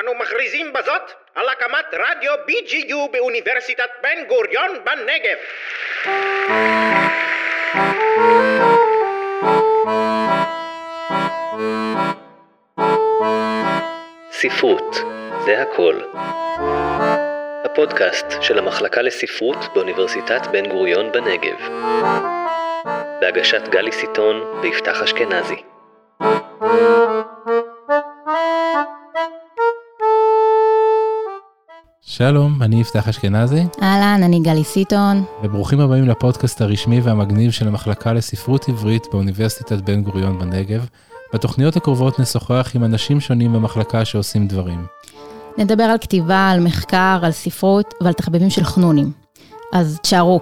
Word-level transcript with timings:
אנו 0.00 0.14
מכריזים 0.14 0.72
בזאת 0.72 1.12
על 1.34 1.48
הקמת 1.48 1.84
רדיו 1.92 2.34
BGU 2.34 3.12
באוניברסיטת 3.12 3.90
בן 4.02 4.24
גוריון 4.28 4.70
בנגב. 4.84 5.36
ספרות, 14.30 14.96
זה 15.44 15.62
הכל. 15.62 16.00
הפודקאסט 17.64 18.26
של 18.40 18.58
המחלקה 18.58 19.02
לספרות 19.02 19.56
באוניברסיטת 19.74 20.46
בן 20.46 20.66
גוריון 20.68 21.12
בנגב. 21.12 21.68
בהגשת 23.20 23.68
גלי 23.68 23.92
סיטון 23.92 24.60
ויפתח 24.62 25.02
אשכנזי. 25.02 25.62
שלום, 32.18 32.62
אני 32.62 32.80
יפתח 32.80 33.08
אשכנזי, 33.08 33.64
אהלן, 33.82 34.20
אני 34.24 34.40
גלי 34.40 34.64
סיטון. 34.64 35.24
וברוכים 35.42 35.80
הבאים 35.80 36.08
לפודקאסט 36.08 36.60
הרשמי 36.60 37.00
והמגניב 37.00 37.50
של 37.50 37.68
המחלקה 37.68 38.12
לספרות 38.12 38.68
עברית 38.68 39.06
באוניברסיטת 39.12 39.78
בן 39.78 40.02
גוריון 40.02 40.38
בנגב. 40.38 40.86
בתוכניות 41.34 41.76
הקרובות 41.76 42.20
נשוחח 42.20 42.70
עם 42.74 42.84
אנשים 42.84 43.20
שונים 43.20 43.52
במחלקה 43.52 44.04
שעושים 44.04 44.48
דברים. 44.48 44.86
נדבר 45.58 45.82
על 45.82 45.98
כתיבה, 45.98 46.50
על 46.50 46.60
מחקר, 46.60 47.18
על 47.22 47.30
ספרות 47.30 47.94
ועל 48.00 48.12
תחביבים 48.12 48.50
של 48.50 48.64
חנונים. 48.64 49.12
אז 49.72 49.98
תשארו. 50.02 50.40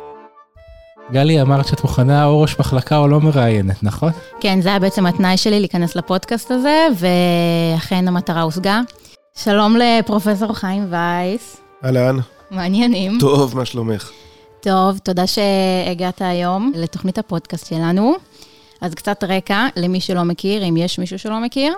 גלי, 1.12 1.42
אמרת 1.42 1.66
שאת 1.66 1.82
מוכנה 1.82 2.24
או 2.24 2.40
ראש 2.40 2.58
מחלקה 2.58 2.96
או 2.96 3.08
לא 3.08 3.20
מראיינת, 3.20 3.82
נכון? 3.82 4.12
כן, 4.40 4.60
זה 4.60 4.68
היה 4.68 4.78
בעצם 4.78 5.06
התנאי 5.06 5.36
שלי 5.36 5.60
להיכנס 5.60 5.96
לפודקאסט 5.96 6.50
הזה, 6.50 6.86
ואכן 6.98 8.08
המטרה 8.08 8.42
הושגה. 8.42 8.80
שלום 9.36 9.76
לפרופסור 9.76 10.52
חיים 10.52 10.86
וייס. 10.90 11.63
אהלן. 11.84 12.16
מעניינים. 12.50 13.18
טוב, 13.20 13.56
מה 13.56 13.64
שלומך? 13.64 14.10
טוב, 14.60 14.98
תודה 14.98 15.24
שהגעת 15.26 16.22
היום 16.22 16.72
לתוכנית 16.74 17.18
הפודקאסט 17.18 17.66
שלנו. 17.66 18.14
אז 18.80 18.94
קצת 18.94 19.24
רקע 19.24 19.66
למי 19.76 20.00
שלא 20.00 20.22
מכיר, 20.22 20.68
אם 20.68 20.76
יש 20.76 20.98
מישהו 20.98 21.18
שלא 21.18 21.40
מכיר. 21.40 21.74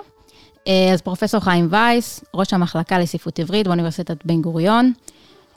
אה, 0.67 0.93
אז 0.93 1.01
פרופסור 1.01 1.39
חיים 1.39 1.67
וייס, 1.71 2.23
ראש 2.33 2.53
המחלקה 2.53 2.99
לספרות 2.99 3.39
עברית 3.39 3.67
באוניברסיטת 3.67 4.25
בן 4.25 4.41
גוריון. 4.41 4.91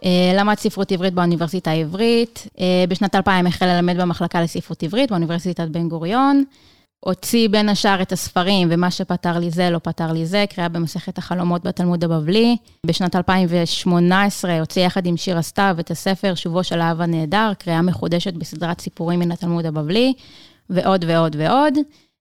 אה, 0.05 0.33
למד 0.35 0.59
ספרות 0.59 0.93
עברית 0.93 1.15
באוניברסיטה 1.15 1.71
העברית. 1.71 2.47
אה, 2.61 2.85
בשנת 2.89 3.15
2000 3.15 3.47
החל 3.47 3.67
ללמד 3.67 4.01
במחלקה 4.01 4.43
לספרות 4.43 4.83
עברית 4.83 5.11
באוניברסיטת 5.11 5.69
בן 5.69 5.89
גוריון. 5.89 6.45
הוציא 7.01 7.49
בין 7.49 7.69
השאר 7.69 8.03
את 8.03 8.13
הספרים, 8.13 8.69
ומה 8.71 8.91
שפתר 8.91 9.39
לי 9.39 9.51
זה, 9.51 9.71
לא 9.71 9.79
פתר 9.79 10.13
לי 10.13 10.27
זה, 10.27 10.45
קריאה 10.51 10.69
במסכת 10.69 11.19
החלומות 11.19 11.65
בתלמוד 11.65 12.05
הבבלי. 12.05 12.57
בשנת 12.87 13.17
2018 13.17 14.61
הוציא 14.61 14.83
יחד 14.83 15.07
עם 15.07 15.17
שיר 15.17 15.39
הסתיו 15.39 15.77
את 15.81 15.91
הספר 15.91 16.35
שובו 16.35 16.65
של 16.65 16.81
האב 16.81 17.01
הנהדר, 17.01 17.53
קריאה 17.59 17.83
מחודשת 17.83 18.35
בסדרת 18.35 18.81
סיפורים 18.81 19.21
מן 19.21 19.33
התלמוד 19.33 19.67
הבבלי, 19.67 20.13
ועוד 20.71 21.05
ועוד 21.09 21.37
ועוד. 21.39 21.79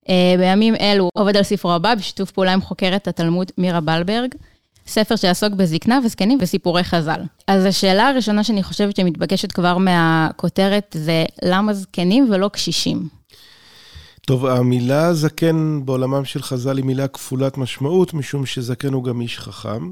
אה, 0.09 0.35
בימים 0.37 0.75
אלו 0.75 1.09
עובד 1.13 1.37
על 1.37 1.43
ספרו 1.43 1.71
הבא 1.71 1.95
בשיתוף 1.95 2.31
פעולה 2.31 2.53
עם 2.53 2.61
חוקרת 2.61 3.07
התלמוד 3.07 3.51
מירה 3.57 3.81
בלברג. 3.81 4.35
ספר 4.87 5.15
שיעסוק 5.15 5.53
בזקנה 5.53 5.99
וזקנים 6.05 6.37
וסיפורי 6.41 6.83
חז"ל. 6.83 7.21
אז 7.47 7.65
השאלה 7.65 8.07
הראשונה 8.07 8.43
שאני 8.43 8.63
חושבת 8.63 8.95
שמתבקשת 8.95 9.51
כבר 9.51 9.77
מהכותרת 9.77 10.95
זה 10.99 11.25
למה 11.43 11.73
זקנים 11.73 12.27
ולא 12.31 12.47
קשישים? 12.47 13.18
טוב, 14.29 14.45
המילה 14.45 15.13
זקן 15.13 15.81
בעולמם 15.85 16.25
של 16.25 16.41
חז"ל 16.41 16.77
היא 16.77 16.85
מילה 16.85 17.07
כפולת 17.07 17.57
משמעות, 17.57 18.13
משום 18.13 18.45
שזקן 18.45 18.93
הוא 18.93 19.03
גם 19.03 19.21
איש 19.21 19.39
חכם, 19.39 19.91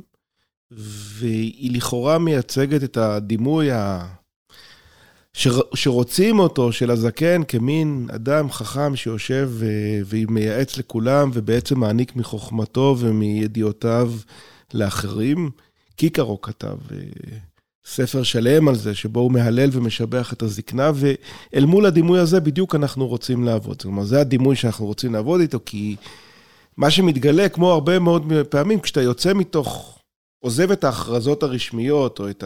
והיא 0.71 1.71
לכאורה 1.77 2.17
מייצגת 2.17 2.83
את 2.83 2.97
הדימוי 2.97 3.71
ה... 3.71 4.07
שר... 5.33 5.59
שרוצים 5.73 6.39
אותו, 6.39 6.71
של 6.71 6.91
הזקן, 6.91 7.41
כמין 7.47 8.07
אדם 8.15 8.51
חכם 8.51 8.95
שיושב 8.95 9.49
ו... 9.51 9.65
ומייעץ 10.05 10.77
לכולם, 10.77 11.29
ובעצם 11.33 11.79
מעניק 11.79 12.15
מחוכמתו 12.15 12.95
ומידיעותיו 12.99 14.11
לאחרים. 14.73 15.49
קיקרו 15.95 16.41
כתב 16.41 16.77
ספר 17.89 18.23
שלם 18.23 18.67
על 18.67 18.75
זה, 18.75 18.95
שבו 18.95 19.19
הוא 19.19 19.31
מהלל 19.31 19.69
ומשבח 19.73 20.33
את 20.33 20.41
הזקנה, 20.41 20.91
ואל 20.95 21.65
מול 21.65 21.85
הדימוי 21.85 22.19
הזה 22.19 22.39
בדיוק 22.39 22.75
אנחנו 22.75 23.07
רוצים 23.07 23.43
לעבוד. 23.43 23.75
זאת 23.75 23.85
אומרת, 23.85 24.07
זה 24.07 24.21
הדימוי 24.21 24.55
שאנחנו 24.55 24.85
רוצים 24.85 25.13
לעבוד 25.13 25.41
איתו, 25.41 25.59
כי 25.65 25.95
מה 26.77 26.91
שמתגלה, 26.91 27.49
כמו 27.49 27.71
הרבה 27.71 27.99
מאוד 27.99 28.33
פעמים, 28.49 28.79
כשאתה 28.79 29.01
יוצא 29.01 29.33
מתוך, 29.33 29.99
עוזב 30.39 30.71
את 30.71 30.83
ההכרזות 30.83 31.43
הרשמיות, 31.43 32.19
או 32.19 32.29
את 32.29 32.43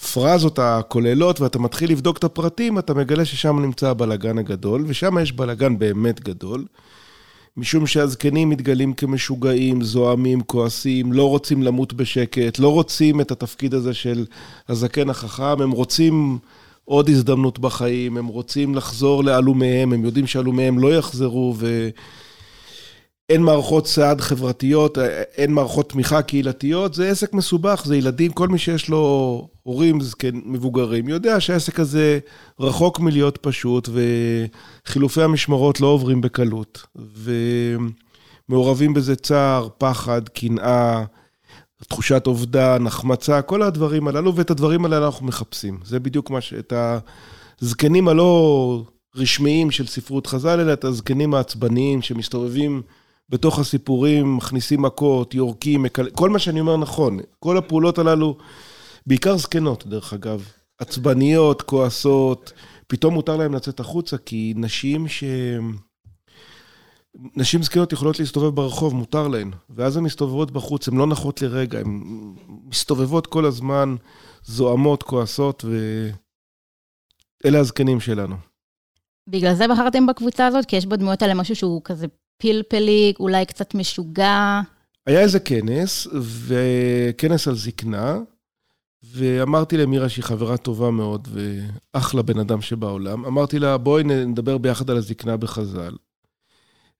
הפרזות 0.00 0.58
הכוללות, 0.58 1.40
ואתה 1.40 1.58
מתחיל 1.58 1.90
לבדוק 1.90 2.18
את 2.18 2.24
הפרטים, 2.24 2.78
אתה 2.78 2.94
מגלה 2.94 3.24
ששם 3.24 3.58
נמצא 3.58 3.88
הבלגן 3.88 4.38
הגדול, 4.38 4.84
ושם 4.86 5.18
יש 5.18 5.32
בלגן 5.32 5.78
באמת 5.78 6.20
גדול. 6.20 6.64
משום 7.56 7.86
שהזקנים 7.86 8.50
מתגלים 8.50 8.92
כמשוגעים, 8.92 9.82
זועמים, 9.82 10.40
כועסים, 10.40 11.12
לא 11.12 11.28
רוצים 11.28 11.62
למות 11.62 11.92
בשקט, 11.92 12.58
לא 12.58 12.72
רוצים 12.72 13.20
את 13.20 13.30
התפקיד 13.30 13.74
הזה 13.74 13.94
של 13.94 14.26
הזקן 14.68 15.10
החכם, 15.10 15.62
הם 15.62 15.70
רוצים 15.70 16.38
עוד 16.84 17.08
הזדמנות 17.08 17.58
בחיים, 17.58 18.16
הם 18.16 18.26
רוצים 18.26 18.74
לחזור 18.74 19.24
לעלומיהם, 19.24 19.92
הם 19.92 20.04
יודעים 20.04 20.26
שעלומיהם 20.26 20.78
לא 20.78 20.94
יחזרו, 20.94 21.54
ואין 23.28 23.42
מערכות 23.42 23.86
סעד 23.86 24.20
חברתיות, 24.20 24.98
אין 25.36 25.52
מערכות 25.52 25.90
תמיכה 25.90 26.22
קהילתיות, 26.22 26.94
זה 26.94 27.10
עסק 27.10 27.34
מסובך, 27.34 27.82
זה 27.84 27.96
ילדים, 27.96 28.32
כל 28.32 28.48
מי 28.48 28.58
שיש 28.58 28.88
לו 28.88 29.48
הורים 29.62 30.00
זקן, 30.00 30.40
מבוגרים, 30.44 31.08
יודע 31.08 31.40
שהעסק 31.40 31.80
הזה 31.80 32.18
רחוק 32.60 33.00
מלהיות 33.00 33.38
פשוט, 33.38 33.88
וחילופי 34.86 35.22
המשמרות 35.22 35.80
לא 35.80 35.86
עוברים 35.86 36.20
בקלות. 36.20 36.86
ומעורבים 38.48 38.94
בזה 38.94 39.16
צער, 39.16 39.68
פחד, 39.78 40.28
קנאה, 40.28 41.04
תחושת 41.88 42.22
אובדן, 42.26 42.86
החמצה, 42.86 43.42
כל 43.42 43.62
הדברים 43.62 44.08
הללו, 44.08 44.36
ואת 44.36 44.50
הדברים 44.50 44.84
האלה 44.84 45.06
אנחנו 45.06 45.26
מחפשים. 45.26 45.80
זה 45.84 46.00
בדיוק 46.00 46.30
מה 46.30 46.40
ש... 46.40 46.54
את 46.54 46.72
הזקנים 47.62 48.08
הלא 48.08 48.82
רשמיים 49.16 49.70
של 49.70 49.86
ספרות 49.86 50.26
חז"ל, 50.26 50.60
אלא 50.60 50.72
את 50.72 50.84
הזקנים 50.84 51.34
העצבניים 51.34 52.02
שמסתובבים 52.02 52.82
בתוך 53.28 53.58
הסיפורים, 53.58 54.36
מכניסים 54.36 54.82
מכות, 54.82 55.34
יורקים, 55.34 55.82
מקל... 55.82 56.10
כל 56.10 56.30
מה 56.30 56.38
שאני 56.38 56.60
אומר 56.60 56.76
נכון. 56.76 57.18
כל 57.38 57.58
הפעולות 57.58 57.98
הללו... 57.98 58.36
בעיקר 59.06 59.36
זקנות, 59.36 59.86
דרך 59.86 60.12
אגב. 60.12 60.48
עצבניות, 60.78 61.62
כועסות, 61.62 62.52
פתאום 62.86 63.14
מותר 63.14 63.36
להן 63.36 63.54
לצאת 63.54 63.80
החוצה, 63.80 64.18
כי 64.18 64.54
נשים 64.56 65.08
ש... 65.08 65.24
נשים 67.36 67.62
זקנות 67.62 67.92
יכולות 67.92 68.18
להסתובב 68.18 68.54
ברחוב, 68.54 68.94
מותר 68.94 69.28
להן. 69.28 69.50
ואז 69.70 69.96
הן 69.96 70.04
מסתובבות 70.04 70.50
בחוץ, 70.50 70.88
הן 70.88 70.96
לא 70.96 71.06
נחות 71.06 71.42
לרגע, 71.42 71.78
הן 71.78 72.00
מסתובבות 72.64 73.26
כל 73.26 73.44
הזמן, 73.44 73.94
זועמות, 74.42 75.02
כועסות, 75.02 75.64
ואלה 77.44 77.58
הזקנים 77.58 78.00
שלנו. 78.00 78.36
בגלל 79.28 79.54
זה 79.54 79.68
בחרתם 79.68 80.06
בקבוצה 80.06 80.46
הזאת? 80.46 80.64
כי 80.64 80.76
יש 80.76 80.86
בדמויות 80.86 81.22
האלה 81.22 81.34
משהו 81.34 81.56
שהוא 81.56 81.80
כזה 81.84 82.06
פלפלי, 82.38 83.12
אולי 83.20 83.46
קצת 83.46 83.74
משוגע. 83.74 84.60
היה 85.06 85.20
איזה 85.20 85.40
כנס, 85.40 86.06
וכנס 86.46 87.48
על 87.48 87.54
זקנה, 87.54 88.18
ואמרתי 89.12 89.76
למירה 89.76 90.08
שהיא 90.08 90.24
חברה 90.24 90.56
טובה 90.56 90.90
מאוד 90.90 91.28
ואחלה 91.32 92.22
בן 92.22 92.38
אדם 92.38 92.60
שבעולם, 92.60 93.24
אמרתי 93.24 93.58
לה, 93.58 93.78
בואי 93.78 94.04
נדבר 94.04 94.58
ביחד 94.58 94.90
על 94.90 94.96
הזקנה 94.96 95.36
בחז"ל. 95.36 95.94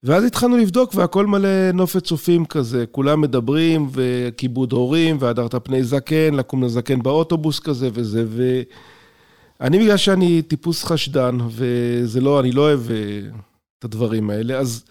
ואז 0.03 0.23
התחלנו 0.23 0.57
לבדוק 0.57 0.95
והכל 0.95 1.25
מלא 1.25 1.71
נופת 1.73 2.03
צופים 2.03 2.45
כזה, 2.45 2.85
כולם 2.91 3.21
מדברים 3.21 3.89
וכיבוד 3.91 4.71
הורים 4.71 5.17
והדרת 5.19 5.55
פני 5.65 5.83
זקן, 5.83 6.33
לקום 6.33 6.63
לזקן 6.63 7.01
באוטובוס 7.01 7.59
כזה 7.59 7.89
וזה, 7.93 8.25
ואני 9.59 9.79
בגלל 9.79 9.97
שאני 9.97 10.41
טיפוס 10.41 10.83
חשדן, 10.83 11.37
וזה 11.49 12.21
לא, 12.21 12.39
אני 12.39 12.51
לא 12.51 12.61
אוהב 12.61 12.91
אה, 12.91 12.95
את 13.79 13.83
הדברים 13.83 14.29
האלה, 14.29 14.57
אז 14.57 14.85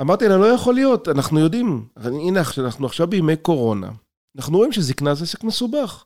אמרתי 0.00 0.28
לה, 0.28 0.36
לא 0.36 0.46
יכול 0.46 0.74
להיות, 0.74 1.08
אנחנו 1.08 1.40
יודעים, 1.40 1.84
הנה, 1.96 2.40
אנחנו 2.58 2.86
עכשיו 2.86 3.06
בימי 3.06 3.36
קורונה, 3.36 3.90
אנחנו 4.36 4.58
רואים 4.58 4.72
שזקנה 4.72 5.14
זה 5.14 5.24
עסק 5.24 5.44
מסובך. 5.44 6.04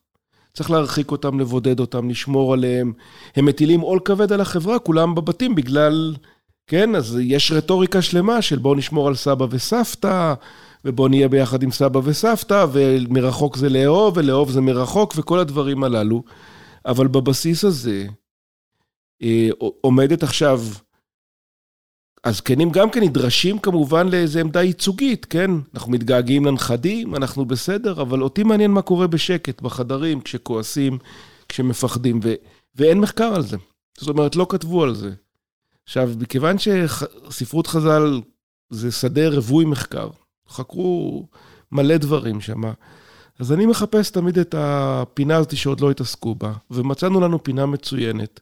צריך 0.54 0.70
להרחיק 0.70 1.10
אותם, 1.10 1.40
לבודד 1.40 1.80
אותם, 1.80 2.10
לשמור 2.10 2.52
עליהם. 2.52 2.92
הם 3.36 3.44
מטילים 3.44 3.80
עול 3.80 4.00
כבד 4.04 4.32
על 4.32 4.40
החברה, 4.40 4.78
כולם 4.78 5.14
בבתים 5.14 5.54
בגלל... 5.54 6.14
כן, 6.66 6.94
אז 6.94 7.18
יש 7.22 7.52
רטוריקה 7.52 8.02
שלמה 8.02 8.42
של 8.42 8.58
בואו 8.58 8.74
נשמור 8.74 9.08
על 9.08 9.14
סבא 9.14 9.46
וסבתא, 9.50 10.34
ובואו 10.84 11.08
נהיה 11.08 11.28
ביחד 11.28 11.62
עם 11.62 11.70
סבא 11.70 12.00
וסבתא, 12.04 12.66
ומרחוק 12.72 13.56
זה 13.56 13.68
לאהוב, 13.68 14.16
ולאהוב 14.16 14.50
זה 14.50 14.60
מרחוק, 14.60 15.14
וכל 15.16 15.38
הדברים 15.38 15.84
הללו. 15.84 16.22
אבל 16.86 17.06
בבסיס 17.06 17.64
הזה 17.64 18.06
אה, 19.22 19.48
עומדת 19.80 20.22
עכשיו 20.22 20.60
הזקנים 22.24 22.70
גם 22.70 22.90
כן 22.90 23.02
נדרשים 23.02 23.58
כמובן 23.58 24.08
לאיזו 24.08 24.40
עמדה 24.40 24.62
ייצוגית, 24.62 25.24
כן? 25.24 25.50
אנחנו 25.74 25.92
מתגעגעים 25.92 26.44
לנכדים, 26.44 27.14
אנחנו 27.14 27.44
בסדר, 27.44 28.02
אבל 28.02 28.22
אותי 28.22 28.42
מעניין 28.42 28.70
מה 28.70 28.82
קורה 28.82 29.06
בשקט, 29.06 29.62
בחדרים, 29.62 30.20
כשכועסים, 30.20 30.98
כשמפחדים, 31.48 32.20
ו- 32.22 32.34
ואין 32.76 33.00
מחקר 33.00 33.34
על 33.34 33.42
זה. 33.42 33.56
זאת 33.98 34.08
אומרת, 34.08 34.36
לא 34.36 34.46
כתבו 34.48 34.82
על 34.82 34.94
זה. 34.94 35.10
עכשיו, 35.84 36.10
מכיוון 36.20 36.56
שספרות 36.58 37.66
חז"ל 37.66 38.20
זה 38.70 38.92
שדה 38.92 39.28
רווי 39.28 39.64
מחקר, 39.64 40.08
חקרו 40.48 41.26
מלא 41.72 41.96
דברים 41.96 42.40
שם, 42.40 42.62
אז 43.38 43.52
אני 43.52 43.66
מחפש 43.66 44.10
תמיד 44.10 44.38
את 44.38 44.54
הפינה 44.58 45.36
הזאת 45.36 45.56
שעוד 45.56 45.80
לא 45.80 45.90
התעסקו 45.90 46.34
בה, 46.34 46.52
ומצאנו 46.70 47.20
לנו 47.20 47.44
פינה 47.44 47.66
מצוינת, 47.66 48.40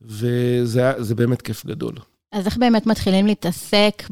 וזה 0.00 1.14
באמת 1.16 1.42
כיף 1.42 1.66
גדול. 1.66 1.94
אז 2.32 2.46
איך 2.46 2.56
באמת 2.56 2.86
מתחילים 2.86 3.26
להתעסק 3.26 4.02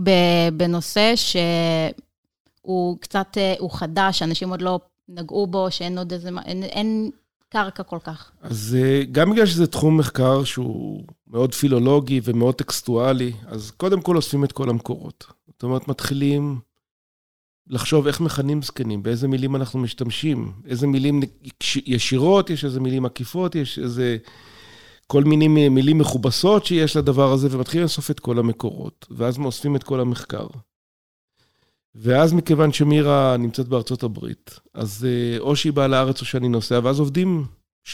בנושא 0.57 1.13
שהוא 1.17 2.99
קצת, 3.01 3.27
אה, 3.37 3.55
הוא 3.59 3.71
חדש, 3.71 4.23
אנשים 4.23 4.51
עוד 4.51 4.63
לא 4.63 4.81
נגעו 5.09 5.47
בו, 5.47 5.71
שאין 5.71 5.99
עוד 5.99 6.13
איזה, 6.13 6.29
אין, 6.47 6.63
אין 6.63 7.11
קרקע 7.49 7.83
כל 7.83 7.99
כך? 8.05 8.31
אז 8.43 8.77
אה, 8.81 9.03
גם 9.13 9.31
בגלל 9.31 9.47
שזה 9.47 9.67
תחום 9.67 9.97
מחקר 9.97 10.45
שהוא 10.45 11.05
מאוד 11.27 11.55
פילולוגי 11.55 12.21
ומאוד 12.25 12.55
טקסטואלי, 12.55 13.33
אז 13.47 13.71
קודם 13.71 14.01
כל 14.01 14.17
אוספים 14.17 14.45
את 14.45 14.53
כל 14.53 14.71
המקורות. 14.71 15.27
זאת 15.47 15.63
אומרת, 15.63 15.89
מתחילים 15.89 16.61
לחשוב 17.67 18.07
איך 18.07 18.21
מכנים 18.21 18.63
זקנים, 18.63 19.03
באיזה 19.03 19.29
מילים 19.29 19.57
אנחנו 19.57 19.79
משתמשים, 19.79 20.53
איזה 20.67 20.87
מילים 20.87 21.21
ישירות, 21.87 22.51
יש 22.51 22.65
איזה 22.65 22.81
מילים 22.81 23.05
עקיפות, 23.05 23.55
יש 23.55 23.79
איזה... 23.79 24.17
כל 25.07 25.25
מיני 25.25 25.69
מילים 25.69 25.99
מכובסות 25.99 26.67
שיש 26.67 26.97
לדבר 26.97 27.33
הזה, 27.33 27.49
ומתחילים 27.51 27.83
לאסוף 27.83 28.11
את 28.11 28.21
כל 28.21 28.39
המקורות, 28.39 29.07
ואז 29.11 29.39
אוספים 29.39 29.77
את 29.77 29.83
כל 29.83 30.01
המחקר. 30.01 30.47
ואז 31.95 32.33
מכיוון 32.33 32.73
שמירה 32.73 33.37
נמצאת 33.37 33.69
בארצות 33.69 34.03
הברית, 34.03 34.61
אז 34.75 35.07
אה, 35.09 35.39
או 35.39 35.57
שהיא 35.57 35.73
באה 35.73 35.87
לארץ 35.87 36.21
או 36.21 36.27
שאני 36.27 36.49
נוסע, 36.49 36.81
ואז 36.83 37.01
עובדים 37.01 37.47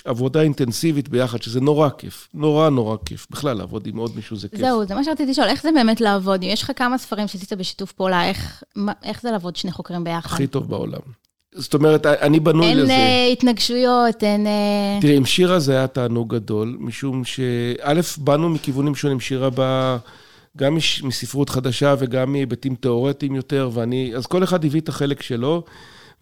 עבודה 0.04 0.42
אינטנסיבית 0.42 1.08
ביחד, 1.08 1.42
שזה 1.42 1.60
נורא 1.60 1.88
כיף, 1.98 2.28
נורא 2.34 2.70
נורא 2.70 2.96
כיף. 3.04 3.26
בכלל, 3.30 3.56
לעבוד 3.56 3.86
עם 3.86 3.96
עוד 3.96 4.16
מישהו 4.16 4.36
זה 4.36 4.48
כיף. 4.48 4.60
זהו, 4.60 4.86
זה 4.86 4.94
מה 4.94 5.04
שרציתי 5.04 5.30
לשאול, 5.30 5.46
איך 5.46 5.62
זה 5.62 5.68
באמת 5.74 6.00
לעבוד? 6.00 6.42
אם 6.42 6.48
יש 6.48 6.62
לך 6.62 6.72
כמה 6.76 6.98
ספרים 6.98 7.28
שעשית 7.28 7.52
בשיתוף 7.52 7.92
פעולה, 7.92 8.28
איך, 8.28 8.62
איך 9.02 9.22
זה 9.22 9.30
לעבוד 9.30 9.56
שני 9.56 9.72
חוקרים 9.72 10.04
ביחד? 10.04 10.34
הכי 10.34 10.46
טוב 10.46 10.68
בעולם. 10.68 11.00
זאת 11.54 11.74
אומרת, 11.74 12.06
אני 12.06 12.40
בנוי 12.40 12.66
אין 12.66 12.78
לזה. 12.78 12.92
אין 12.92 13.30
uh, 13.30 13.32
התנגשויות, 13.32 14.24
אין... 14.24 14.46
Uh... 14.46 15.02
תראי, 15.02 15.16
עם 15.16 15.24
שירה 15.24 15.58
זה 15.58 15.72
היה 15.72 15.86
תענוג 15.86 16.34
גדול, 16.34 16.76
משום 16.80 17.24
שא', 17.24 18.00
באנו 18.18 18.48
מכיוונים 18.48 18.94
שונים, 18.94 19.20
שירה 19.20 19.50
באה 19.50 19.96
גם 20.56 20.78
מספרות 21.02 21.50
חדשה 21.50 21.94
וגם 21.98 22.32
מהיבטים 22.32 22.74
תיאורטיים 22.74 23.34
יותר, 23.34 23.70
ואני... 23.72 24.12
אז 24.16 24.26
כל 24.26 24.44
אחד 24.44 24.64
הביא 24.64 24.80
את 24.80 24.88
החלק 24.88 25.22
שלו, 25.22 25.62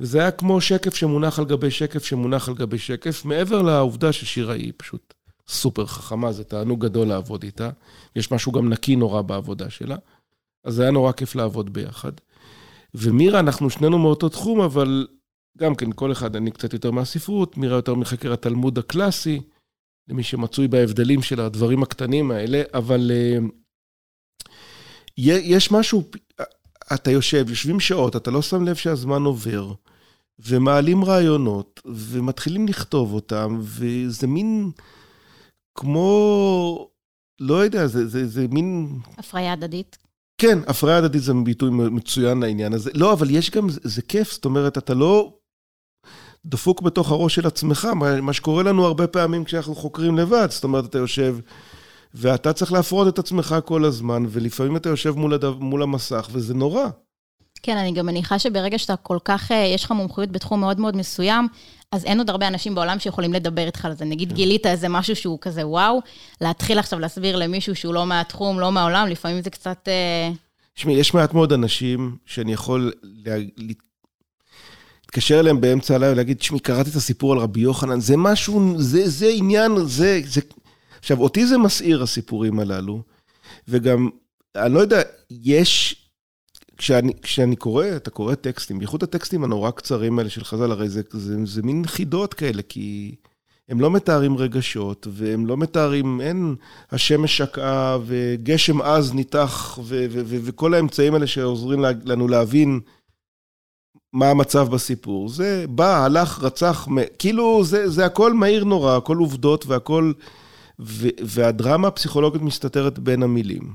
וזה 0.01 0.21
היה 0.21 0.31
כמו 0.31 0.61
שקף 0.61 0.95
שמונח 0.95 1.39
על 1.39 1.45
גבי 1.45 1.71
שקף 1.71 2.05
שמונח 2.05 2.49
על 2.49 2.55
גבי 2.55 2.79
שקף, 2.79 3.25
מעבר 3.25 3.63
לעובדה 3.63 4.13
ששירה 4.13 4.55
היא 4.55 4.73
פשוט 4.77 5.15
סופר 5.49 5.87
חכמה, 5.87 6.33
זה 6.33 6.45
תענוג 6.45 6.85
גדול 6.85 7.09
לעבוד 7.09 7.43
איתה. 7.43 7.71
יש 8.17 8.33
משהו 8.33 8.53
גם 8.53 8.69
נקי 8.69 8.97
נורא 8.97 9.23
בעבודה 9.23 9.71
שלה, 9.71 9.97
אז 10.65 10.75
זה 10.75 10.83
היה 10.83 10.91
נורא 10.91 11.13
כיף 11.13 11.35
לעבוד 11.35 11.73
ביחד. 11.73 12.13
ומירה, 12.95 13.41
אנחנו 13.41 13.71
שנינו 13.71 13.99
מאותו 13.99 14.29
תחום, 14.29 14.61
אבל 14.61 15.07
גם 15.59 15.75
כן, 15.75 15.93
כל 15.93 16.13
אחד, 16.13 16.37
אני 16.37 16.51
קצת 16.51 16.73
יותר 16.73 16.91
מהספרות, 16.91 17.57
מירה 17.57 17.77
יותר 17.77 17.95
מחקר 17.95 18.33
התלמוד 18.33 18.79
הקלאסי, 18.79 19.41
למי 20.09 20.23
שמצוי 20.23 20.69
בהבדלים 20.69 21.23
של 21.23 21.41
הדברים 21.41 21.83
הקטנים 21.83 22.31
האלה, 22.31 22.63
אבל 22.75 23.11
uh, 23.11 23.51
יש 25.17 25.73
משהו, 25.73 26.05
אתה 26.95 27.11
יושב, 27.11 27.45
יושבים 27.49 27.81
שעות, 27.81 28.17
אתה 28.17 28.31
לא 28.31 28.43
שם 28.43 28.65
לב 28.65 28.77
שהזמן 28.77 29.23
עובר, 29.23 29.73
ומעלים 30.39 31.05
רעיונות, 31.05 31.81
ומתחילים 31.87 32.69
לכתוב 32.69 33.13
אותם, 33.13 33.59
וזה 33.61 34.27
מין 34.27 34.71
כמו, 35.75 36.89
לא 37.41 37.55
יודע, 37.55 37.87
זה, 37.87 38.07
זה, 38.07 38.27
זה 38.27 38.47
מין... 38.51 38.99
הפריה 39.19 39.53
הדדית. 39.53 39.99
כן, 40.41 40.59
הפריה 40.67 40.97
הדדית 40.97 41.23
זה 41.23 41.33
ביטוי 41.45 41.71
מצוין 41.71 42.41
לעניין 42.41 42.73
הזה. 42.73 42.91
לא, 42.95 43.13
אבל 43.13 43.31
יש 43.31 43.51
גם, 43.51 43.69
זה, 43.69 43.81
זה 43.83 44.03
כיף, 44.03 44.33
זאת 44.33 44.45
אומרת, 44.45 44.79
אתה 44.79 44.95
לא 44.95 45.38
דפוק 46.47 46.83
בתוך 46.83 47.11
הראש 47.11 47.35
של 47.35 47.47
עצמך, 47.47 47.85
מה, 47.85 48.21
מה 48.21 48.33
שקורה 48.33 48.63
לנו 48.63 48.85
הרבה 48.87 49.07
פעמים 49.07 49.45
כשאנחנו 49.45 49.75
חוקרים 49.75 50.19
לבד, 50.19 50.47
זאת 50.51 50.65
אומרת, 50.65 50.85
אתה 50.85 50.99
יושב 50.99 51.37
ואתה 52.15 52.53
צריך 52.53 52.73
להפרות 52.73 53.09
את 53.09 53.19
עצמך 53.19 53.57
כל 53.65 53.85
הזמן, 53.85 54.25
ולפעמים 54.29 54.77
אתה 54.77 54.89
יושב 54.89 55.11
מול, 55.17 55.35
הדו, 55.35 55.55
מול 55.55 55.83
המסך, 55.83 56.29
וזה 56.33 56.55
נורא. 56.55 56.87
כן, 57.63 57.77
אני 57.77 57.93
גם 57.93 58.07
מניחה 58.07 58.39
שברגע 58.39 58.79
שאתה 58.79 58.97
כל 58.97 59.19
כך, 59.25 59.53
אה, 59.53 59.57
יש 59.57 59.85
לך 59.85 59.93
מומחיות 59.93 60.33
בתחום 60.33 60.61
מאוד 60.61 60.81
מאוד 60.81 60.97
מסוים, 60.97 61.49
אז 61.93 62.05
אין 62.05 62.19
עוד 62.19 62.31
הרבה 62.31 62.49
אנשים 62.49 62.75
בעולם 62.75 62.99
שיכולים 62.99 63.33
לדבר 63.33 63.67
איתך 63.67 63.85
על 63.85 63.95
זה. 63.95 64.05
נגיד 64.05 64.29
כן. 64.29 64.35
גילית 64.35 64.67
איזה 64.67 64.89
משהו 64.89 65.17
שהוא 65.17 65.39
כזה 65.41 65.67
וואו, 65.67 66.01
להתחיל 66.41 66.79
עכשיו 66.79 66.99
להסביר 66.99 67.37
למישהו 67.37 67.75
שהוא 67.75 67.95
לא 67.95 68.07
מהתחום, 68.07 68.61
לא 68.61 68.73
מהעולם, 68.73 69.09
לפעמים 69.09 69.43
זה 69.43 69.51
קצת... 69.51 69.89
אה, 69.89 70.31
תשמעי, 70.75 70.95
יש 70.95 71.15
מעט 71.15 71.35
מאוד 71.35 71.53
אנשים 71.53 72.17
שאני 72.27 72.53
יכול 72.53 72.93
לה... 73.03 73.37
להתקשר 75.09 75.41
אליהם 75.41 75.61
באמצע 75.61 75.95
הלילה 75.95 76.13
ולהגיד, 76.13 76.37
תשמעי, 76.37 76.61
קראתי 76.61 76.91
את 76.91 76.95
הסיפור 76.95 77.33
על 77.33 77.39
רבי 77.39 77.61
יוחנן, 77.61 78.01
זה 78.01 78.17
משהו, 78.17 78.75
זה, 78.79 79.09
זה 79.09 79.31
עניין, 79.35 79.73
זה, 79.87 80.21
זה... 80.27 80.41
עכשיו, 80.99 81.21
אותי 81.21 81.47
זה 81.47 81.59
מסעיר, 81.59 82.03
הסיפורים 82.03 82.61
הללו, 82.61 83.03
וגם, 83.69 84.09
אני 84.57 84.75
לא 84.75 84.81
יודע, 84.81 85.03
יש... 85.31 86.05
כשאני, 86.77 87.13
כשאני 87.23 87.57
קורא, 87.57 87.87
אתה 87.97 88.11
קורא 88.11 88.35
טקסטים, 88.35 88.79
בייחוד 88.79 89.03
הטקסטים 89.03 89.45
הנורא 89.45 89.71
קצרים 89.71 90.19
האלה 90.19 90.31
של 90.31 90.45
חז"ל, 90.45 90.71
הרי 90.71 90.89
זה, 90.89 91.03
זה, 91.11 91.37
זה 91.45 91.63
מין 91.63 91.87
חידות 91.87 92.35
כאלה, 92.35 92.63
כי 92.63 93.15
הם 93.69 93.81
לא 93.81 93.91
מתארים 93.91 94.37
רגשות, 94.37 95.07
והם 95.11 95.47
לא 95.47 95.57
מתארים, 95.57 96.21
אין 96.21 96.55
השמש 96.91 97.37
שקעה, 97.37 97.99
וגשם 98.07 98.83
עז 98.83 99.15
ניתח, 99.15 99.79
ו, 99.83 100.07
ו, 100.11 100.21
ו, 100.27 100.37
וכל 100.43 100.75
האמצעים 100.75 101.15
האלה 101.15 101.27
שעוזרים 101.27 101.81
לנו 102.05 102.29
להבין 102.29 102.81
מה 104.13 104.31
המצב 104.31 104.69
בסיפור. 104.69 105.29
זה 105.29 105.65
בא, 105.69 106.05
הלך, 106.05 106.43
רצח, 106.43 106.89
כאילו 107.19 107.65
זה, 107.65 107.89
זה 107.89 108.07
הכל 108.07 108.33
מהיר 108.33 108.65
נורא, 108.65 108.97
הכל 108.97 109.17
עובדות 109.17 109.67
והכל... 109.67 110.13
והדרמה 111.25 111.89
הפסיכולוגית 111.89 112.43
מסתתרת 112.43 112.99
בין 112.99 113.23
המילים. 113.23 113.75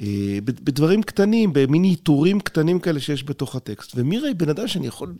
אה, 0.00 0.38
בדברים 0.44 1.02
קטנים, 1.02 1.52
במין 1.52 1.84
עיטורים 1.84 2.40
קטנים 2.40 2.80
כאלה 2.80 3.00
שיש 3.00 3.24
בתוך 3.24 3.56
הטקסט. 3.56 3.92
ומירה 3.94 4.28
היא 4.28 4.36
בן 4.36 4.48
אדם 4.48 4.68
שאני 4.68 4.86
יכול 4.86 5.14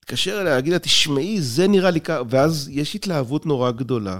להתקשר 0.00 0.40
אליה, 0.40 0.54
להגיד 0.54 0.72
לה, 0.72 0.78
תשמעי, 0.78 1.40
זה 1.40 1.68
נראה 1.68 1.90
לי 1.90 2.00
ככה, 2.00 2.22
ואז 2.30 2.70
יש 2.72 2.94
התלהבות 2.94 3.46
נורא 3.46 3.70
גדולה. 3.70 4.18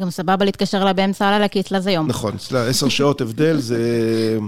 גם 0.00 0.10
סבבה 0.10 0.44
להתקשר 0.44 0.82
אליה 0.82 0.92
באמצע 0.92 1.26
הלילה, 1.26 1.48
כי 1.48 1.60
אצלה 1.60 1.80
זה 1.80 1.90
יום. 1.90 2.06
נכון, 2.06 2.34
אצלה 2.34 2.66
עשר 2.66 2.88
שעות 2.88 3.20
הבדל, 3.20 3.56
זה... 3.58 4.38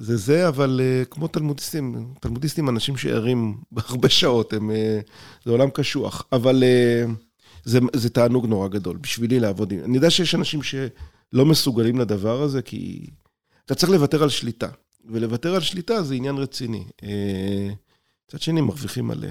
זה 0.00 0.16
זה, 0.16 0.48
אבל 0.48 0.80
uh, 0.80 1.08
כמו 1.08 1.28
תלמודיסטים, 1.28 2.14
תלמודיסטים 2.20 2.68
אנשים 2.68 2.96
שערים 2.96 3.56
בהרבה 3.72 4.08
שעות, 4.08 4.52
הם, 4.52 4.70
uh, 4.70 5.10
זה 5.44 5.50
עולם 5.50 5.70
קשוח, 5.70 6.26
אבל 6.32 6.62
uh, 6.62 7.10
זה, 7.64 7.78
זה 7.92 8.10
תענוג 8.10 8.46
נורא 8.46 8.68
גדול 8.68 8.96
בשבילי 8.96 9.40
לעבוד 9.40 9.72
עם... 9.72 9.78
אני 9.84 9.96
יודע 9.96 10.10
שיש 10.10 10.34
אנשים 10.34 10.62
שלא 10.62 11.46
מסוגלים 11.46 11.98
לדבר 11.98 12.42
הזה, 12.42 12.62
כי 12.62 13.06
אתה 13.66 13.74
צריך 13.74 13.92
לוותר 13.92 14.22
על 14.22 14.28
שליטה, 14.28 14.68
ולוותר 15.04 15.54
על 15.54 15.60
שליטה 15.60 16.02
זה 16.02 16.14
עניין 16.14 16.36
רציני. 16.36 16.84
מצד 18.28 18.40
שני, 18.40 18.60
מרוויחים 18.60 19.06
מלא. 19.06 19.28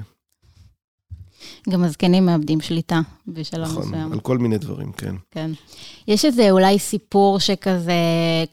גם 1.70 1.84
הזקנים 1.84 2.26
מאבדים 2.26 2.62
שליטה 2.62 3.02
בשלב 3.28 3.62
נכון, 3.62 3.84
מסוים. 3.84 4.00
נכון, 4.00 4.14
על 4.14 4.20
כל 4.20 4.38
מיני 4.38 4.58
דברים, 4.58 4.92
כן. 4.92 5.16
כן. 5.32 5.52
יש 6.08 6.26
איזה 6.26 6.52
אולי 6.52 6.80
סיפור 6.80 7.40
שכזה 7.40 7.94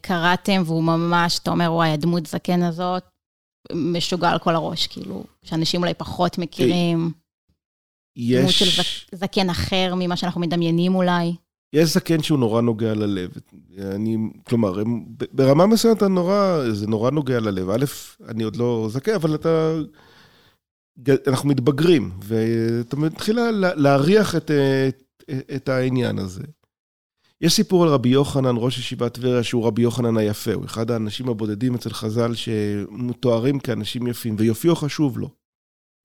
קראתם, 0.00 0.62
והוא 0.66 0.82
ממש, 0.82 1.38
אתה 1.38 1.50
אומר, 1.50 1.72
וואי, 1.72 1.90
הדמות 1.90 2.26
זקן 2.26 2.62
הזאת 2.62 3.02
משוגע 3.72 4.30
על 4.30 4.38
כל 4.38 4.54
הראש, 4.54 4.86
כאילו, 4.86 5.24
שאנשים 5.42 5.82
אולי 5.82 5.94
פחות 5.94 6.38
מכירים. 6.38 7.10
יש... 8.16 8.40
דמות 8.40 8.50
של 8.50 8.82
זק, 8.82 9.14
זקן 9.14 9.50
אחר 9.50 9.94
ממה 9.96 10.16
שאנחנו 10.16 10.40
מדמיינים 10.40 10.94
אולי. 10.94 11.34
יש 11.72 11.88
זקן 11.94 12.22
שהוא 12.22 12.38
נורא 12.38 12.60
נוגע 12.60 12.94
ללב. 12.94 13.30
אני, 13.80 14.16
כלומר, 14.48 14.80
הם, 14.80 15.04
ברמה 15.32 15.66
מסוימת 15.66 16.02
נורא, 16.02 16.60
זה 16.70 16.86
נורא 16.86 17.10
נוגע 17.10 17.40
ללב. 17.40 17.70
א', 17.70 17.84
אני 18.28 18.44
עוד 18.44 18.56
לא 18.56 18.86
זקן, 18.90 19.14
אבל 19.14 19.34
אתה... 19.34 19.74
אנחנו 21.26 21.48
מתבגרים, 21.48 22.12
ואתה 22.22 22.96
מתחיל 22.96 23.38
להריח 23.76 24.34
את, 24.36 24.50
את, 24.88 25.02
את 25.56 25.68
העניין 25.68 26.18
הזה. 26.18 26.42
יש 27.40 27.52
סיפור 27.52 27.82
על 27.82 27.88
רבי 27.88 28.08
יוחנן, 28.08 28.54
ראש 28.56 28.78
ישיבת 28.78 29.14
טבריה, 29.14 29.42
שהוא 29.42 29.66
רבי 29.66 29.82
יוחנן 29.82 30.16
היפה, 30.16 30.52
הוא 30.52 30.64
אחד 30.64 30.90
האנשים 30.90 31.28
הבודדים 31.28 31.74
אצל 31.74 31.90
חז"ל 31.90 32.34
שמתוארים 32.34 33.58
כאנשים 33.58 34.06
יפים, 34.06 34.36
ויופיו 34.38 34.76
חשוב 34.76 35.18
לו. 35.18 35.30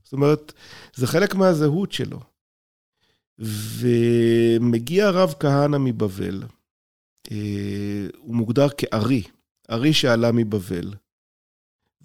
זאת 0.04 0.14
אומרת, 0.14 0.54
זה 0.96 1.08
חלק 1.08 1.36
מהזהות 1.36 1.92
שלו. 1.92 2.20
ומגיע 3.40 5.08
הרב 5.08 5.34
כהנא 5.40 5.78
מבבל, 5.78 6.44
אה, 7.32 8.08
הוא 8.18 8.36
מוגדר 8.36 8.68
כארי, 8.70 9.24
ארי 9.70 9.94
שעלה 9.94 10.32
מבבל. 10.32 10.94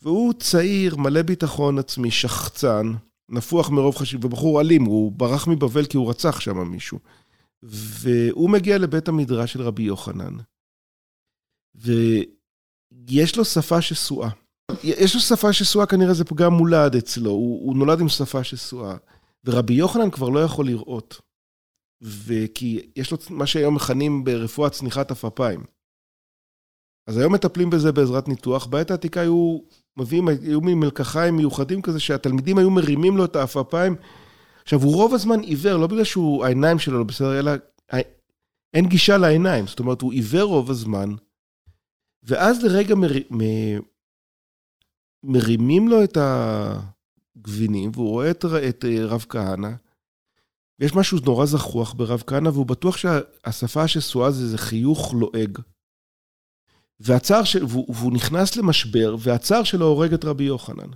והוא 0.06 0.32
צעיר, 0.32 0.96
מלא 0.96 1.22
ביטחון 1.22 1.78
עצמי, 1.78 2.10
שחצן, 2.10 2.92
נפוח 3.28 3.70
מרוב 3.70 3.96
חשיב, 3.96 4.24
ובחור 4.24 4.60
אלים, 4.60 4.84
הוא 4.84 5.12
ברח 5.12 5.48
מבבל 5.48 5.86
כי 5.86 5.96
הוא 5.96 6.10
רצח 6.10 6.40
שם 6.40 6.70
מישהו. 6.70 6.98
והוא 7.62 8.50
מגיע 8.50 8.78
לבית 8.78 9.08
המדרש 9.08 9.52
של 9.52 9.62
רבי 9.62 9.82
יוחנן, 9.82 10.36
ויש 11.74 13.36
לו 13.36 13.44
שפה 13.44 13.82
שסועה. 13.82 14.30
יש 14.82 15.14
לו 15.14 15.20
שפה 15.20 15.52
שסועה, 15.52 15.86
כנראה 15.86 16.14
זה 16.14 16.24
פגם 16.24 16.52
מולד 16.52 16.96
אצלו, 16.96 17.30
הוא, 17.30 17.66
הוא 17.66 17.76
נולד 17.76 18.00
עם 18.00 18.08
שפה 18.08 18.44
שסועה. 18.44 18.96
ורבי 19.44 19.74
יוחנן 19.74 20.10
כבר 20.10 20.28
לא 20.28 20.40
יכול 20.40 20.66
לראות. 20.66 21.20
וכי 22.02 22.90
יש 22.96 23.10
לו 23.10 23.18
מה 23.30 23.46
שהיום 23.46 23.74
מכנים 23.74 24.24
ברפואה 24.24 24.70
צניחת 24.70 25.10
עפעפיים. 25.10 25.64
אז 27.06 27.16
היום 27.18 27.34
מטפלים 27.34 27.70
בזה 27.70 27.92
בעזרת 27.92 28.28
ניתוח. 28.28 28.66
בעת 28.66 28.90
העתיקה 28.90 29.20
היו 29.20 29.58
מביאים, 29.96 30.28
היו 30.28 30.60
ממלקחיים 30.60 31.36
מיוחדים 31.36 31.82
כזה, 31.82 32.00
שהתלמידים 32.00 32.58
היו 32.58 32.70
מרימים 32.70 33.16
לו 33.16 33.24
את 33.24 33.36
העפעפיים. 33.36 33.96
עכשיו, 34.62 34.82
הוא 34.82 34.94
רוב 34.94 35.14
הזמן 35.14 35.40
עיוור, 35.40 35.76
לא 35.76 35.86
בגלל 35.86 36.04
שהוא, 36.04 36.44
העיניים 36.44 36.78
שלו 36.78 36.98
לא 36.98 37.04
בסדר, 37.04 37.38
אלא 37.38 37.52
אין 38.74 38.86
גישה 38.86 39.16
לעיניים. 39.16 39.66
זאת 39.66 39.78
אומרת, 39.78 40.00
הוא 40.00 40.12
עיוור 40.12 40.42
רוב 40.42 40.70
הזמן, 40.70 41.14
ואז 42.22 42.64
לרגע 42.64 42.94
מר... 42.94 43.12
מ... 43.30 43.40
מרימים 45.24 45.88
לו 45.88 46.04
את 46.04 46.18
הגבינים, 46.20 47.90
והוא 47.94 48.08
רואה 48.08 48.30
את, 48.30 48.44
את 48.68 48.84
רב 48.84 49.26
כהנא, 49.28 49.70
ויש 50.80 50.94
משהו 50.94 51.18
נורא 51.24 51.46
זחוח 51.46 51.92
ברב 51.92 52.22
כהנא, 52.26 52.48
והוא 52.48 52.66
בטוח 52.66 52.96
שהשפה 52.96 53.82
השסועה 53.82 54.30
זה 54.30 54.42
איזה 54.42 54.58
חיוך 54.58 55.14
לועג. 55.14 55.58
והצער 57.00 57.44
של... 57.44 57.64
והוא, 57.64 57.94
והוא 57.94 58.12
נכנס 58.12 58.56
למשבר, 58.56 59.16
והצער 59.18 59.62
שלו 59.62 59.86
הורג 59.86 60.12
את 60.12 60.24
רבי 60.24 60.44
יוחנן. 60.44 60.90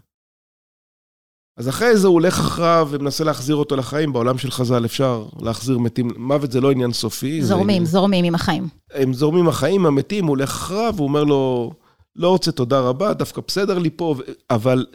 אז 1.57 1.69
אחרי 1.69 1.97
זה 1.97 2.07
הוא 2.07 2.15
הולך 2.15 2.39
אחריו 2.39 2.89
ומנסה 2.91 3.25
להחזיר 3.25 3.57
אותו 3.57 3.77
לחיים. 3.77 4.13
בעולם 4.13 4.39
של 4.39 4.51
חז"ל 4.51 4.85
אפשר 4.85 5.27
להחזיר 5.41 5.79
מתים, 5.79 6.11
מוות 6.17 6.53
זה 6.53 6.61
לא 6.61 6.71
עניין 6.71 6.93
סופי. 6.93 7.43
זורמים, 7.43 7.85
זה... 7.85 7.91
זורמים 7.91 8.25
עם 8.25 8.35
החיים. 8.35 8.69
הם 8.91 9.13
זורמים 9.13 9.49
החיים, 9.49 9.87
המתים, 9.87 10.25
הוא 10.25 10.31
הולך 10.31 10.51
אחריו, 10.51 10.95
הוא 10.99 11.09
אומר 11.09 11.25
לו, 11.25 11.73
לא 12.17 12.29
רוצה 12.29 12.53
תודה 12.53 12.81
רבה, 12.81 13.15
דווקא 13.15 13.41
בסדר 13.47 13.79
לי 13.79 13.91
פה, 13.91 14.15
אבל 14.51 14.87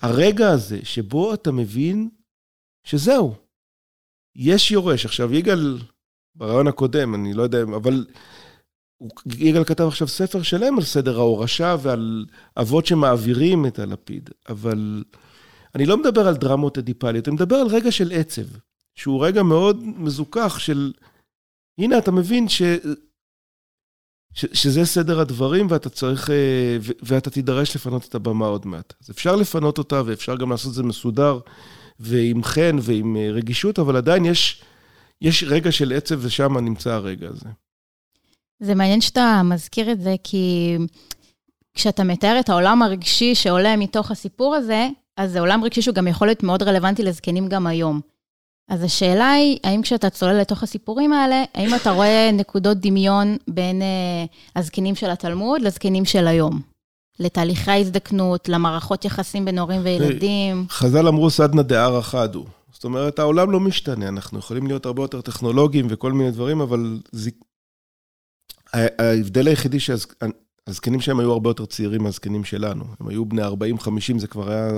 הרגע 0.00 0.50
הזה 0.50 0.78
שבו 0.82 1.34
אתה 1.34 1.52
מבין 1.52 2.08
שזהו, 2.84 3.34
יש 4.36 4.70
יורש. 4.70 5.04
עכשיו, 5.04 5.34
יגאל, 5.34 5.78
ברעיון 6.34 6.66
הקודם, 6.66 7.14
אני 7.14 7.34
לא 7.34 7.42
יודע, 7.42 7.62
אבל 7.62 8.06
יגאל 9.38 9.64
כתב 9.64 9.84
עכשיו 9.84 10.08
ספר 10.08 10.42
שלם 10.42 10.76
על 10.76 10.84
סדר 10.84 11.18
ההורשה 11.18 11.76
ועל 11.82 12.26
אבות 12.56 12.86
שמעבירים 12.86 13.66
את 13.66 13.78
הלפיד, 13.78 14.30
אבל 14.48 15.04
אני 15.74 15.86
לא 15.86 15.96
מדבר 15.96 16.28
על 16.28 16.36
דרמות 16.36 16.78
אדיפליות, 16.78 17.28
אני 17.28 17.34
מדבר 17.34 17.56
על 17.56 17.66
רגע 17.66 17.92
של 17.92 18.12
עצב, 18.12 18.46
שהוא 18.94 19.26
רגע 19.26 19.42
מאוד 19.42 19.82
מזוכח 19.84 20.58
של, 20.58 20.92
הנה, 21.78 21.98
אתה 21.98 22.12
מבין 22.12 22.48
ש... 22.48 22.62
ש, 24.34 24.44
שזה 24.52 24.84
סדר 24.84 25.20
הדברים 25.20 25.66
ואתה 25.70 25.88
צריך, 25.88 26.30
אה, 26.30 26.76
ו, 26.80 26.92
ואתה 27.02 27.30
תידרש 27.30 27.76
לפנות 27.76 28.08
את 28.08 28.14
הבמה 28.14 28.46
עוד 28.46 28.66
מעט. 28.66 28.94
אז 29.02 29.10
אפשר 29.10 29.36
לפנות 29.36 29.78
אותה 29.78 30.02
ואפשר 30.06 30.36
גם 30.36 30.50
לעשות 30.50 30.70
את 30.70 30.74
זה 30.74 30.82
מסודר 30.82 31.38
ועם 32.00 32.44
חן 32.44 32.76
ועם 32.80 33.16
אה, 33.16 33.30
רגישות, 33.30 33.78
אבל 33.78 33.96
עדיין 33.96 34.24
יש, 34.24 34.62
יש 35.20 35.44
רגע 35.44 35.72
של 35.72 35.92
עצב 35.92 36.18
ושם 36.22 36.58
נמצא 36.58 36.92
הרגע 36.92 37.28
הזה. 37.28 37.48
זה 38.60 38.74
מעניין 38.74 39.00
שאתה 39.00 39.42
מזכיר 39.44 39.92
את 39.92 40.00
זה, 40.00 40.14
כי 40.24 40.76
כשאתה 41.74 42.04
מתאר 42.04 42.36
את 42.40 42.48
העולם 42.48 42.82
הרגשי 42.82 43.34
שעולה 43.34 43.76
מתוך 43.76 44.10
הסיפור 44.10 44.54
הזה, 44.54 44.88
אז 45.16 45.32
זה 45.32 45.40
עולם 45.40 45.64
רגשי 45.64 45.82
שהוא 45.82 45.94
גם 45.94 46.08
יכול 46.08 46.28
להיות 46.28 46.42
מאוד 46.42 46.62
רלוונטי 46.62 47.02
לזקנים 47.02 47.48
גם 47.48 47.66
היום. 47.66 48.00
אז 48.68 48.82
השאלה 48.82 49.30
היא, 49.30 49.58
האם 49.64 49.82
כשאתה 49.82 50.10
צולל 50.10 50.40
לתוך 50.40 50.62
הסיפורים 50.62 51.12
האלה, 51.12 51.44
האם 51.54 51.74
אתה 51.74 51.90
רואה 51.90 52.30
נקודות 52.32 52.76
דמיון 52.76 53.36
בין 53.48 53.82
אה, 53.82 54.24
הזקנים 54.56 54.94
של 54.94 55.10
התלמוד 55.10 55.62
לזקנים 55.62 56.04
של 56.04 56.26
היום? 56.26 56.60
לתהליכי 57.20 57.70
ההזדקנות, 57.70 58.48
למערכות 58.48 59.04
יחסים 59.04 59.44
בין 59.44 59.58
הורים 59.58 59.80
וילדים? 59.84 60.66
חז"ל 60.70 61.08
אמרו 61.08 61.30
סדנא 61.30 61.62
דערא 61.62 62.00
חדו. 62.00 62.44
זאת 62.72 62.84
אומרת, 62.84 63.18
העולם 63.18 63.50
לא 63.50 63.60
משתנה, 63.60 64.08
אנחנו 64.08 64.38
יכולים 64.38 64.66
להיות 64.66 64.86
הרבה 64.86 65.02
יותר 65.02 65.20
טכנולוגיים 65.20 65.86
וכל 65.90 66.12
מיני 66.12 66.30
דברים, 66.30 66.60
אבל 66.60 67.00
ז... 67.12 67.28
ההבדל 68.72 69.48
היחידי 69.48 69.78
שהזקנים 69.80 71.00
שהם 71.00 71.20
היו 71.20 71.32
הרבה 71.32 71.50
יותר 71.50 71.66
צעירים 71.66 72.02
מהזקנים 72.02 72.44
שלנו. 72.44 72.84
הם 73.00 73.08
היו 73.08 73.26
בני 73.26 73.42
40-50, 73.44 74.18
זה 74.18 74.26
כבר 74.26 74.50
היה... 74.50 74.70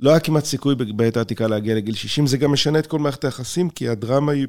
לא 0.00 0.10
היה 0.10 0.20
כמעט 0.20 0.44
סיכוי 0.44 0.74
בעת 0.74 1.16
העתיקה 1.16 1.46
להגיע 1.46 1.74
לגיל 1.74 1.94
60, 1.94 2.26
זה 2.26 2.36
גם 2.36 2.52
משנה 2.52 2.78
את 2.78 2.86
כל 2.86 2.98
מערכת 2.98 3.24
היחסים, 3.24 3.70
כי 3.70 3.88
הדרמה 3.88 4.32
היא... 4.32 4.46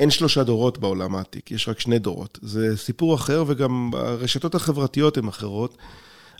אין 0.00 0.10
שלושה 0.10 0.44
דורות 0.44 0.78
בעולם 0.78 1.14
העתיק, 1.14 1.50
יש 1.50 1.68
רק 1.68 1.80
שני 1.80 1.98
דורות. 1.98 2.38
זה 2.42 2.76
סיפור 2.76 3.14
אחר, 3.14 3.44
וגם 3.46 3.90
הרשתות 3.94 4.54
החברתיות 4.54 5.16
הן 5.16 5.28
אחרות, 5.28 5.78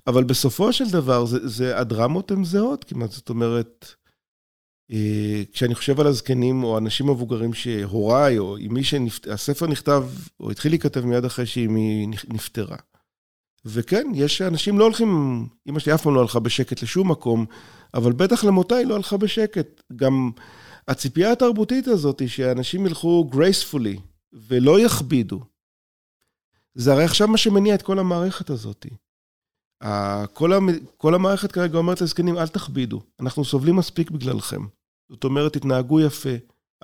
אבל 0.07 0.25
בסופו 0.25 0.73
של 0.73 0.91
דבר, 0.91 1.25
זה, 1.25 1.49
זה, 1.49 1.79
הדרמות 1.79 2.31
הן 2.31 2.45
זהות 2.45 2.85
כמעט, 2.85 3.11
זאת 3.11 3.29
אומרת, 3.29 3.95
כשאני 5.53 5.75
חושב 5.75 6.01
על 6.01 6.07
הזקנים 6.07 6.65
או 6.65 6.79
אנשים 6.79 7.07
מבוגרים 7.07 7.55
שהוריי, 7.55 8.39
או 8.39 8.57
עם 8.57 8.75
מי 8.75 8.85
שהספר 8.85 9.67
נכתב, 9.67 10.05
או 10.41 10.51
התחיל 10.51 10.73
להיכתב 10.73 11.05
מיד 11.05 11.25
אחרי 11.25 11.47
שאימי 11.47 12.07
נפטרה. 12.29 12.77
וכן, 13.65 14.07
יש 14.15 14.43
אנשים 14.43 14.79
לא 14.79 14.85
הולכים, 14.85 15.09
אמא 15.69 15.79
שלי 15.79 15.95
אף 15.95 16.03
פעם 16.03 16.15
לא 16.15 16.21
הלכה 16.21 16.41
בשקט 16.41 16.83
לשום 16.83 17.11
מקום, 17.11 17.47
אבל 17.95 18.13
בטח 18.13 18.45
למותה 18.45 18.77
היא 18.77 18.87
לא 18.87 18.95
הלכה 18.95 19.17
בשקט. 19.17 19.83
גם 19.97 20.31
הציפייה 20.89 21.33
התרבותית 21.33 21.87
הזאת 21.87 22.21
היא 22.21 22.29
שאנשים 22.29 22.87
ילכו 22.87 23.31
gracefully 23.33 24.01
ולא 24.33 24.81
יכבידו. 24.81 25.41
זה 26.75 26.93
הרי 26.93 27.05
עכשיו 27.05 27.29
מה 27.29 27.37
שמניע 27.37 27.75
את 27.75 27.83
כל 27.83 27.99
המערכת 27.99 28.51
הזאת. 28.51 28.87
כל, 30.33 30.53
המ... 30.53 30.69
כל 30.97 31.15
המערכת 31.15 31.53
כרגע 31.53 31.79
אומרת 31.79 32.01
לזקנים, 32.01 32.39
אל 32.39 32.49
תכבידו, 32.49 33.01
אנחנו 33.21 33.45
סובלים 33.45 33.77
מספיק 33.77 34.11
בגללכם. 34.11 34.67
זאת 35.11 35.25
אומרת, 35.25 35.53
תתנהגו 35.53 36.01
יפה, 36.01 36.35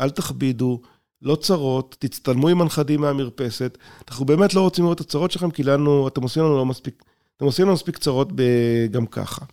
אל 0.01 0.11
תכבידו, 0.11 0.81
לא 1.23 1.37
צרות, 1.37 1.97
תצטלמו 1.99 2.49
עם 2.49 2.61
הנכדים 2.61 3.01
מהמרפסת. 3.01 3.79
אנחנו 4.09 4.25
באמת 4.25 4.55
לא 4.55 4.61
רוצים 4.61 4.85
לראות 4.85 5.01
את 5.01 5.07
הצרות 5.07 5.31
שלכם, 5.31 5.51
כי 5.51 5.63
לנו, 5.63 6.09
אתם 6.09 6.23
עושים 6.23 6.43
לנו 6.43 6.57
לא 6.57 6.67
מספיק, 6.67 7.05
אתם 7.37 7.45
עושים 7.45 7.65
לנו 7.65 7.75
מספיק 7.75 7.99
צרות 7.99 8.29
גם 8.91 9.07
ככה. 9.07 9.45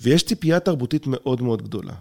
ויש 0.00 0.24
ציפייה 0.24 0.60
תרבותית 0.60 1.06
מאוד 1.06 1.42
מאוד 1.42 1.62
גדולה. 1.62 1.94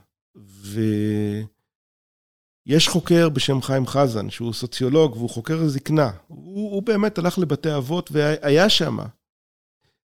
ויש 2.67 2.87
חוקר 2.87 3.29
בשם 3.29 3.61
חיים 3.61 3.87
חזן, 3.87 4.29
שהוא 4.29 4.53
סוציולוג 4.53 5.15
והוא 5.15 5.29
חוקר 5.29 5.67
זקנה. 5.67 6.11
הוא, 6.27 6.71
הוא 6.71 6.83
באמת 6.83 7.17
הלך 7.17 7.39
לבתי 7.39 7.77
אבות 7.77 8.09
והיה 8.11 8.69
שם. 8.69 8.97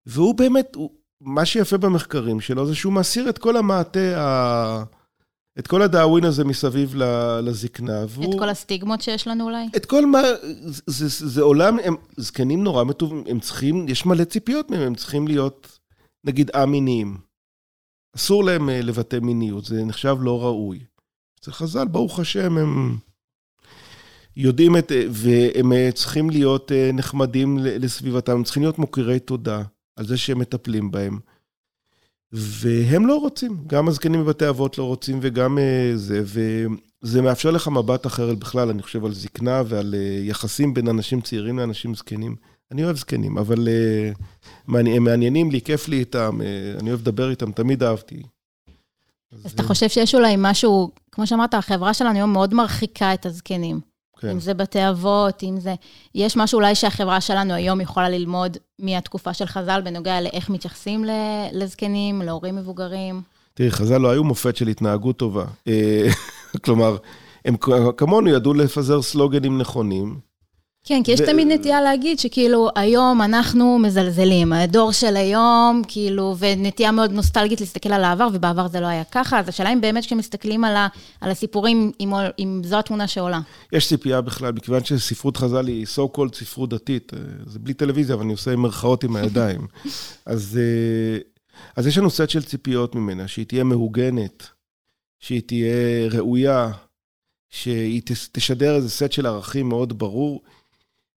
והוא 0.06 0.36
באמת, 0.36 0.76
הוא, 0.76 0.90
מה 1.22 1.46
שיפה 1.46 1.78
במחקרים 1.78 2.40
שלו 2.40 2.66
זה 2.66 2.76
שהוא 2.76 2.94
מסיר 2.94 3.30
את 3.30 3.38
כל 3.38 3.58
המעטה 3.58 4.22
ה... 4.22 4.84
את 5.60 5.68
כל 5.68 5.82
הדאווין 5.82 6.26
הזה 6.26 6.44
מסביב 6.44 6.96
לזקנה. 7.44 8.06
והוא... 8.10 8.34
את 8.34 8.40
כל 8.40 8.50
הסטיגמות 8.50 9.02
שיש 9.02 9.28
לנו 9.28 9.44
אולי? 9.44 9.68
את 9.76 9.86
כל 9.86 10.06
מה... 10.06 10.22
זה, 10.66 11.08
זה, 11.08 11.28
זה 11.30 11.42
עולם, 11.42 11.78
הם 11.84 11.96
זקנים 12.18 12.64
נורא 12.64 12.84
מטובים, 12.84 13.24
הם 13.28 13.40
צריכים, 13.40 13.88
יש 13.88 14.06
מלא 14.06 14.24
ציפיות 14.24 14.72
מהם, 14.72 14.82
הם 14.82 14.96
צריכים 14.96 15.28
להיות, 15.28 15.80
נגיד, 16.24 16.52
א-מיניים. 16.54 17.18
אסור 18.16 18.44
להם 18.44 18.70
אה, 18.70 18.82
לבטא 18.82 19.16
מיניות, 19.16 19.66
זה 19.66 19.84
נחשב 19.84 20.16
לא 20.22 20.44
ראוי. 20.44 20.80
אצל 21.40 21.52
חז"ל, 21.52 21.88
ברוך 21.88 22.20
השם, 22.20 22.58
הם 22.58 22.98
יודעים 24.36 24.78
את... 24.78 24.92
והם 25.10 25.74
אה, 25.74 25.90
צריכים 25.94 26.30
להיות 26.30 26.72
אה, 26.72 26.90
נחמדים 26.94 27.58
לסביבתם, 27.62 28.32
הם 28.32 28.44
צריכים 28.44 28.64
להיות 28.64 28.80
מוקירי 28.80 29.20
תודה 29.20 29.64
על 30.00 30.06
זה 30.06 30.18
שהם 30.18 30.40
מטפלים 30.40 30.92
בהם. 30.92 31.20
והם 32.32 33.08
לא 33.08 33.16
רוצים, 33.16 33.58
גם 33.68 33.88
הזקנים 33.88 34.24
בבתי 34.24 34.50
אבות 34.50 34.78
לא 34.78 34.84
רוצים 34.84 35.20
וגם 35.22 35.58
uh, 35.58 35.98
זה, 35.98 36.24
וזה 37.04 37.22
מאפשר 37.22 37.52
לך 37.52 37.68
מבט 37.68 38.06
אחר 38.06 38.36
בכלל, 38.36 38.70
אני 38.70 38.82
חושב, 38.82 39.06
על 39.06 39.14
זקנה 39.14 39.62
ועל 39.66 39.96
uh, 39.96 40.30
יחסים 40.30 40.74
בין 40.74 40.88
אנשים 40.88 41.22
צעירים 41.22 41.60
לאנשים 41.60 41.96
זקנים. 41.96 42.36
אני 42.72 42.84
אוהב 42.84 42.98
זקנים, 42.98 43.38
אבל 43.38 43.68
uh, 43.68 44.78
הם 44.78 45.04
מעניינים 45.04 45.52
לי, 45.52 45.62
כיף 45.62 45.88
לי 45.88 46.00
איתם, 46.00 46.40
אני 46.80 46.90
אוהב 46.90 47.02
לדבר 47.02 47.30
איתם, 47.30 47.52
תמיד 47.52 47.84
אהבתי. 47.84 48.24
אז, 49.32 49.46
אז 49.46 49.52
אתה 49.52 49.64
חושב 49.64 49.90
שיש 49.90 50.16
אולי 50.16 50.36
משהו, 50.38 50.92
כמו 51.12 51.28
שאמרת, 51.28 51.54
החברה 51.54 51.94
שלנו 51.94 52.16
היום 52.16 52.34
מאוד 52.34 52.54
מרחיקה 52.54 53.14
את 53.14 53.26
הזקנים. 53.26 53.89
כן. 54.20 54.30
אם 54.30 54.40
זה 54.40 54.54
בתי 54.54 54.90
אבות, 54.90 55.44
אם 55.44 55.60
זה... 55.60 55.76
יש 56.16 56.38
משהו 56.38 56.58
אולי 56.58 56.76
שהחברה 56.76 57.22
שלנו 57.22 57.54
היום 57.54 57.82
יכולה 57.82 58.10
ללמוד 58.10 58.58
מהתקופה 58.80 59.34
של 59.34 59.46
חז"ל 59.46 59.82
בנוגע 59.84 60.22
לאיך 60.22 60.50
מתייחסים 60.50 61.06
לזקנים, 61.54 62.22
להורים 62.22 62.56
מבוגרים. 62.56 63.22
תראי, 63.54 63.72
חז"ל 63.72 63.98
לא 63.98 64.10
היו 64.10 64.24
מופת 64.24 64.56
של 64.56 64.68
התנהגות 64.68 65.18
טובה. 65.18 65.46
אה, 65.68 66.08
כלומר, 66.64 66.98
הם 67.46 67.56
כמונו 67.98 68.30
ידעו 68.30 68.54
לפזר 68.54 69.02
סלוגנים 69.02 69.58
נכונים. 69.58 70.29
כן, 70.90 71.04
כי 71.04 71.12
יש 71.12 71.22
ו- 71.22 71.26
תמיד 71.26 71.48
נטייה 71.48 71.82
להגיד 71.82 72.20
שכאילו, 72.20 72.70
היום 72.76 73.22
אנחנו 73.22 73.80
מזלזלים, 73.80 74.54
הדור 74.54 74.92
של 74.92 75.16
היום, 75.16 75.82
כאילו, 75.88 76.36
ונטייה 76.40 76.92
מאוד 76.92 77.12
נוסטלגית 77.12 77.62
להסתכל 77.62 77.92
על 77.92 78.04
העבר, 78.04 78.28
ובעבר 78.34 78.68
זה 78.68 78.80
לא 78.80 78.86
היה 78.86 79.04
ככה, 79.04 79.40
אז 79.40 79.50
השאלה 79.50 79.74
אם 79.74 79.82
באמת 79.82 80.06
כשמסתכלים 80.06 80.64
על, 80.64 80.76
ה, 80.76 80.88
על 81.22 81.32
הסיפורים, 81.32 81.92
אם, 82.00 82.14
אם 82.40 82.62
זו 82.66 82.80
התמונה 82.80 83.08
שעולה. 83.08 83.40
יש 83.74 83.88
ציפייה 83.88 84.22
בכלל, 84.22 84.52
מכיוון 84.52 84.84
שספרות 84.84 85.38
חז"ל 85.38 85.68
היא 85.68 85.86
so 85.96 86.18
called 86.18 86.36
ספרות 86.36 86.70
דתית, 86.70 87.14
אה, 87.14 87.20
זה 87.46 87.60
בלי 87.60 87.74
טלוויזיה, 87.74 88.16
אבל 88.16 88.24
אני 88.24 88.32
עושה 88.32 88.56
מירכאות 88.56 89.04
עם 89.04 89.16
הידיים. 89.16 89.68
אז, 90.26 90.60
אה, 90.62 91.20
אז 91.76 91.88
יש 91.88 91.98
לנו 91.98 92.10
סט 92.10 92.30
של 92.30 92.44
ציפיות 92.44 92.96
ממנה, 92.96 93.28
שהיא 93.28 93.46
תהיה 93.46 93.64
מהוגנת, 93.64 94.48
שהיא 95.20 95.42
תהיה 95.46 96.08
ראויה, 96.12 96.72
שהיא 97.50 98.02
תש- 98.06 98.28
תשדר 98.32 98.76
איזה 98.76 98.90
סט 98.90 99.12
של 99.12 99.26
ערכים 99.26 99.70
מאוד 99.70 100.00
ברור. 100.00 100.42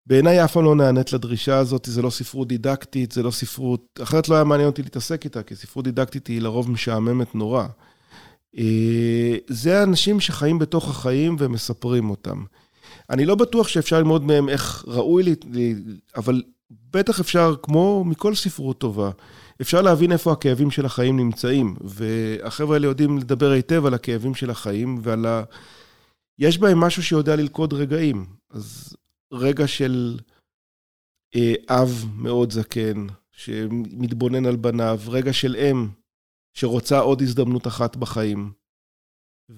בעיניי 0.05 0.43
אף 0.43 0.53
פעם 0.53 0.65
לא 0.65 0.75
נענית 0.75 1.13
לדרישה 1.13 1.57
הזאת, 1.57 1.85
זה 1.85 2.01
לא 2.01 2.09
ספרות 2.09 2.47
דידקטית, 2.47 3.11
זה 3.11 3.23
לא 3.23 3.31
ספרות... 3.31 3.99
אחרת 4.03 4.29
לא 4.29 4.35
היה 4.35 4.43
מעניין 4.43 4.69
אותי 4.69 4.83
להתעסק 4.83 5.25
איתה, 5.25 5.43
כי 5.43 5.55
ספרות 5.55 5.85
דידקטית 5.85 6.27
היא 6.27 6.41
לרוב 6.41 6.71
משעממת 6.71 7.35
נורא. 7.35 7.65
אה, 8.57 9.35
זה 9.47 9.83
אנשים 9.83 10.19
שחיים 10.19 10.59
בתוך 10.59 10.89
החיים 10.89 11.35
ומספרים 11.39 12.09
אותם. 12.09 12.43
אני 13.09 13.25
לא 13.25 13.35
בטוח 13.35 13.67
שאפשר 13.67 13.97
ללמוד 13.97 14.23
מהם 14.23 14.49
איך 14.49 14.85
ראוי, 14.87 15.23
לי, 15.23 15.75
אבל 16.15 16.43
בטח 16.93 17.19
אפשר, 17.19 17.55
כמו 17.63 18.03
מכל 18.05 18.35
ספרות 18.35 18.77
טובה, 18.77 19.11
אפשר 19.61 19.81
להבין 19.81 20.11
איפה 20.11 20.31
הכאבים 20.31 20.71
של 20.71 20.85
החיים 20.85 21.17
נמצאים. 21.17 21.75
והחבר'ה 21.81 22.75
האלה 22.75 22.87
יודעים 22.87 23.17
לדבר 23.17 23.51
היטב 23.51 23.85
על 23.85 23.93
הכאבים 23.93 24.35
של 24.35 24.49
החיים 24.49 24.99
ועל 25.01 25.25
ה... 25.25 25.43
יש 26.39 26.57
בהם 26.57 26.79
משהו 26.79 27.03
שיודע 27.03 27.35
ללכוד 27.35 27.73
רגעים. 27.73 28.25
אז 28.51 28.95
רגע 29.33 29.67
של 29.67 30.19
אה, 31.35 31.53
אב 31.69 32.05
מאוד 32.15 32.51
זקן, 32.51 33.07
שמתבונן 33.31 34.45
על 34.45 34.55
בניו, 34.55 34.99
רגע 35.07 35.33
של 35.33 35.55
אם 35.55 35.87
שרוצה 36.53 36.99
עוד 36.99 37.21
הזדמנות 37.21 37.67
אחת 37.67 37.95
בחיים, 37.95 38.51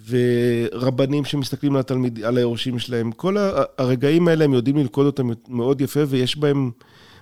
ורבנים 0.07 1.25
שמסתכלים 1.25 1.73
על 1.73 1.79
התלמיד, 1.79 2.23
על 2.23 2.37
היורשים 2.37 2.79
שלהם, 2.79 3.11
כל 3.11 3.35
הרגעים 3.77 4.27
האלה 4.27 4.45
הם 4.45 4.53
יודעים 4.53 4.77
ללכוד 4.77 5.05
אותם 5.05 5.29
מאוד 5.47 5.81
יפה, 5.81 5.99
ויש 6.07 6.37
בהם 6.37 6.71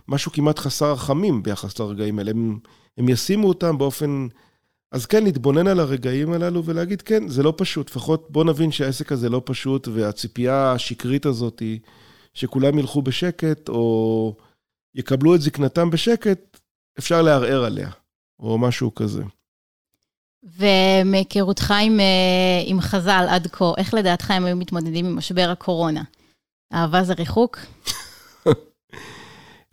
משהו 0.07 0.31
כמעט 0.31 0.59
חסר 0.59 0.91
רחמים 0.91 1.43
ביחס 1.43 1.79
לרגעים 1.79 2.19
האלה. 2.19 2.31
הם, 2.31 2.59
הם 2.97 3.09
ישימו 3.09 3.47
אותם 3.47 3.77
באופן... 3.77 4.27
אז 4.91 5.05
כן, 5.05 5.23
להתבונן 5.23 5.67
על 5.67 5.79
הרגעים 5.79 6.33
הללו 6.33 6.65
ולהגיד, 6.65 7.01
כן, 7.01 7.27
זה 7.27 7.43
לא 7.43 7.53
פשוט. 7.57 7.89
לפחות 7.89 8.27
בוא 8.29 8.43
נבין 8.43 8.71
שהעסק 8.71 9.11
הזה 9.11 9.29
לא 9.29 9.41
פשוט, 9.45 9.87
והציפייה 9.87 10.71
השקרית 10.71 11.25
הזאת 11.25 11.59
היא 11.59 11.79
שכולם 12.33 12.79
ילכו 12.79 13.01
בשקט, 13.01 13.69
או 13.69 14.35
יקבלו 14.95 15.35
את 15.35 15.41
זקנתם 15.41 15.89
בשקט, 15.89 16.57
אפשר 16.99 17.21
לערער 17.21 17.63
עליה, 17.63 17.89
או 18.39 18.57
משהו 18.57 18.95
כזה. 18.95 19.23
ומהיכרותך 20.43 21.73
עם, 21.81 21.99
אה, 21.99 22.63
עם 22.65 22.81
חז"ל 22.81 23.25
עד 23.29 23.47
כה, 23.47 23.71
איך 23.77 23.93
לדעתך 23.93 24.31
הם 24.31 24.45
היו 24.45 24.55
מתמודדים 24.55 25.05
עם 25.05 25.15
משבר 25.15 25.49
הקורונה? 25.49 26.03
אהבה 26.73 27.03
זה 27.03 27.13
ריחוק? 27.13 27.59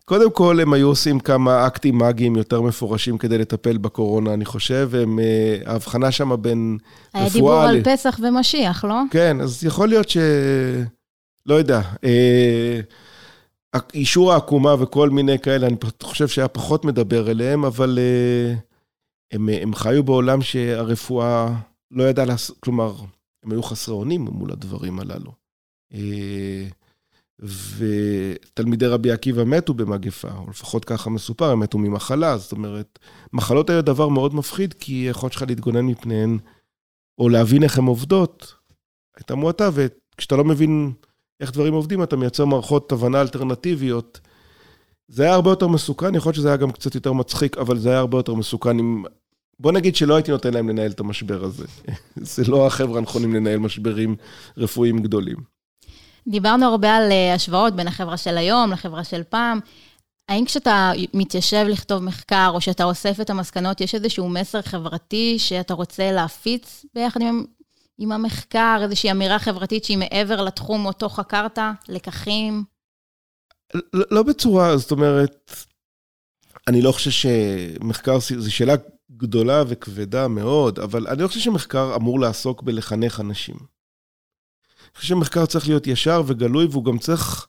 קודם 0.04 0.30
כל, 0.30 0.60
הם 0.60 0.72
היו 0.72 0.88
עושים 0.88 1.20
כמה 1.20 1.66
אקטים 1.66 1.98
מאגיים 1.98 2.36
יותר 2.36 2.60
מפורשים 2.60 3.18
כדי 3.18 3.38
לטפל 3.38 3.78
בקורונה, 3.78 4.34
אני 4.34 4.44
חושב. 4.44 4.90
הם, 5.02 5.18
אה, 5.18 5.58
ההבחנה 5.66 6.12
שם 6.12 6.42
בין 6.42 6.78
היה 7.14 7.24
רפואה 7.24 7.32
דיבור 7.32 7.62
על 7.62 7.82
פסח 7.84 8.20
ומשיח, 8.22 8.84
לא? 8.84 9.00
כן, 9.10 9.40
אז 9.40 9.64
יכול 9.64 9.88
להיות 9.88 10.08
ש... 10.08 10.16
לא 11.46 11.54
יודע. 11.54 11.80
אה, 12.04 12.80
אישור 13.94 14.32
העקומה 14.32 14.74
וכל 14.82 15.10
מיני 15.10 15.38
כאלה, 15.38 15.66
אני 15.66 15.76
חושב 16.02 16.28
שהיה 16.28 16.48
פחות 16.48 16.84
מדבר 16.84 17.30
אליהם, 17.30 17.64
אבל 17.64 17.98
אה, 17.98 18.54
הם, 19.32 19.48
הם 19.62 19.74
חיו 19.74 20.04
בעולם 20.04 20.42
שהרפואה 20.42 21.54
לא 21.90 22.04
ידעה 22.04 22.24
לעשות, 22.24 22.58
כלומר, 22.60 22.94
הם 23.44 23.52
היו 23.52 23.62
חסרי 23.62 23.94
אונים 23.94 24.20
מול 24.20 24.52
הדברים 24.52 25.00
הללו. 25.00 25.32
אה, 25.94 26.66
ותלמידי 27.76 28.86
רבי 28.86 29.10
עקיבא 29.10 29.44
מתו 29.44 29.74
במגפה, 29.74 30.32
או 30.32 30.50
לפחות 30.50 30.84
ככה 30.84 31.10
מסופר, 31.10 31.50
הם 31.50 31.60
מתו 31.60 31.78
ממחלה, 31.78 32.38
זאת 32.38 32.52
אומרת, 32.52 32.98
מחלות 33.32 33.70
היו 33.70 33.82
דבר 33.82 34.08
מאוד 34.08 34.34
מפחיד, 34.34 34.74
כי 34.74 34.92
היכולת 34.92 35.32
שלך 35.32 35.42
להתגונן 35.48 35.86
מפניהן, 35.86 36.38
או 37.18 37.28
להבין 37.28 37.62
איך 37.62 37.78
הן 37.78 37.84
עובדות, 37.84 38.54
הייתה 39.16 39.34
מועטה, 39.34 39.68
וכשאתה 39.74 40.36
לא 40.36 40.44
מבין 40.44 40.92
איך 41.40 41.52
דברים 41.52 41.74
עובדים, 41.74 42.02
אתה 42.02 42.16
מייצר 42.16 42.44
מערכות 42.44 42.92
הבנה 42.92 43.20
אלטרנטיביות. 43.20 44.20
זה 45.08 45.22
היה 45.22 45.34
הרבה 45.34 45.50
יותר 45.50 45.68
מסוכן, 45.68 46.14
יכול 46.14 46.30
להיות 46.30 46.36
שזה 46.36 46.48
היה 46.48 46.56
גם 46.56 46.70
קצת 46.70 46.94
יותר 46.94 47.12
מצחיק, 47.12 47.58
אבל 47.58 47.78
זה 47.78 47.90
היה 47.90 47.98
הרבה 47.98 48.18
יותר 48.18 48.34
מסוכן 48.34 48.78
אם... 48.78 49.04
בוא 49.60 49.72
נגיד 49.72 49.96
שלא 49.96 50.14
הייתי 50.14 50.30
נותן 50.30 50.54
להם 50.54 50.68
לנהל 50.68 50.90
את 50.90 51.00
המשבר 51.00 51.44
הזה. 51.44 51.66
זה 52.16 52.44
לא 52.48 52.66
החבר'ה 52.66 52.98
הנכונים 52.98 53.34
לנהל 53.34 53.58
משברים 53.58 54.16
רפואיים 54.56 55.02
גדולים. 55.02 55.36
דיברנו 56.28 56.66
הרבה 56.66 56.96
על 56.96 57.12
אה, 57.12 57.34
השוואות 57.34 57.76
בין 57.76 57.88
החברה 57.88 58.16
של 58.16 58.38
היום 58.38 58.70
לחברה 58.70 59.04
של 59.04 59.22
פעם. 59.28 59.60
האם 60.28 60.44
כשאתה 60.44 60.92
מתיישב 61.14 61.66
לכתוב 61.68 62.02
מחקר, 62.02 62.50
או 62.54 62.60
שאתה 62.60 62.84
אוסף 62.84 63.20
את 63.20 63.30
המסקנות, 63.30 63.80
יש 63.80 63.94
איזשהו 63.94 64.28
מסר 64.28 64.62
חברתי 64.62 65.38
שאתה 65.38 65.74
רוצה 65.74 66.12
להפיץ 66.12 66.84
ביחד 66.94 67.20
עם, 67.22 67.44
עם 68.02 68.12
המחקר, 68.12 68.78
איזושהי 68.82 69.10
אמירה 69.10 69.38
חברתית 69.38 69.84
שהיא 69.84 69.98
מעבר 69.98 70.42
לתחום 70.42 70.86
אותו 70.86 71.08
חקרת, 71.08 71.58
לקחים? 71.88 72.64
לא, 73.74 74.04
לא 74.10 74.22
בצורה, 74.22 74.76
זאת 74.76 74.90
אומרת, 74.90 75.52
אני 76.68 76.82
לא 76.82 76.92
חושב 76.92 77.10
שמחקר, 77.10 78.18
זו 78.38 78.52
שאלה 78.52 78.74
גדולה 79.16 79.62
וכבדה 79.68 80.28
מאוד, 80.28 80.78
אבל 80.78 81.06
אני 81.06 81.22
לא 81.22 81.28
חושב 81.28 81.40
שמחקר 81.40 81.96
אמור 81.96 82.20
לעסוק 82.20 82.62
בלחנך 82.62 83.20
אנשים. 83.20 83.56
אני 83.56 84.96
חושב 84.96 85.08
שמחקר 85.08 85.46
צריך 85.46 85.68
להיות 85.68 85.86
ישר 85.86 86.22
וגלוי, 86.26 86.66
והוא 86.70 86.84
גם 86.84 86.98
צריך 86.98 87.46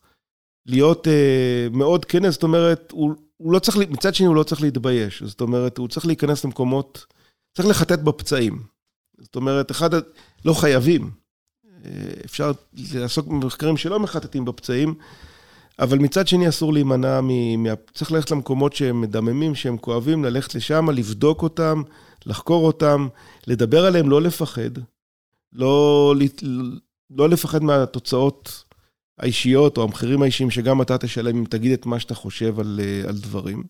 להיות 0.65 1.07
אה, 1.07 1.67
מאוד 1.71 2.05
כן, 2.05 2.31
זאת 2.31 2.43
אומרת, 2.43 2.91
הוא, 2.91 3.13
הוא 3.37 3.53
לא 3.53 3.59
צריך, 3.59 3.77
מצד 3.89 4.15
שני 4.15 4.27
הוא 4.27 4.35
לא 4.35 4.43
צריך 4.43 4.61
להתבייש, 4.61 5.23
זאת 5.23 5.41
אומרת, 5.41 5.77
הוא 5.77 5.87
צריך 5.87 6.05
להיכנס 6.05 6.45
למקומות, 6.45 7.05
צריך 7.57 7.67
לחטט 7.67 7.99
בפצעים. 7.99 8.63
זאת 9.21 9.35
אומרת, 9.35 9.71
אחד, 9.71 9.89
לא 10.45 10.53
חייבים. 10.53 11.11
אה, 11.85 11.91
אפשר 12.25 12.51
לעסוק 12.93 13.27
במחקרים 13.27 13.77
שלא 13.77 13.99
מחטטים 13.99 14.45
בפצעים, 14.45 14.93
אבל 15.79 15.97
מצד 15.97 16.27
שני 16.27 16.49
אסור 16.49 16.73
להימנע 16.73 17.21
מ... 17.21 17.65
צריך 17.93 18.11
ללכת 18.11 18.31
למקומות 18.31 18.73
שהם 18.73 19.01
מדממים, 19.01 19.55
שהם 19.55 19.77
כואבים, 19.77 20.23
ללכת 20.23 20.55
לשם, 20.55 20.89
לבדוק 20.89 21.43
אותם, 21.43 21.81
לחקור 22.25 22.67
אותם, 22.67 23.07
לדבר 23.47 23.85
עליהם, 23.85 24.09
לא 24.09 24.21
לפחד. 24.21 24.71
לא, 25.53 26.13
לא 27.09 27.29
לפחד 27.29 27.63
מהתוצאות 27.63 28.63
האישיות 29.17 29.77
או 29.77 29.83
המחירים 29.83 30.21
האישיים 30.21 30.51
שגם 30.51 30.81
אתה 30.81 30.97
תשלם 30.97 31.37
אם 31.37 31.45
תגיד 31.49 31.71
את 31.71 31.85
מה 31.85 31.99
שאתה 31.99 32.15
חושב 32.15 32.59
על, 32.59 32.79
על 33.07 33.17
דברים. 33.17 33.63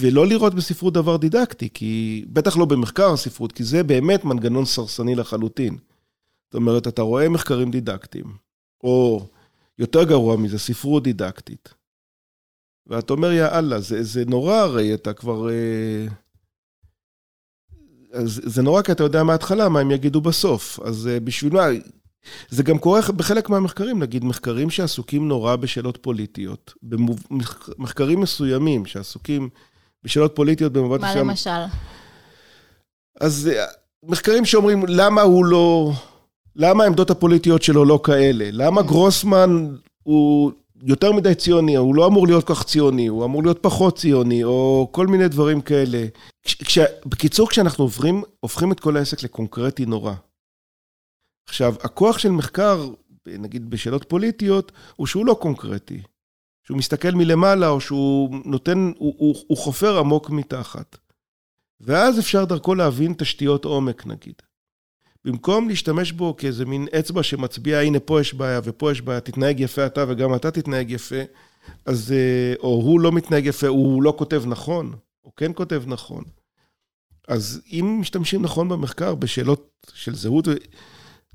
ולא 0.00 0.26
לראות 0.26 0.54
בספרות 0.54 0.94
דבר 0.94 1.16
דידקטי, 1.16 1.68
כי 1.74 2.24
בטח 2.28 2.56
לא 2.56 2.64
במחקר 2.64 3.12
הספרות, 3.12 3.52
כי 3.52 3.64
זה 3.64 3.82
באמת 3.82 4.24
מנגנון 4.24 4.64
סרסני 4.64 5.14
לחלוטין. 5.14 5.76
זאת 6.44 6.54
אומרת, 6.54 6.88
אתה 6.88 7.02
רואה 7.02 7.28
מחקרים 7.28 7.70
דידקטיים, 7.70 8.36
או 8.84 9.26
יותר 9.78 10.04
גרוע 10.04 10.36
מזה, 10.36 10.58
ספרות 10.58 11.02
דידקטית. 11.02 11.74
ואתה 12.86 13.12
אומר, 13.12 13.32
יא 13.32 13.46
אללה, 13.46 13.80
זה, 13.80 14.02
זה 14.02 14.24
נורא 14.24 14.54
הרי, 14.54 14.94
אתה 14.94 15.12
כבר... 15.12 15.48
אז 18.12 18.40
זה 18.44 18.62
נורא 18.62 18.82
כי 18.82 18.92
אתה 18.92 19.02
יודע 19.02 19.22
מההתחלה 19.22 19.68
מה 19.68 19.80
הם 19.80 19.90
יגידו 19.90 20.20
בסוף. 20.20 20.80
אז 20.80 21.08
בשביל 21.24 21.52
מה... 21.52 21.66
זה 22.48 22.62
גם 22.62 22.78
קורה 22.78 23.00
בחלק 23.16 23.50
מהמחקרים, 23.50 24.02
נגיד 24.02 24.24
מחקרים 24.24 24.70
שעסוקים 24.70 25.28
נורא 25.28 25.56
בשאלות 25.56 25.98
פוליטיות. 26.00 26.74
במחקרים 26.82 28.20
מסוימים 28.20 28.86
שעסוקים 28.86 29.48
בשאלות 30.04 30.32
פוליטיות 30.34 30.72
במובן 30.72 30.98
מסוים. 30.98 31.26
מה 31.26 31.32
למשל? 31.32 31.74
אז 33.20 33.50
מחקרים 34.04 34.44
שאומרים 34.44 34.84
למה 34.88 35.22
הוא 35.22 35.44
לא... 35.44 35.92
למה 36.56 36.84
העמדות 36.84 37.10
הפוליטיות 37.10 37.62
שלו 37.62 37.84
לא 37.84 38.00
כאלה? 38.04 38.48
למה 38.52 38.82
גרוסמן 38.82 39.74
הוא 40.02 40.52
יותר 40.82 41.12
מדי 41.12 41.34
ציוני, 41.34 41.76
הוא 41.76 41.94
לא 41.94 42.06
אמור 42.06 42.26
להיות 42.26 42.44
כך 42.46 42.62
ציוני, 42.62 43.06
הוא 43.06 43.24
אמור 43.24 43.42
להיות 43.42 43.58
פחות 43.62 43.98
ציוני, 43.98 44.44
או 44.44 44.88
כל 44.92 45.06
מיני 45.06 45.28
דברים 45.28 45.60
כאלה. 45.60 46.06
כש, 46.42 46.78
בקיצור, 47.06 47.48
כשאנחנו 47.48 47.84
עוברים, 47.84 48.22
הופכים 48.40 48.72
את 48.72 48.80
כל 48.80 48.96
העסק 48.96 49.22
לקונקרטי 49.22 49.86
נורא. 49.86 50.14
עכשיו, 51.48 51.74
הכוח 51.82 52.18
של 52.18 52.30
מחקר, 52.30 52.88
נגיד 53.26 53.70
בשאלות 53.70 54.04
פוליטיות, 54.08 54.72
הוא 54.96 55.06
שהוא 55.06 55.26
לא 55.26 55.36
קונקרטי. 55.40 56.02
שהוא 56.66 56.78
מסתכל 56.78 57.10
מלמעלה, 57.10 57.68
או 57.68 57.80
שהוא 57.80 58.36
נותן, 58.44 58.92
הוא, 58.98 59.14
הוא, 59.18 59.36
הוא 59.46 59.58
חופר 59.58 59.98
עמוק 59.98 60.30
מתחת. 60.30 60.96
ואז 61.80 62.18
אפשר 62.18 62.44
דרכו 62.44 62.74
להבין 62.74 63.14
תשתיות 63.18 63.64
עומק, 63.64 64.06
נגיד. 64.06 64.34
במקום 65.24 65.68
להשתמש 65.68 66.12
בו 66.12 66.36
כאיזה 66.36 66.64
מין 66.64 66.86
אצבע 66.98 67.22
שמצביע, 67.22 67.80
הנה 67.80 68.00
פה 68.00 68.20
יש 68.20 68.34
בעיה 68.34 68.60
ופה 68.64 68.92
יש 68.92 69.00
בעיה, 69.00 69.20
תתנהג 69.20 69.60
יפה 69.60 69.86
אתה 69.86 70.04
וגם 70.08 70.34
אתה 70.34 70.50
תתנהג 70.50 70.90
יפה, 70.90 71.22
אז, 71.86 72.12
אה, 72.12 72.54
או 72.60 72.68
הוא 72.68 73.00
לא 73.00 73.12
מתנהג 73.12 73.46
יפה, 73.46 73.66
הוא 73.66 74.02
לא 74.02 74.14
כותב 74.18 74.42
נכון, 74.46 74.94
או 75.24 75.34
כן 75.36 75.52
כותב 75.54 75.82
נכון. 75.86 76.24
אז 77.28 77.62
אם 77.72 77.98
משתמשים 78.00 78.42
נכון 78.42 78.68
במחקר, 78.68 79.14
בשאלות 79.14 79.70
של 79.94 80.14
זהות, 80.14 80.48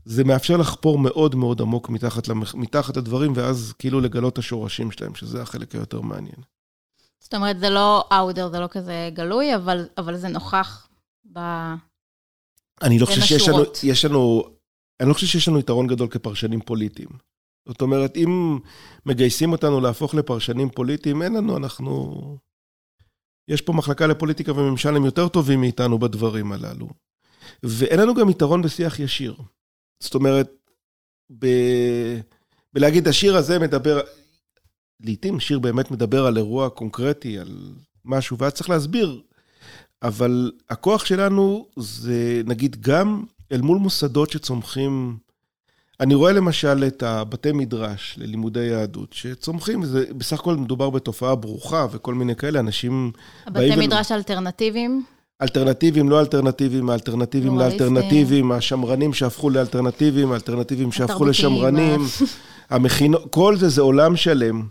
זה 0.10 0.24
מאפשר 0.24 0.58
לחפור 0.58 1.00
מאוד 1.00 1.36
מאוד 1.36 1.62
עמוק 1.62 1.90
מתחת, 1.90 2.28
למח... 2.28 2.56
מתחת 2.56 2.98
הדברים, 2.98 3.34
ואז 3.36 3.74
כאילו 3.80 4.02
לגלות 4.02 4.34
את 4.34 4.38
השורשים 4.38 4.92
שלהם, 4.92 5.16
שזה 5.16 5.42
החלק 5.42 5.76
היותר 5.76 6.02
מעניין. 6.02 6.42
זאת 7.20 7.34
אומרת, 7.34 7.60
זה 7.60 7.70
לא 7.70 8.08
אאודר, 8.12 8.50
זה 8.50 8.60
לא 8.60 8.68
כזה 8.68 9.10
גלוי, 9.14 9.56
אבל, 9.56 9.88
אבל 9.98 10.18
זה 10.18 10.28
נוכח 10.28 10.88
ב... 11.34 11.40
אני 12.82 13.00
לא 13.00 13.06
חושב 13.06 13.22
שיש 13.22 13.48
לנו, 13.50 13.64
יש 13.84 14.06
לנו, 14.06 14.44
אני 15.00 15.10
לא 15.10 15.14
חושב 15.14 15.28
שיש 15.28 15.48
לנו 15.48 15.60
יתרון 15.60 15.88
גדול 15.88 16.08
כפרשנים 16.08 16.62
פוליטיים. 16.62 17.10
זאת 17.68 17.82
אומרת, 17.82 18.18
אם 18.18 18.60
מגייסים 19.06 19.52
אותנו 19.52 19.82
להפוך 19.82 20.16
לפרשנים 20.16 20.70
פוליטיים, 20.70 21.22
אין 21.22 21.34
לנו, 21.34 21.58
אנחנו... 21.58 22.16
יש 23.48 23.62
פה 23.62 23.74
מחלקה 23.74 24.08
לפוליטיקה 24.08 24.52
וממשל, 24.52 24.96
הם 24.96 25.06
יותר 25.06 25.28
טובים 25.28 25.62
מאיתנו 25.62 26.00
בדברים 26.00 26.52
הללו. 26.52 26.88
ואין 27.64 28.00
לנו 28.00 28.14
גם 28.16 28.30
יתרון 28.30 28.62
בשיח 28.62 29.00
ישיר. 29.00 29.36
זאת 30.00 30.16
אומרת, 30.16 30.52
ב... 31.40 31.46
בלהגיד, 32.74 33.08
השיר 33.08 33.36
הזה 33.36 33.60
מדבר, 33.60 34.02
לעתים 35.00 35.40
שיר 35.40 35.60
באמת 35.60 35.92
מדבר 35.92 36.26
על 36.26 36.38
אירוע 36.38 36.70
קונקרטי, 36.70 37.40
על 37.40 37.74
משהו, 38.06 38.38
ואז 38.38 38.54
צריך 38.54 38.70
להסביר. 38.70 39.22
אבל 40.04 40.52
הכוח 40.70 41.06
שלנו 41.06 41.68
זה, 41.76 42.42
נגיד, 42.46 42.76
גם 42.82 43.24
אל 43.52 43.62
מול 43.62 43.78
מוסדות 43.78 44.30
שצומחים... 44.30 45.18
אני 46.00 46.16
רואה 46.16 46.32
למשל 46.32 46.84
את 46.88 47.04
הבתי 47.04 47.52
מדרש 47.52 48.16
ללימודי 48.18 48.66
יהדות, 48.66 49.14
שצומחים, 49.14 49.82
וזה 49.82 50.06
בסך 50.18 50.40
הכל 50.40 50.56
מדובר 50.56 50.90
בתופעה 50.90 51.36
ברוכה 51.36 51.88
וכל 51.92 52.14
מיני 52.14 52.36
כאלה, 52.36 52.60
אנשים... 52.60 53.12
הבתי 53.46 53.76
מדרש 53.76 54.12
ו... 54.12 54.16
אלטרנטיביים? 54.16 55.04
אלטרנטיביים, 55.42 56.10
לא 56.10 56.20
אלטרנטיביים, 56.20 56.90
האלטרנטיביים 56.90 57.60
לאלטרנטיביים, 57.60 58.52
השמרנים 58.52 59.14
שהפכו 59.14 59.50
לאלטרנטיביים, 59.50 60.32
האלטרנטיביים 60.32 60.92
שהפכו 60.92 61.26
לשמרנים, 61.26 62.02
המכינות, 62.70 63.32
כל 63.32 63.58
זה 63.58 63.70
זה 63.70 63.82
עולם 63.82 64.16
שלם. 64.16 64.68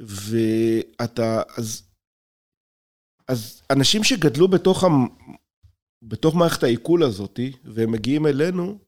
ואתה, 0.00 1.42
אז, 1.56 1.82
אז 3.28 3.62
אנשים 3.70 4.04
שגדלו 4.04 4.48
בתוך, 4.48 4.84
המ, 4.84 5.06
בתוך 6.02 6.34
מערכת 6.34 6.62
העיכול 6.62 7.02
הזאת, 7.02 7.40
והם 7.64 7.92
מגיעים 7.92 8.26
אלינו, 8.26 8.78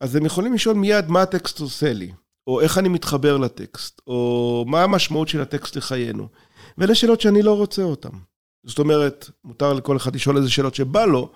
אז 0.00 0.16
הם 0.16 0.26
יכולים 0.26 0.54
לשאול 0.54 0.76
מיד 0.76 1.08
מה 1.08 1.22
הטקסט 1.22 1.60
עושה 1.60 1.92
לי, 1.92 2.12
או 2.46 2.60
איך 2.60 2.78
אני 2.78 2.88
מתחבר 2.88 3.36
לטקסט, 3.36 4.00
או 4.06 4.64
מה 4.68 4.82
המשמעות 4.82 5.28
של 5.28 5.40
הטקסט 5.40 5.76
לחיינו. 5.76 6.28
ואלה 6.78 6.94
שאלות 6.94 7.20
שאני 7.20 7.42
לא 7.42 7.56
רוצה 7.56 7.82
אותן. 7.82 8.18
זאת 8.68 8.78
אומרת, 8.78 9.30
מותר 9.44 9.72
לכל 9.72 9.96
אחד 9.96 10.14
לשאול 10.14 10.36
איזה 10.36 10.50
שאלות 10.50 10.74
שבא 10.74 11.04
לו, 11.04 11.30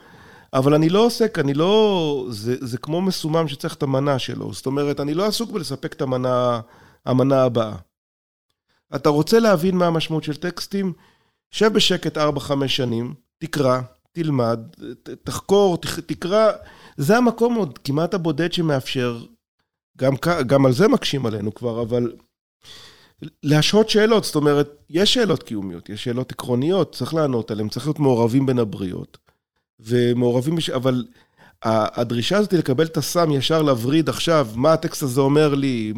אבל 0.52 0.74
אני 0.74 0.88
לא 0.88 1.06
עוסק, 1.06 1.38
אני 1.38 1.54
לא... 1.54 2.26
זה, 2.30 2.56
זה 2.60 2.78
כמו 2.78 3.00
מסומם 3.00 3.48
שצריך 3.48 3.74
את 3.74 3.82
המנה 3.82 4.18
שלו. 4.18 4.52
זאת 4.52 4.66
אומרת, 4.66 5.00
אני 5.00 5.14
לא 5.14 5.26
עסוק 5.26 5.50
בלספק 5.50 5.92
את 5.92 6.02
המנה, 6.02 6.60
המנה 7.06 7.42
הבאה. 7.42 7.76
אתה 8.94 9.08
רוצה 9.08 9.40
להבין 9.40 9.76
מה 9.76 9.86
המשמעות 9.86 10.24
של 10.24 10.36
טקסטים? 10.36 10.92
שב 11.50 11.72
בשקט 11.72 12.18
4-5 12.18 12.20
שנים, 12.66 13.14
תקרא, 13.38 13.80
תלמד, 14.12 14.60
תחקור, 15.24 15.78
תקרא. 16.06 16.52
זה 16.96 17.16
המקום 17.16 17.54
עוד 17.54 17.78
כמעט 17.78 18.14
הבודד 18.14 18.52
שמאפשר, 18.52 19.24
גם, 19.98 20.14
גם 20.46 20.66
על 20.66 20.72
זה 20.72 20.88
מקשים 20.88 21.26
עלינו 21.26 21.54
כבר, 21.54 21.82
אבל 21.82 22.12
להשהות 23.42 23.88
שאלות, 23.88 24.24
זאת 24.24 24.34
אומרת, 24.34 24.70
יש 24.90 25.14
שאלות 25.14 25.42
קיומיות, 25.42 25.88
יש 25.88 26.04
שאלות 26.04 26.32
עקרוניות, 26.32 26.94
צריך 26.94 27.14
לענות 27.14 27.50
עליהן, 27.50 27.68
צריך 27.68 27.86
להיות 27.86 27.98
מעורבים 27.98 28.46
בין 28.46 28.58
הבריות. 28.58 29.18
ומעורבים, 29.80 30.56
בש... 30.56 30.70
אבל 30.70 31.04
הדרישה 31.62 32.38
הזאת 32.38 32.52
לקבל 32.52 32.84
את 32.84 32.96
הסם 32.96 33.30
ישר 33.30 33.62
לווריד 33.62 34.08
עכשיו, 34.08 34.48
מה 34.54 34.72
הטקסט 34.72 35.02
הזה 35.02 35.20
אומר 35.20 35.54
לי, 35.54 35.92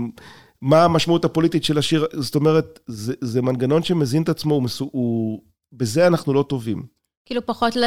מה 0.62 0.84
המשמעות 0.84 1.24
הפוליטית 1.24 1.64
של 1.64 1.78
השיר, 1.78 2.06
זאת 2.12 2.34
אומרת, 2.34 2.80
זה, 2.86 3.14
זה 3.20 3.42
מנגנון 3.42 3.82
שמזין 3.82 4.22
את 4.22 4.28
עצמו, 4.28 4.54
הוא, 4.54 4.68
הוא, 4.92 5.40
בזה 5.72 6.06
אנחנו 6.06 6.34
לא 6.34 6.44
טובים. 6.48 6.82
כאילו 7.26 7.46
פחות 7.46 7.76
ל... 7.76 7.84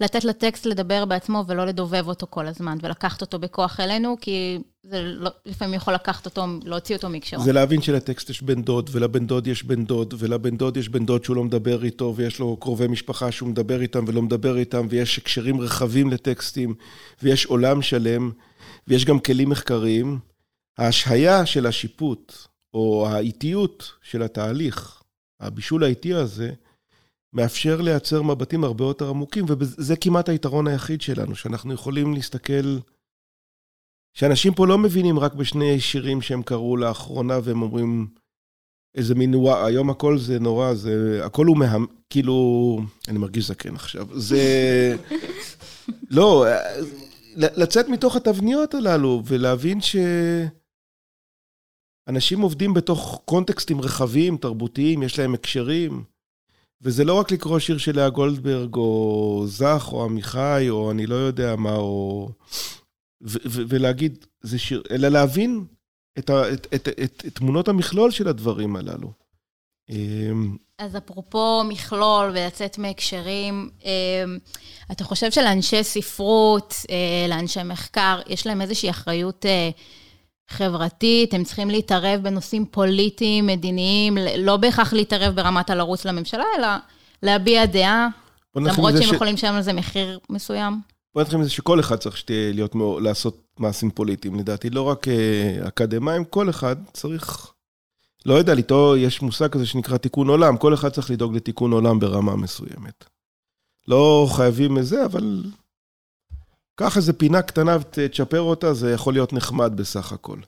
לתת 0.00 0.24
לטקסט 0.24 0.66
לדבר 0.66 1.04
בעצמו 1.04 1.44
ולא 1.46 1.66
לדובב 1.66 2.08
אותו 2.08 2.26
כל 2.30 2.46
הזמן, 2.46 2.78
ולקחת 2.82 3.20
אותו 3.20 3.38
בכוח 3.38 3.80
אלינו, 3.80 4.16
כי 4.20 4.58
זה 4.82 5.02
לא, 5.02 5.30
לפעמים 5.46 5.74
יכול 5.74 5.94
לקחת 5.94 6.26
אותו, 6.26 6.46
להוציא 6.64 6.96
אותו 6.96 7.08
מקשרו. 7.08 7.42
זה 7.42 7.52
להבין 7.52 7.82
שלטקסט 7.82 8.30
יש 8.30 8.42
בן 8.42 8.62
דוד, 8.62 8.90
ולבן 8.92 9.26
דוד 9.26 9.46
יש 9.46 9.64
בן 9.64 9.84
דוד, 9.84 10.14
ולבן 10.18 10.56
דוד 10.56 10.76
יש 10.76 10.88
בן 10.88 11.06
דוד 11.06 11.24
שהוא 11.24 11.36
לא 11.36 11.44
מדבר 11.44 11.84
איתו, 11.84 12.14
ויש 12.16 12.38
לו 12.38 12.56
קרובי 12.56 12.86
משפחה 12.86 13.32
שהוא 13.32 13.48
מדבר 13.48 13.80
איתם 13.80 14.04
ולא 14.06 14.22
מדבר 14.22 14.56
איתם, 14.56 14.86
ויש 14.90 15.18
הקשרים 15.18 15.60
רחבים 15.60 16.10
לטקסטים, 16.10 16.74
ויש 17.22 17.46
עולם 17.46 17.82
שלם, 17.82 18.30
ויש 18.88 19.04
גם 19.04 19.18
כלים 19.18 19.48
מחקריים. 19.48 20.18
ההשהיה 20.78 21.46
של 21.46 21.66
השיפוט, 21.66 22.32
או 22.74 23.08
האיטיות 23.08 23.92
של 24.02 24.22
התהליך, 24.22 25.02
הבישול 25.40 25.84
האיטי 25.84 26.14
הזה, 26.14 26.50
מאפשר 27.32 27.80
לייצר 27.80 28.22
מבטים 28.22 28.64
הרבה 28.64 28.84
יותר 28.84 29.08
עמוקים, 29.08 29.44
וזה 29.48 29.96
כמעט 29.96 30.28
היתרון 30.28 30.66
היחיד 30.66 31.00
שלנו, 31.00 31.34
שאנחנו 31.34 31.72
יכולים 31.72 32.14
להסתכל... 32.14 32.78
שאנשים 34.14 34.54
פה 34.54 34.66
לא 34.66 34.78
מבינים 34.78 35.18
רק 35.18 35.34
בשני 35.34 35.80
שירים 35.80 36.22
שהם 36.22 36.42
קראו 36.42 36.76
לאחרונה, 36.76 37.38
והם 37.44 37.62
אומרים 37.62 38.08
איזה 38.94 39.14
מין 39.14 39.34
וואו, 39.34 39.66
היום 39.66 39.90
הכל 39.90 40.18
זה 40.18 40.38
נורא, 40.38 40.74
זה... 40.74 41.20
הכל 41.24 41.46
הוא 41.46 41.56
מה... 41.56 41.76
כאילו... 42.10 42.80
אני 43.08 43.18
מרגיש 43.18 43.46
זקן 43.46 43.74
עכשיו. 43.74 44.20
זה... 44.20 44.40
לא, 46.16 46.46
לצאת 47.36 47.88
מתוך 47.88 48.16
התבניות 48.16 48.74
הללו 48.74 49.22
ולהבין 49.26 49.80
ש... 49.80 49.96
אנשים 52.08 52.40
עובדים 52.40 52.74
בתוך 52.74 53.22
קונטקסטים 53.24 53.80
רחבים, 53.80 54.36
תרבותיים, 54.36 55.02
יש 55.02 55.18
להם 55.18 55.34
הקשרים. 55.34 56.04
וזה 56.82 57.04
לא 57.04 57.14
רק 57.14 57.30
לקרוא 57.30 57.58
שיר 57.58 57.78
של 57.78 57.96
לאה 57.96 58.10
גולדברג, 58.10 58.74
או 58.74 59.44
זך, 59.46 59.88
או 59.92 60.04
עמיחי, 60.04 60.66
או 60.70 60.90
אני 60.90 61.06
לא 61.06 61.14
יודע 61.14 61.56
מה, 61.56 61.76
או... 61.76 62.28
ולהגיד, 63.50 64.24
זה 64.42 64.58
שיר, 64.58 64.82
אלא 64.90 65.08
להבין 65.08 65.64
את, 66.18 66.30
ה- 66.30 66.52
את, 66.52 66.66
את, 66.74 66.88
את, 66.88 67.22
את 67.26 67.34
תמונות 67.34 67.68
המכלול 67.68 68.10
של 68.10 68.28
הדברים 68.28 68.76
הללו. 68.76 69.12
אמ, 69.90 70.56
אז 70.78 70.96
אפרופו 70.96 71.64
מכלול 71.64 72.30
ולצאת 72.30 72.78
מהקשרים, 72.78 73.70
אמ, 73.84 74.38
אתה 74.92 75.04
חושב 75.04 75.30
שלאנשי 75.30 75.84
ספרות, 75.84 76.74
אה, 76.90 77.26
לאנשי 77.28 77.62
מחקר, 77.62 78.20
יש 78.26 78.46
להם 78.46 78.60
איזושהי 78.60 78.90
אחריות 78.90 79.46
אה, 79.46 79.70
חברתית, 80.52 81.34
הם 81.34 81.44
צריכים 81.44 81.70
להתערב 81.70 82.20
בנושאים 82.22 82.66
פוליטיים, 82.66 83.46
מדיניים, 83.46 84.18
לא 84.38 84.56
בהכרח 84.56 84.92
להתערב 84.92 85.34
ברמת 85.36 85.70
הלרוץ 85.70 86.04
לממשלה, 86.04 86.44
אלא 86.58 86.68
להביע 87.22 87.66
דעה, 87.66 88.08
למרות 88.56 88.92
שהם 88.92 89.02
ש... 89.02 89.12
יכולים 89.12 89.34
לשלם 89.34 89.54
על 89.54 89.62
זה 89.62 89.72
מחיר 89.72 90.18
מסוים. 90.30 90.80
בוא 91.14 91.22
נתחיל 91.22 91.38
מזה 91.38 91.50
שכל 91.50 91.80
אחד 91.80 91.96
צריך 91.96 92.16
שתהיה 92.16 92.52
להיות, 92.52 92.74
לעשות 93.00 93.42
מעשים 93.58 93.90
פוליטיים, 93.90 94.34
לדעתי, 94.34 94.70
לא 94.70 94.82
רק 94.82 95.08
אה, 95.08 95.68
אקדמאים, 95.68 96.24
כל 96.24 96.50
אחד 96.50 96.76
צריך, 96.92 97.52
לא 98.26 98.34
יודע, 98.34 98.52
איתו 98.52 98.96
יש 98.96 99.22
מושג 99.22 99.48
כזה 99.48 99.66
שנקרא 99.66 99.96
תיקון 99.96 100.28
עולם, 100.28 100.56
כל 100.56 100.74
אחד 100.74 100.88
צריך 100.88 101.10
לדאוג 101.10 101.36
לתיקון 101.36 101.72
עולם 101.72 101.98
ברמה 101.98 102.36
מסוימת. 102.36 103.04
לא 103.88 104.26
חייבים 104.30 104.74
מזה, 104.74 105.04
אבל 105.04 105.42
קח 106.82 106.96
איזה 106.96 107.12
פינה 107.12 107.42
קטנה 107.42 107.76
ותצ'פר 107.80 108.40
אותה, 108.40 108.74
זה 108.74 108.92
יכול 108.92 109.12
להיות 109.12 109.32
נחמד 109.32 109.72
בסך 109.76 110.12
הכל. 110.12 110.38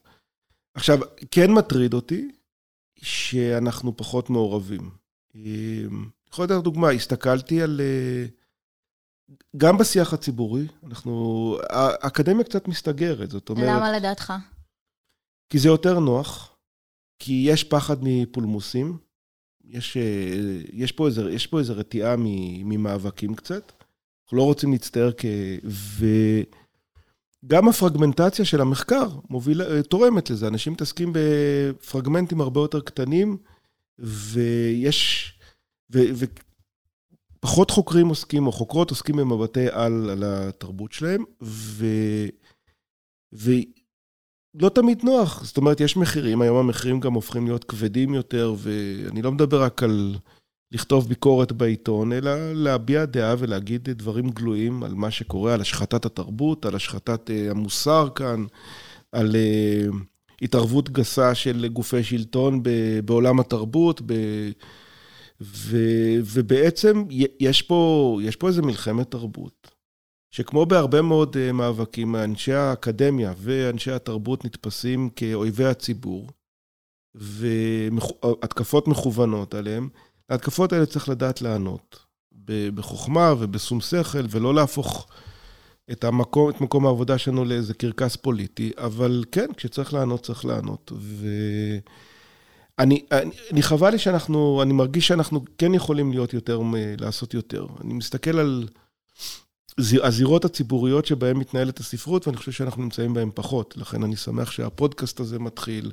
עכשיו, 0.74 0.98
כן 1.30 1.52
מטריד 1.52 1.94
אותי 1.94 2.30
שאנחנו 3.02 3.96
פחות 3.96 4.30
מעורבים. 4.30 4.90
אני 5.34 5.82
יכול 6.32 6.44
לתת 6.44 6.64
דוגמה, 6.64 6.90
הסתכלתי 6.90 7.62
על... 7.62 7.80
אה, 7.80 8.26
גם 9.56 9.78
בשיח 9.78 10.12
הציבורי, 10.12 10.66
אנחנו... 10.84 11.56
האקדמיה 11.70 12.44
קצת 12.44 12.68
מסתגרת, 12.68 13.30
זאת 13.30 13.48
אומרת... 13.50 13.76
למה 13.76 13.92
לדעתך? 13.92 14.32
כי 15.50 15.58
זה 15.58 15.68
יותר 15.68 15.98
נוח, 15.98 16.56
כי 17.18 17.44
יש 17.48 17.64
פחד 17.64 17.96
מפולמוסים, 18.02 18.98
יש, 19.64 19.96
אה, 19.96 20.60
יש, 20.72 20.92
פה, 20.92 21.06
איזה, 21.06 21.30
יש 21.30 21.46
פה 21.46 21.58
איזה 21.58 21.72
רתיעה 21.72 22.14
ממאבקים 22.64 23.34
קצת. 23.34 23.83
אנחנו 24.34 24.46
לא 24.46 24.48
רוצים 24.48 24.72
להצטער 24.72 25.10
כ... 25.16 25.24
וגם 27.44 27.68
הפרגמנטציה 27.68 28.44
של 28.44 28.60
המחקר 28.60 29.08
מובילה, 29.30 29.82
תורמת 29.82 30.30
לזה. 30.30 30.48
אנשים 30.48 30.72
מתעסקים 30.72 31.12
בפרגמנטים 31.12 32.40
הרבה 32.40 32.60
יותר 32.60 32.80
קטנים, 32.80 33.36
ויש... 33.98 35.32
ו... 35.92 35.98
ו... 36.14 36.24
פחות 37.40 37.70
חוקרים 37.70 38.08
עוסקים, 38.08 38.46
או 38.46 38.52
חוקרות 38.52 38.90
עוסקים 38.90 39.16
במבטי 39.16 39.66
על 39.70 40.10
על 40.10 40.22
התרבות 40.26 40.92
שלהם, 40.92 41.24
ו... 41.42 41.86
ולא 43.32 44.68
תמיד 44.74 45.04
נוח. 45.04 45.44
זאת 45.44 45.56
אומרת, 45.56 45.80
יש 45.80 45.96
מחירים, 45.96 46.42
היום 46.42 46.56
המחירים 46.56 47.00
גם 47.00 47.14
הופכים 47.14 47.46
להיות 47.46 47.64
כבדים 47.64 48.14
יותר, 48.14 48.54
ואני 48.58 49.22
לא 49.22 49.32
מדבר 49.32 49.62
רק 49.62 49.82
על 49.82 50.16
לכתוב 50.74 51.08
ביקורת 51.08 51.52
בעיתון, 51.52 52.12
אלא 52.12 52.52
להביע 52.52 53.04
דעה 53.04 53.34
ולהגיד 53.38 53.88
דברים 53.90 54.30
גלויים 54.30 54.82
על 54.82 54.94
מה 54.94 55.10
שקורה, 55.10 55.54
על 55.54 55.60
השחתת 55.60 56.04
התרבות, 56.04 56.66
על 56.66 56.74
השחתת 56.74 57.30
uh, 57.30 57.50
המוסר 57.50 58.08
כאן, 58.14 58.44
על 59.12 59.30
uh, 59.30 59.94
התערבות 60.42 60.90
גסה 60.90 61.34
של 61.34 61.68
גופי 61.68 62.04
שלטון 62.04 62.62
בעולם 63.04 63.40
התרבות, 63.40 64.02
ב... 64.06 64.12
ו... 65.40 65.76
ובעצם 66.24 67.04
יש 67.40 67.62
פה, 67.62 68.18
יש 68.22 68.36
פה 68.36 68.48
איזה 68.48 68.62
מלחמת 68.62 69.10
תרבות, 69.10 69.70
שכמו 70.30 70.66
בהרבה 70.66 71.02
מאוד 71.02 71.36
uh, 71.36 71.52
מאבקים, 71.52 72.16
אנשי 72.16 72.52
האקדמיה 72.52 73.32
ואנשי 73.36 73.90
התרבות 73.90 74.44
נתפסים 74.44 75.10
כאויבי 75.16 75.64
הציבור, 75.64 76.30
והתקפות 77.14 78.88
מכוונות 78.88 79.54
עליהם. 79.54 79.88
להתקפות 80.30 80.72
האלה 80.72 80.86
צריך 80.86 81.08
לדעת 81.08 81.42
לענות, 81.42 81.98
בחוכמה 82.74 83.34
ובשום 83.38 83.80
שכל, 83.80 84.24
ולא 84.30 84.54
להפוך 84.54 85.06
את, 85.92 86.04
המקום, 86.04 86.50
את 86.50 86.60
מקום 86.60 86.86
העבודה 86.86 87.18
שלנו 87.18 87.44
לאיזה 87.44 87.74
קרקס 87.74 88.16
פוליטי, 88.16 88.72
אבל 88.78 89.24
כן, 89.32 89.46
כשצריך 89.56 89.94
לענות, 89.94 90.22
צריך 90.22 90.44
לענות. 90.44 90.92
ואני 92.78 93.04
אני, 93.12 93.30
אני 93.52 93.62
חבל 93.62 93.90
לי 93.90 93.98
שאנחנו, 93.98 94.62
אני 94.62 94.72
מרגיש 94.72 95.06
שאנחנו 95.06 95.40
כן 95.58 95.74
יכולים 95.74 96.10
להיות 96.10 96.34
יותר, 96.34 96.60
לעשות 97.00 97.34
יותר. 97.34 97.66
אני 97.80 97.94
מסתכל 97.94 98.38
על 98.38 98.68
הזירות 99.78 100.44
הציבוריות 100.44 101.06
שבהן 101.06 101.36
מתנהלת 101.36 101.80
הספרות, 101.80 102.26
ואני 102.26 102.36
חושב 102.36 102.52
שאנחנו 102.52 102.82
נמצאים 102.82 103.14
בהן 103.14 103.30
פחות. 103.34 103.76
לכן 103.76 104.02
אני 104.02 104.16
שמח 104.16 104.50
שהפודקאסט 104.50 105.20
הזה 105.20 105.38
מתחיל, 105.38 105.92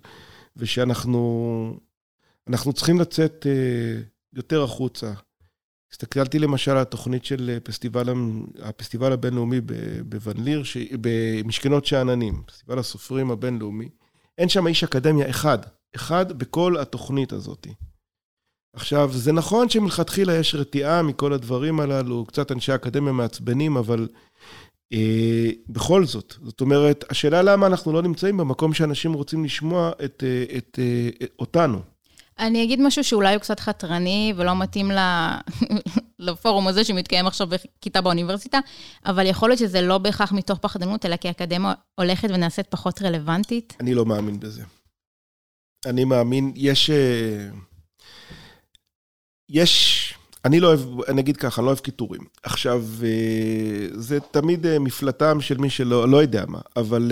ושאנחנו 0.57 1.79
אנחנו 2.47 2.73
צריכים 2.73 2.99
לצאת 2.99 3.47
אה, 3.49 4.01
יותר 4.33 4.63
החוצה. 4.63 5.13
הסתכלתי 5.91 6.39
למשל 6.39 6.71
על 6.71 6.77
התוכנית 6.77 7.25
של 7.25 7.57
פסטיבל, 7.63 8.09
הפסטיבל 8.59 9.11
הבינלאומי 9.13 9.61
בוון 10.05 10.37
ליר, 10.37 10.63
במשכנות 11.01 11.85
שאננים, 11.85 12.43
פסטיבל 12.45 12.79
הסופרים 12.79 13.31
הבינלאומי. 13.31 13.89
אין 14.37 14.49
שם 14.49 14.67
איש 14.67 14.83
אקדמיה 14.83 15.29
אחד, 15.29 15.57
אחד 15.95 16.37
בכל 16.37 16.77
התוכנית 16.77 17.33
הזאת. 17.33 17.67
עכשיו, 18.73 19.09
זה 19.13 19.31
נכון 19.31 19.69
שמלכתחילה 19.69 20.33
יש 20.33 20.55
רתיעה 20.55 21.01
מכל 21.01 21.33
הדברים 21.33 21.79
הללו, 21.79 22.25
קצת 22.25 22.51
אנשי 22.51 22.75
אקדמיה 22.75 23.13
מעצבנים, 23.13 23.77
אבל 23.77 24.07
אה, 24.93 25.49
בכל 25.69 26.05
זאת, 26.05 26.33
זאת 26.43 26.61
אומרת, 26.61 27.05
השאלה 27.09 27.41
למה 27.41 27.67
אנחנו 27.67 27.93
לא 27.93 28.01
נמצאים 28.01 28.37
במקום 28.37 28.73
שאנשים 28.73 29.13
רוצים 29.13 29.43
לשמוע 29.43 29.91
את, 30.05 30.23
אה, 30.27 30.57
את, 30.57 30.79
את 31.23 31.31
אותנו. 31.39 31.81
אני 32.39 32.63
אגיד 32.63 32.81
משהו 32.81 33.03
שאולי 33.03 33.33
הוא 33.33 33.41
קצת 33.41 33.59
חתרני 33.59 34.33
ולא 34.37 34.55
מתאים 34.55 34.91
לפורום 36.19 36.67
הזה 36.67 36.83
שמתקיים 36.83 37.27
עכשיו 37.27 37.47
בכיתה 37.47 38.01
באוניברסיטה, 38.01 38.59
אבל 39.05 39.25
יכול 39.25 39.49
להיות 39.49 39.59
שזה 39.59 39.81
לא 39.81 39.97
בהכרח 39.97 40.31
מתוך 40.31 40.59
פחדנות, 40.59 41.05
אלא 41.05 41.15
כי 41.15 41.27
האקדמיה 41.27 41.73
הולכת 41.95 42.29
ונעשית 42.29 42.67
פחות 42.67 43.01
רלוונטית. 43.01 43.77
אני 43.79 43.93
לא 43.93 44.05
מאמין 44.05 44.39
בזה. 44.39 44.63
אני 45.85 46.05
מאמין, 46.05 46.51
יש... 46.55 46.89
אה, 46.89 47.49
יש... 49.49 50.13
אני 50.45 50.59
לא 50.59 50.67
אוהב, 50.67 51.01
אני 51.01 51.21
אגיד 51.21 51.37
ככה, 51.37 51.61
אני 51.61 51.65
לא 51.65 51.69
אוהב 51.69 51.79
קיטורים. 51.79 52.21
עכשיו, 52.43 52.83
אה, 53.03 53.87
זה 53.93 54.19
תמיד 54.19 54.65
אה, 54.65 54.79
מפלטם 54.79 55.41
של 55.41 55.57
מי 55.57 55.69
שלא, 55.69 56.09
לא 56.09 56.21
יודע 56.21 56.45
מה, 56.47 56.59
אבל 56.75 57.11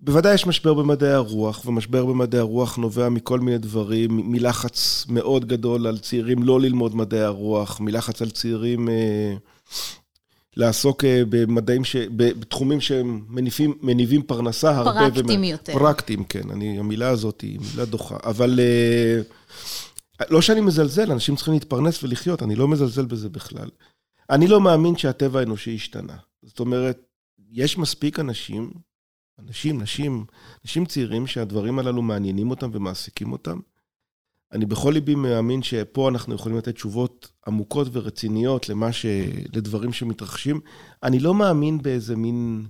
בוודאי 0.00 0.34
יש 0.34 0.46
משבר 0.46 0.74
במדעי 0.74 1.12
הרוח, 1.12 1.66
ומשבר 1.66 2.06
במדעי 2.06 2.40
הרוח 2.40 2.76
נובע 2.76 3.08
מכל 3.08 3.40
מיני 3.40 3.58
דברים, 3.58 4.32
מלחץ 4.32 5.06
מאוד 5.08 5.44
גדול 5.44 5.86
על 5.86 5.98
צעירים 5.98 6.42
לא 6.42 6.60
ללמוד 6.60 6.96
מדעי 6.96 7.20
הרוח, 7.20 7.80
מלחץ 7.80 8.22
על 8.22 8.30
צעירים 8.30 8.88
אה, 8.88 9.34
לעסוק 10.56 11.04
אה, 11.04 11.22
במדעים, 11.28 11.84
ש, 11.84 11.96
בתחומים 12.16 12.80
שהם 12.80 13.24
מניבים, 13.28 13.74
מניבים 13.82 14.22
פרנסה 14.22 14.76
הרבה. 14.76 15.10
פרקטיים 15.10 15.38
ומ... 15.40 15.44
יותר. 15.44 15.72
פרקטיים, 15.72 16.24
כן, 16.24 16.50
אני, 16.50 16.78
המילה 16.78 17.08
הזאת 17.08 17.40
היא 17.40 17.60
מילה 17.70 17.84
דוחה. 17.84 18.16
אבל 18.24 18.60
אה, 18.60 19.20
לא 20.30 20.42
שאני 20.42 20.60
מזלזל, 20.60 21.12
אנשים 21.12 21.36
צריכים 21.36 21.54
להתפרנס 21.54 22.02
ולחיות, 22.02 22.42
אני 22.42 22.54
לא 22.54 22.68
מזלזל 22.68 23.04
בזה 23.04 23.28
בכלל. 23.28 23.68
אני 24.30 24.46
לא 24.46 24.60
מאמין 24.60 24.96
שהטבע 24.96 25.40
האנושי 25.40 25.74
השתנה. 25.74 26.16
זאת 26.42 26.60
אומרת, 26.60 26.98
יש 27.52 27.78
מספיק 27.78 28.20
אנשים 28.20 28.70
אנשים, 29.38 29.82
נשים, 29.82 30.24
אנשים 30.64 30.84
צעירים 30.84 31.26
שהדברים 31.26 31.78
הללו 31.78 32.02
מעניינים 32.02 32.50
אותם 32.50 32.70
ומעסיקים 32.72 33.32
אותם. 33.32 33.60
אני 34.52 34.66
בכל 34.66 34.90
ליבי 34.90 35.14
מאמין 35.14 35.62
שפה 35.62 36.08
אנחנו 36.08 36.34
יכולים 36.34 36.58
לתת 36.58 36.74
תשובות 36.74 37.32
עמוקות 37.46 37.88
ורציניות 37.92 38.68
למה 38.68 38.92
ש... 38.92 39.06
לדברים 39.54 39.92
שמתרחשים. 39.92 40.60
אני 41.02 41.18
לא 41.18 41.34
מאמין 41.34 41.82
באיזה 41.82 42.16
מין... 42.16 42.66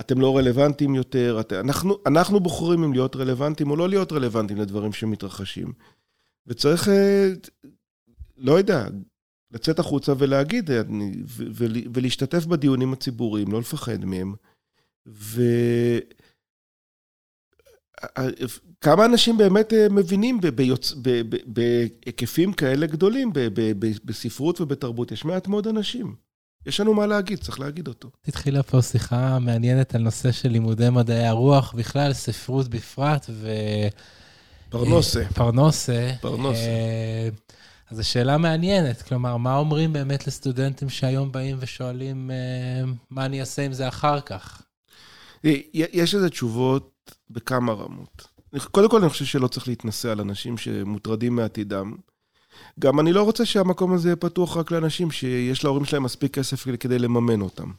אתם 0.00 0.20
לא 0.20 0.36
רלוונטיים 0.36 0.94
יותר, 0.94 1.40
את... 1.40 1.52
אנחנו, 1.52 1.98
אנחנו 2.06 2.40
בוחרים 2.40 2.84
אם 2.84 2.92
להיות 2.92 3.16
רלוונטיים 3.16 3.70
או 3.70 3.76
לא 3.76 3.88
להיות 3.88 4.12
רלוונטיים 4.12 4.58
לדברים 4.58 4.92
שמתרחשים. 4.92 5.72
וצריך, 6.46 6.88
אה, 6.88 7.28
לא 8.36 8.52
יודע, 8.52 8.86
לצאת 9.50 9.78
החוצה 9.78 10.12
ולהגיד, 10.18 10.70
אה, 10.70 10.82
ולהשתתף 11.94 12.46
בדיונים 12.46 12.92
הציבוריים, 12.92 13.52
לא 13.52 13.58
לפחד 13.60 14.04
מהם. 14.04 14.34
וכמה 15.06 16.04
אנשים 19.04 19.38
באמת 19.38 19.72
אה, 19.72 19.86
מבינים 19.90 20.40
ביוצ... 20.54 20.94
בהיקפים 21.46 22.52
כאלה 22.52 22.86
גדולים 22.86 23.32
בספרות 24.04 24.60
ובתרבות? 24.60 25.12
יש 25.12 25.24
מעט 25.24 25.48
מאוד 25.48 25.66
אנשים. 25.66 26.14
יש 26.66 26.80
לנו 26.80 26.94
מה 26.94 27.06
להגיד, 27.06 27.38
צריך 27.38 27.60
להגיד 27.60 27.88
אותו. 27.88 28.10
התחילה 28.28 28.62
פה 28.62 28.82
שיחה 28.82 29.38
מעניינת 29.38 29.94
על 29.94 30.02
נושא 30.02 30.32
של 30.32 30.48
לימודי 30.48 30.90
מדעי 30.90 31.26
הרוח, 31.26 31.72
בכלל, 31.72 32.12
ספרות 32.12 32.68
בפרט, 32.68 33.26
ו... 33.30 33.48
פרנוסה. 34.68 35.24
פרנוסה. 35.34 36.10
פרנוסה. 36.20 36.60
אה, 36.60 37.28
אז 37.90 37.96
זו 37.96 38.08
שאלה 38.08 38.38
מעניינת, 38.38 39.02
כלומר, 39.02 39.36
מה 39.36 39.56
אומרים 39.56 39.92
באמת 39.92 40.26
לסטודנטים 40.26 40.88
שהיום 40.88 41.32
באים 41.32 41.56
ושואלים 41.60 42.30
אה, 42.30 42.92
מה 43.10 43.24
אני 43.24 43.40
אעשה 43.40 43.62
עם 43.62 43.72
זה 43.72 43.88
אחר 43.88 44.20
כך? 44.20 44.62
יש 45.44 46.14
לזה 46.14 46.30
תשובות 46.30 47.14
בכמה 47.30 47.72
רמות. 47.72 48.28
קודם 48.70 48.90
כל, 48.90 49.00
אני 49.00 49.08
חושב 49.08 49.24
שלא 49.24 49.48
צריך 49.48 49.68
להתנשא 49.68 50.10
על 50.10 50.20
אנשים 50.20 50.58
שמוטרדים 50.58 51.36
מעתידם. 51.36 51.94
גם 52.80 53.00
אני 53.00 53.12
לא 53.12 53.22
רוצה 53.22 53.46
שהמקום 53.46 53.92
הזה 53.92 54.08
יהיה 54.08 54.16
פתוח 54.16 54.56
רק 54.56 54.70
לאנשים 54.70 55.10
שיש 55.10 55.64
להורים 55.64 55.84
שלהם 55.84 56.02
מספיק 56.02 56.34
כסף 56.34 56.66
כדי 56.80 56.98
לממן 56.98 57.40
אותם. 57.40 57.70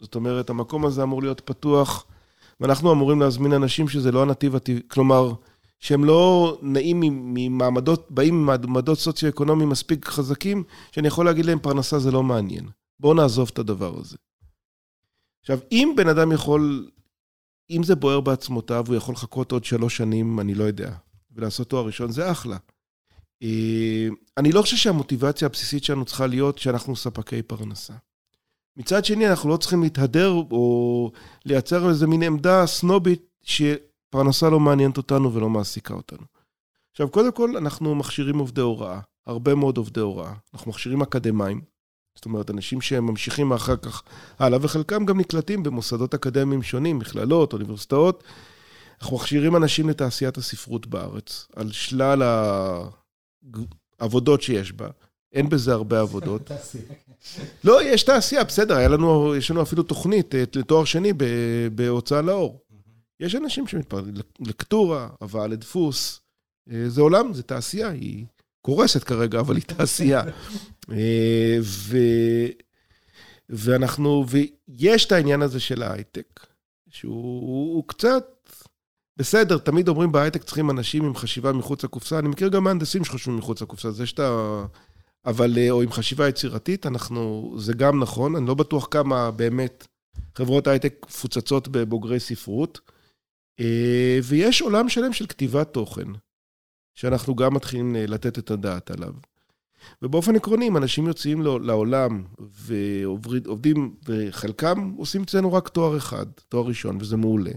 זאת 0.00 0.14
אומרת, 0.14 0.50
המקום 0.50 0.86
הזה 0.86 1.02
אמור 1.02 1.22
להיות 1.22 1.40
פתוח, 1.40 2.06
ואנחנו 2.60 2.92
אמורים 2.92 3.20
להזמין 3.20 3.52
אנשים 3.52 3.88
שזה 3.88 4.12
לא 4.12 4.22
הנתיב 4.22 4.56
הטבעי, 4.56 4.80
כלומר, 4.88 5.32
שהם 5.78 6.04
לא 6.04 6.58
נעים 6.62 7.00
ממעמדות, 7.34 8.06
באים 8.10 8.42
ממעמדות 8.42 8.98
סוציו-אקונומיים 8.98 9.68
מספיק 9.68 10.06
חזקים, 10.08 10.64
שאני 10.92 11.08
יכול 11.08 11.24
להגיד 11.24 11.44
להם, 11.44 11.58
פרנסה 11.58 11.98
זה 11.98 12.10
לא 12.10 12.22
מעניין. 12.22 12.68
בואו 13.00 13.14
נעזוב 13.14 13.50
את 13.52 13.58
הדבר 13.58 13.98
הזה. 13.98 14.16
עכשיו, 15.40 15.58
אם 15.72 15.92
בן 15.96 16.08
אדם 16.08 16.32
יכול 16.32 16.90
אם 17.70 17.82
זה 17.82 17.94
בוער 17.94 18.20
בעצמותיו, 18.20 18.84
הוא 18.88 18.96
יכול 18.96 19.14
לחכות 19.14 19.52
עוד 19.52 19.64
שלוש 19.64 19.96
שנים, 19.96 20.40
אני 20.40 20.54
לא 20.54 20.64
יודע, 20.64 20.92
ולעשות 21.30 21.68
תואר 21.70 21.86
ראשון, 21.86 22.12
זה 22.12 22.30
אחלה. 22.30 22.56
אה, 23.42 24.08
אני 24.36 24.52
לא 24.52 24.62
חושב 24.62 24.76
שהמוטיבציה 24.76 25.46
הבסיסית 25.46 25.84
שלנו 25.84 26.04
צריכה 26.04 26.26
להיות 26.26 26.58
שאנחנו 26.58 26.96
ספקי 26.96 27.42
פרנסה. 27.42 27.94
מצד 28.76 29.04
שני, 29.04 29.30
אנחנו 29.30 29.50
לא 29.50 29.56
צריכים 29.56 29.82
להתהדר 29.82 30.28
או 30.30 31.12
לייצר 31.44 31.88
איזה 31.88 32.06
מין 32.06 32.22
עמדה 32.22 32.66
סנובית 32.66 33.22
שפרנסה 33.42 34.50
לא 34.50 34.60
מעניינת 34.60 34.96
אותנו 34.96 35.34
ולא 35.34 35.48
מעסיקה 35.48 35.94
אותנו. 35.94 36.26
עכשיו, 36.90 37.10
קודם 37.10 37.32
כל, 37.32 37.56
אנחנו 37.56 37.94
מכשירים 37.94 38.38
עובדי 38.38 38.60
הוראה, 38.60 39.00
הרבה 39.26 39.54
מאוד 39.54 39.76
עובדי 39.76 40.00
הוראה. 40.00 40.32
אנחנו 40.54 40.70
מכשירים 40.70 41.02
אקדמאים, 41.02 41.60
זאת 42.14 42.24
אומרת, 42.24 42.50
אנשים 42.50 42.80
שהם 42.80 43.06
ממשיכים 43.06 43.52
אחר 43.52 43.76
כך 43.76 44.02
הלאה, 44.38 44.58
וחלקם 44.62 45.04
גם 45.04 45.20
נקלטים 45.20 45.62
במוסדות 45.62 46.14
אקדמיים 46.14 46.62
שונים, 46.62 46.98
מכללות, 46.98 47.52
אוניברסיטאות. 47.52 48.24
אנחנו 49.00 49.16
מכשירים 49.16 49.56
אנשים 49.56 49.88
לתעשיית 49.88 50.36
הספרות 50.36 50.86
בארץ, 50.86 51.46
על 51.56 51.72
שלל 51.72 52.22
העבודות 54.00 54.42
שיש 54.42 54.72
בה. 54.72 54.88
אין 55.32 55.48
בזה 55.48 55.72
הרבה 55.72 56.00
עבודות. 56.00 56.50
לא, 57.64 57.82
יש 57.82 58.02
תעשייה, 58.02 58.44
בסדר, 58.44 58.76
היה 58.76 58.88
לנו, 58.88 59.36
יש 59.36 59.50
לנו 59.50 59.62
אפילו 59.62 59.82
תוכנית 59.82 60.34
אה, 60.34 60.44
לתואר 60.56 60.84
שני 60.84 61.12
בהוצאה 61.74 62.22
לאור. 62.22 62.60
יש 63.20 63.34
אנשים 63.34 63.66
שמתפרדים, 63.66 64.14
לקטורה, 64.40 65.08
הבאה 65.20 65.46
לדפוס. 65.46 66.20
אה, 66.70 66.88
זה 66.88 67.00
עולם, 67.00 67.32
זה 67.32 67.42
תעשייה, 67.42 67.88
היא 67.88 68.26
קורסת 68.62 69.04
כרגע, 69.04 69.40
אבל 69.40 69.56
היא 69.56 69.64
תעשייה. 69.64 70.22
אה, 70.92 71.58
ו... 71.62 71.96
ואנחנו, 73.50 74.24
ויש 74.28 75.04
את 75.04 75.12
העניין 75.12 75.42
הזה 75.42 75.60
של 75.60 75.82
ההייטק, 75.82 76.46
שהוא 76.88 77.84
קצת, 77.86 78.24
בסדר, 79.16 79.58
תמיד 79.58 79.88
אומרים 79.88 80.12
בהייטק 80.12 80.44
צריכים 80.44 80.70
אנשים 80.70 81.04
עם 81.04 81.14
חשיבה 81.14 81.52
מחוץ 81.52 81.84
לקופסה, 81.84 82.18
אני 82.18 82.28
מכיר 82.28 82.48
גם 82.48 82.64
מהנדסים 82.64 83.04
שחושבים 83.04 83.36
מחוץ 83.36 83.62
לקופסה, 83.62 83.90
זה 83.90 84.06
שאתה... 84.06 84.62
אבל, 85.26 85.58
אה, 85.58 85.70
או 85.70 85.82
עם 85.82 85.92
חשיבה 85.92 86.28
יצירתית, 86.28 86.86
אנחנו, 86.86 87.54
זה 87.58 87.72
גם 87.72 88.00
נכון, 88.00 88.36
אני 88.36 88.46
לא 88.46 88.54
בטוח 88.54 88.88
כמה 88.90 89.30
באמת 89.30 89.86
חברות 90.38 90.66
הייטק 90.66 91.06
מפוצצות 91.08 91.68
בבוגרי 91.68 92.20
ספרות, 92.20 92.80
אה, 93.60 94.18
ויש 94.22 94.62
עולם 94.62 94.88
שלם 94.88 95.12
של 95.12 95.26
כתיבת 95.26 95.72
תוכן, 95.72 96.08
שאנחנו 97.00 97.34
גם 97.34 97.54
מתחילים 97.54 97.96
אה, 97.96 98.06
לתת 98.06 98.38
את 98.38 98.50
הדעת 98.50 98.90
עליו. 98.90 99.12
ובאופן 100.02 100.36
עקרוני, 100.36 100.68
אם 100.68 100.76
אנשים 100.76 101.06
יוצאים 101.06 101.42
לעולם 101.42 102.24
ועובדים, 102.38 103.94
וחלקם 104.08 104.94
עושים 104.96 105.22
אצלנו 105.22 105.52
רק 105.52 105.68
תואר 105.68 105.96
אחד, 105.96 106.26
תואר 106.48 106.66
ראשון, 106.66 106.98
וזה 107.00 107.16
מעולה. 107.16 107.50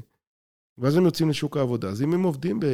ואז 0.78 0.96
הם 0.96 1.06
יוצאים 1.06 1.30
לשוק 1.30 1.58
העבודה. 1.58 1.90
אז 1.90 2.02
אם 2.02 2.14
הם 2.14 2.24
עובדים 2.24 2.60
ב... 2.60 2.66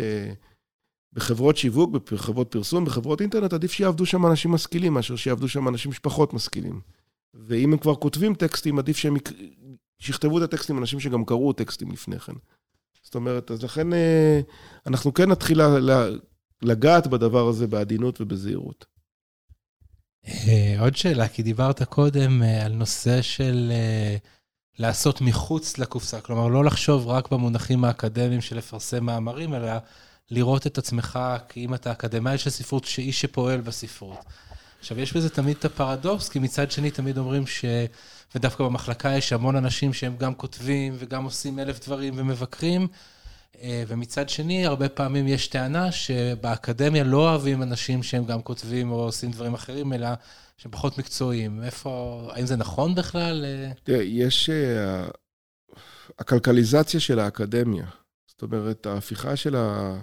בחברות 1.14 1.58
שיווק, 1.58 1.92
בחברות 1.92 2.52
פרסום, 2.52 2.86
בחברות 2.86 3.22
אינטרנט, 3.22 3.54
עדיף 3.54 3.72
שיעבדו 3.72 4.06
שם 4.06 4.26
אנשים 4.26 4.52
משכילים, 4.52 4.94
מאשר 4.94 5.16
שיעבדו 5.16 5.48
שם 5.48 5.68
אנשים 5.68 5.94
שפחות 5.94 6.34
משכילים. 6.34 6.82
ואם 7.34 7.74
הם 7.74 7.80
כבר 7.80 7.96
כותבים 7.96 8.36
טקסטים, 8.36 8.80
עדיף 8.80 8.98
שהם 8.98 9.18
שיכתבו 10.00 10.38
את 10.38 10.44
הטקסטים 10.44 10.78
אנשים 10.78 11.00
שגם 11.00 11.26
קראו 11.26 11.54
טקסטים 11.54 11.92
לפני 11.92 12.20
כן. 12.20 12.34
זאת 13.04 13.16
אומרת, 13.16 13.52
אז 13.52 13.64
לכן 13.64 13.94
אה, 13.94 14.42
אנחנו 14.88 15.14
כן 15.14 15.30
נתחיל 15.30 15.62
לגעת 16.62 17.08
בדבר 17.08 17.48
הזה 17.48 17.68
בעדינות 17.68 18.22
ובזהירות. 18.22 18.86
אה, 20.28 20.76
עוד 20.80 20.96
שאלה, 20.96 21.28
כי 21.28 21.44
דיברת 21.44 21.84
קודם 21.84 22.44
אה, 22.44 22.66
על 22.66 22.72
נושא 22.72 23.22
של 23.22 23.72
לעשות 24.80 25.22
מחוץ 25.22 25.78
לקופסה, 25.78 26.22
כלומר, 26.22 26.48
לא 26.48 26.66
לחשוב 26.66 27.08
רק 27.08 27.32
במונחים 27.32 27.84
האקדמיים 27.84 28.42
של 28.42 28.58
לפרסם 28.58 29.06
מאמרים, 29.06 29.54
אלא 29.54 29.72
לראות 30.32 30.68
את 30.68 30.78
עצמך 30.78 31.20
כאם 31.50 31.74
אתה 31.74 31.92
אקדמאי 31.92 32.38
של 32.38 32.50
ספרות, 32.50 32.86
שאיש 32.86 33.22
שפועל 33.22 33.62
בספרות. 33.62 34.26
עכשיו, 34.80 35.00
יש 35.00 35.14
בזה 35.14 35.30
תמיד 35.30 35.58
את 35.58 35.66
הפרדוקס, 35.66 36.30
כי 36.30 36.40
מצד 36.40 36.72
שני 36.72 36.92
תמיד 36.92 37.18
אומרים 37.18 37.48
ש... 37.48 37.66
ודווקא 38.36 38.64
במחלקה 38.64 39.10
יש 39.10 39.34
המון 39.34 39.56
אנשים 39.56 39.94
שהם 39.94 40.18
גם 40.18 40.36
כותבים 40.36 40.96
וגם 41.00 41.24
עושים 41.24 41.60
אלף 41.60 41.86
דברים 41.86 42.14
ומבקרים, 42.18 42.82
אה, 42.82 42.88
ומצד 43.88 44.30
שני, 44.30 44.66
הרבה 44.66 44.90
פעמים 44.90 45.28
יש 45.28 45.48
טענה 45.48 45.92
שבאקדמיה 45.92 47.04
לא 47.04 47.30
אוהבים 47.30 47.64
אנשים 47.64 48.04
שהם 48.04 48.26
גם 48.26 48.42
כותבים 48.42 48.92
או 48.92 49.04
עושים 49.04 49.32
דברים 49.32 49.54
אחרים, 49.54 49.94
אלא 49.94 50.08
שהם 50.58 50.72
פחות 50.72 50.98
מקצועיים. 50.98 51.64
איפה, 51.64 52.22
האם 52.34 52.46
זה 52.46 52.56
נכון 52.56 52.96
בכלל? 52.96 53.46
תראה, 53.84 54.04
יש... 54.04 54.50
אה, 54.50 55.08
הכלכליזציה 56.20 57.00
של 57.00 57.20
האקדמיה, 57.20 57.86
זאת 58.28 58.42
אומרת, 58.42 58.86
ההפיכה 58.86 59.36
של 59.36 59.56
ה... 59.56 59.96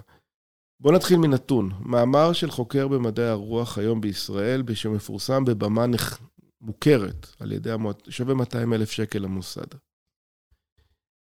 בואו 0.79 0.95
נתחיל 0.95 1.17
מנתון. 1.17 1.71
מאמר 1.79 2.33
של 2.33 2.51
חוקר 2.51 2.87
במדעי 2.87 3.27
הרוח 3.27 3.77
היום 3.77 4.01
בישראל, 4.01 4.63
שמפורסם 4.73 5.45
בבמה 5.45 5.85
נח... 5.85 6.19
מוכרת 6.61 7.27
על 7.39 7.51
ידי 7.51 7.71
המועד, 7.71 7.95
שווה 8.09 8.33
200 8.33 8.73
אלף 8.73 8.91
שקל 8.91 9.19
למוסד. 9.19 9.67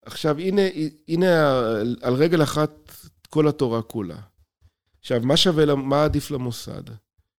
עכשיו, 0.09 0.39
הנה, 0.39 0.63
הנה 1.09 1.59
על 2.03 2.15
רגל 2.15 2.43
אחת 2.43 2.93
כל 3.31 3.49
התורה 3.49 3.83
כולה. 3.83 4.19
עכשיו, 5.01 5.21
מה 5.23 5.37
שווה, 5.37 5.75
מה 5.75 6.05
עדיף 6.05 6.31
למוסד? 6.31 6.83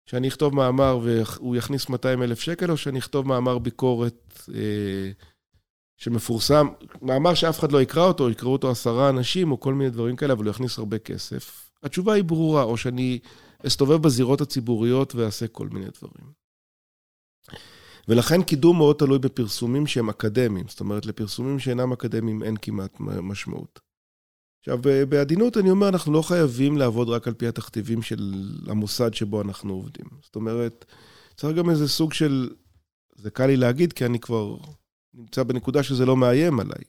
שאני 0.05 0.27
אכתוב 0.27 0.55
מאמר 0.55 0.99
והוא 1.03 1.55
יכניס 1.55 1.89
200 1.89 2.23
אלף 2.23 2.39
שקל, 2.39 2.71
או 2.71 2.77
שאני 2.77 2.99
אכתוב 2.99 3.27
מאמר 3.27 3.57
ביקורת 3.57 4.39
אה, 4.55 5.11
שמפורסם, 5.97 6.67
מאמר 7.01 7.33
שאף 7.33 7.59
אחד 7.59 7.71
לא 7.71 7.81
יקרא 7.81 8.03
אותו, 8.03 8.29
יקראו 8.29 8.53
אותו 8.53 8.71
עשרה 8.71 9.09
אנשים, 9.09 9.51
או 9.51 9.59
כל 9.59 9.73
מיני 9.73 9.89
דברים 9.89 10.15
כאלה, 10.15 10.33
אבל 10.33 10.45
הוא 10.45 10.51
יכניס 10.51 10.77
הרבה 10.77 10.99
כסף. 10.99 11.71
התשובה 11.83 12.13
היא 12.13 12.23
ברורה, 12.23 12.63
או 12.63 12.77
שאני 12.77 13.19
אסתובב 13.67 14.01
בזירות 14.01 14.41
הציבוריות 14.41 15.15
ואעשה 15.15 15.47
כל 15.47 15.67
מיני 15.69 15.85
דברים. 15.99 16.31
ולכן 18.07 18.43
קידום 18.43 18.77
מאוד 18.77 18.95
תלוי 18.95 19.19
בפרסומים 19.19 19.87
שהם 19.87 20.09
אקדמיים, 20.09 20.65
זאת 20.67 20.79
אומרת, 20.79 21.05
לפרסומים 21.05 21.59
שאינם 21.59 21.91
אקדמיים 21.91 22.43
אין 22.43 22.57
כמעט 22.61 22.99
משמעות. 22.99 23.79
עכשיו, 24.59 24.79
בעדינות 25.09 25.57
אני 25.57 25.71
אומר, 25.71 25.89
אנחנו 25.89 26.13
לא 26.13 26.21
חייבים 26.21 26.77
לעבוד 26.77 27.09
רק 27.09 27.27
על 27.27 27.33
פי 27.33 27.47
התכתיבים 27.47 28.01
של 28.01 28.33
המוסד 28.67 29.13
שבו 29.13 29.41
אנחנו 29.41 29.73
עובדים. 29.73 30.05
זאת 30.21 30.35
אומרת, 30.35 30.85
צריך 31.35 31.57
גם 31.57 31.69
איזה 31.69 31.87
סוג 31.87 32.13
של, 32.13 32.49
זה 33.15 33.29
קל 33.29 33.45
לי 33.45 33.57
להגיד, 33.57 33.93
כי 33.93 34.05
אני 34.05 34.19
כבר 34.19 34.57
נמצא 35.13 35.43
בנקודה 35.43 35.83
שזה 35.83 36.05
לא 36.05 36.17
מאיים 36.17 36.59
עליי. 36.59 36.83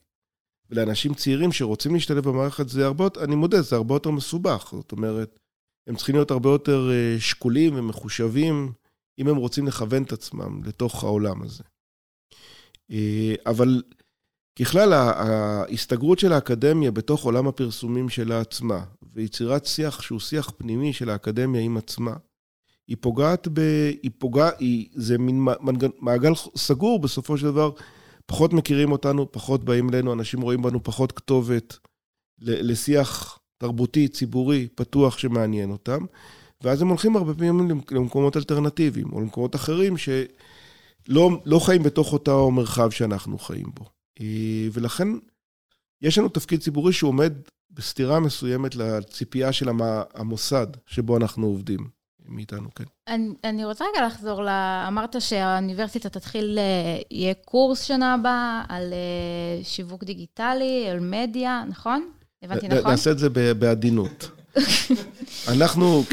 ולאנשים 0.69 1.13
צעירים 1.13 1.51
שרוצים 1.51 1.93
להשתלב 1.93 2.29
במערכת, 2.29 2.69
זה 2.69 2.85
הרבה 2.85 3.03
יותר, 3.03 3.23
אני 3.23 3.35
מודה, 3.35 3.61
זה 3.61 3.75
הרבה 3.75 3.95
יותר 3.95 4.11
מסובך. 4.11 4.69
זאת 4.73 4.91
אומרת, 4.91 5.39
הם 5.87 5.95
צריכים 5.95 6.15
להיות 6.15 6.31
הרבה 6.31 6.49
יותר 6.49 6.89
אה, 6.91 7.19
שקולים 7.19 7.75
ומחושבים, 7.75 8.71
אם 9.19 9.27
הם 9.27 9.35
רוצים 9.35 9.67
לכוון 9.67 10.03
את 10.03 10.11
עצמם 10.11 10.63
לתוך 10.63 11.03
העולם 11.03 11.43
הזה. 11.43 11.63
אה, 12.91 13.35
אבל 13.45 13.81
ככלל, 14.59 14.93
ההסתגרות 14.93 16.19
של 16.19 16.33
האקדמיה 16.33 16.91
בתוך 16.91 17.23
עולם 17.23 17.47
הפרסומים 17.47 18.09
שלה 18.09 18.41
עצמה, 18.41 18.83
ויצירת 19.13 19.65
שיח 19.65 20.01
שהוא 20.01 20.19
שיח 20.19 20.51
פנימי 20.57 20.93
של 20.93 21.09
האקדמיה 21.09 21.61
עם 21.61 21.77
עצמה, 21.77 22.13
היא 22.87 22.97
פוגעת 22.99 23.47
ב... 23.53 23.59
היא 24.03 24.11
פוגעת... 24.17 24.59
היא... 24.59 24.89
זה 24.93 25.17
מין. 25.17 25.45
מעגל 25.99 26.31
סגור 26.55 26.99
בסופו 26.99 27.37
של 27.37 27.45
דבר. 27.45 27.71
פחות 28.25 28.53
מכירים 28.53 28.91
אותנו, 28.91 29.31
פחות 29.31 29.63
באים 29.63 29.89
אלינו, 29.89 30.13
אנשים 30.13 30.41
רואים 30.41 30.61
בנו 30.61 30.83
פחות 30.83 31.11
כתובת 31.11 31.77
לשיח 32.39 33.39
תרבותי, 33.57 34.07
ציבורי, 34.07 34.67
פתוח 34.75 35.17
שמעניין 35.17 35.71
אותם. 35.71 36.05
ואז 36.63 36.81
הם 36.81 36.87
הולכים 36.87 37.15
הרבה 37.15 37.33
פעמים 37.33 37.81
למקומות 37.91 38.37
אלטרנטיביים, 38.37 39.13
או 39.13 39.21
למקומות 39.21 39.55
אחרים 39.55 39.95
שלא 39.97 41.29
לא 41.45 41.59
חיים 41.59 41.83
בתוך 41.83 42.13
אותו 42.13 42.51
מרחב 42.51 42.89
שאנחנו 42.89 43.39
חיים 43.39 43.67
בו. 43.73 43.85
אה, 44.21 44.67
ולכן 44.73 45.07
יש 46.01 46.17
לנו 46.17 46.29
תפקיד 46.29 46.59
ציבורי 46.59 46.93
שעומד 46.93 47.33
בסתירה 47.71 48.19
מסוימת 48.19 48.75
לציפייה 48.75 49.51
של 49.51 49.69
המוסד 50.15 50.67
שבו 50.85 51.17
אנחנו 51.17 51.47
עובדים 51.47 51.89
מאיתנו, 52.25 52.69
כן. 52.75 52.83
אני, 53.07 53.29
אני 53.43 53.65
רוצה 53.65 53.85
רגע 53.93 54.05
לחזור 54.05 54.43
ל... 54.43 54.49
אמרת 54.87 55.21
שהאוניברסיטה 55.21 56.09
תתחיל, 56.09 56.59
אה, 56.59 57.01
יהיה 57.11 57.33
קורס 57.33 57.83
שנה 57.83 58.13
הבאה 58.13 58.63
על 58.69 58.93
אה, 58.93 59.63
שיווק 59.63 60.03
דיגיטלי, 60.03 60.89
על 60.89 60.99
מדיה, 60.99 61.63
נכון? 61.69 62.11
הבנתי 62.43 62.67
נכון? 62.67 62.91
נעשה 62.91 63.11
את 63.11 63.19
זה 63.19 63.29
בעדינות. 63.29 64.40
אנחנו, 65.53 66.03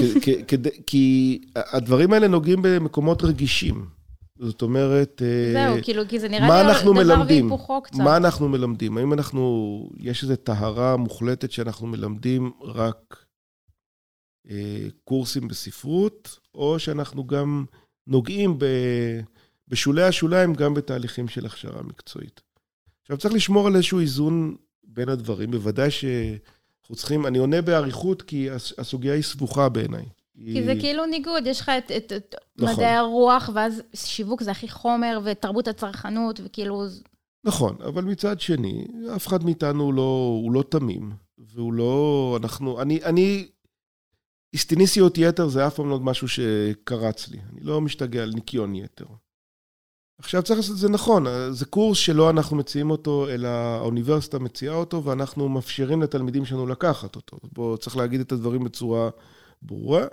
כי 0.86 1.40
הדברים 1.56 2.12
האלה 2.12 2.28
נוגעים 2.28 2.58
במקומות 2.62 3.22
רגישים. 3.22 3.98
זאת 4.38 4.62
אומרת, 4.62 5.22
אה, 5.24 5.52
זהו, 5.52 5.82
כאילו, 5.82 6.02
כי 6.08 6.18
זה 6.18 6.28
נראה 6.28 6.62
לי 6.62 7.04
דבר 7.04 7.22
והיפוכו 7.28 7.82
קצת. 7.82 7.98
מה 7.98 8.16
אנחנו 8.16 8.48
מלמדים? 8.48 8.98
האם 8.98 9.12
אנחנו, 9.12 9.90
יש 9.96 10.22
איזו 10.22 10.36
טהרה 10.36 10.96
מוחלטת 10.96 11.52
שאנחנו 11.52 11.86
מלמדים 11.86 12.50
רק 12.62 13.24
אה, 14.50 14.86
קורסים 15.04 15.48
בספרות, 15.48 16.38
או 16.54 16.78
שאנחנו 16.78 17.26
גם 17.26 17.64
נוגעים 18.06 18.58
ב, 18.58 18.64
בשולי 19.68 20.02
השוליים 20.02 20.54
גם 20.54 20.74
בתהליכים 20.74 21.28
של 21.28 21.46
הכשרה 21.46 21.82
מקצועית. 21.82 22.40
עכשיו, 23.02 23.18
צריך 23.18 23.34
לשמור 23.34 23.66
על 23.66 23.74
איזשהו 23.76 24.00
איזון 24.00 24.56
בין 24.84 25.08
הדברים. 25.08 25.50
בוודאי 25.50 25.90
ש... 25.90 26.04
אנחנו 26.90 26.96
צריכים, 26.96 27.26
אני 27.26 27.38
עונה 27.38 27.62
באריכות 27.62 28.22
כי 28.22 28.48
הסוגיה 28.78 29.14
היא 29.14 29.22
סבוכה 29.22 29.68
בעיניי. 29.68 30.04
כי 30.44 30.64
זה 30.64 30.74
כאילו 30.80 31.06
ניגוד, 31.06 31.46
יש 31.46 31.60
לך 31.60 31.68
את, 31.68 31.92
את, 31.96 32.12
את 32.12 32.34
נכון. 32.56 32.74
מדעי 32.74 32.94
הרוח, 32.94 33.50
ואז 33.54 33.82
שיווק 33.94 34.42
זה 34.42 34.50
הכי 34.50 34.68
חומר, 34.68 35.20
ותרבות 35.24 35.68
הצרכנות, 35.68 36.40
וכאילו... 36.44 36.84
נכון, 37.44 37.76
אבל 37.84 38.04
מצד 38.04 38.40
שני, 38.40 38.86
אף 39.16 39.26
אחד 39.26 39.44
מאיתנו 39.44 39.92
לא, 39.92 40.38
הוא 40.42 40.52
לא 40.52 40.64
תמים, 40.68 41.12
והוא 41.38 41.72
לא... 41.72 42.38
אנחנו... 42.42 42.82
אני... 42.82 43.04
אני... 43.04 43.48
היסטיניסיות 44.52 45.18
יתר 45.18 45.48
זה 45.48 45.66
אף 45.66 45.74
פעם 45.74 45.88
לא 45.88 46.00
משהו 46.00 46.28
שקרץ 46.28 47.28
לי. 47.28 47.38
אני 47.52 47.60
לא 47.60 47.80
משתגע 47.80 48.22
על 48.22 48.32
ניקיון 48.34 48.74
יתר. 48.74 49.06
עכשיו 50.18 50.42
צריך 50.42 50.58
לעשות 50.58 50.74
את 50.74 50.80
זה 50.80 50.88
נכון, 50.88 51.24
זה 51.50 51.66
קורס 51.66 51.98
שלא 51.98 52.30
אנחנו 52.30 52.56
מציעים 52.56 52.90
אותו, 52.90 53.28
אלא 53.28 53.48
האוניברסיטה 53.48 54.38
מציעה 54.38 54.74
אותו, 54.74 55.04
ואנחנו 55.04 55.48
מאפשרים 55.48 56.02
לתלמידים 56.02 56.44
שלנו 56.44 56.66
לקחת 56.66 57.16
אותו. 57.16 57.38
בואו 57.52 57.78
צריך 57.78 57.96
להגיד 57.96 58.20
את 58.20 58.32
הדברים 58.32 58.64
בצורה 58.64 59.10
ברורה. 59.62 60.06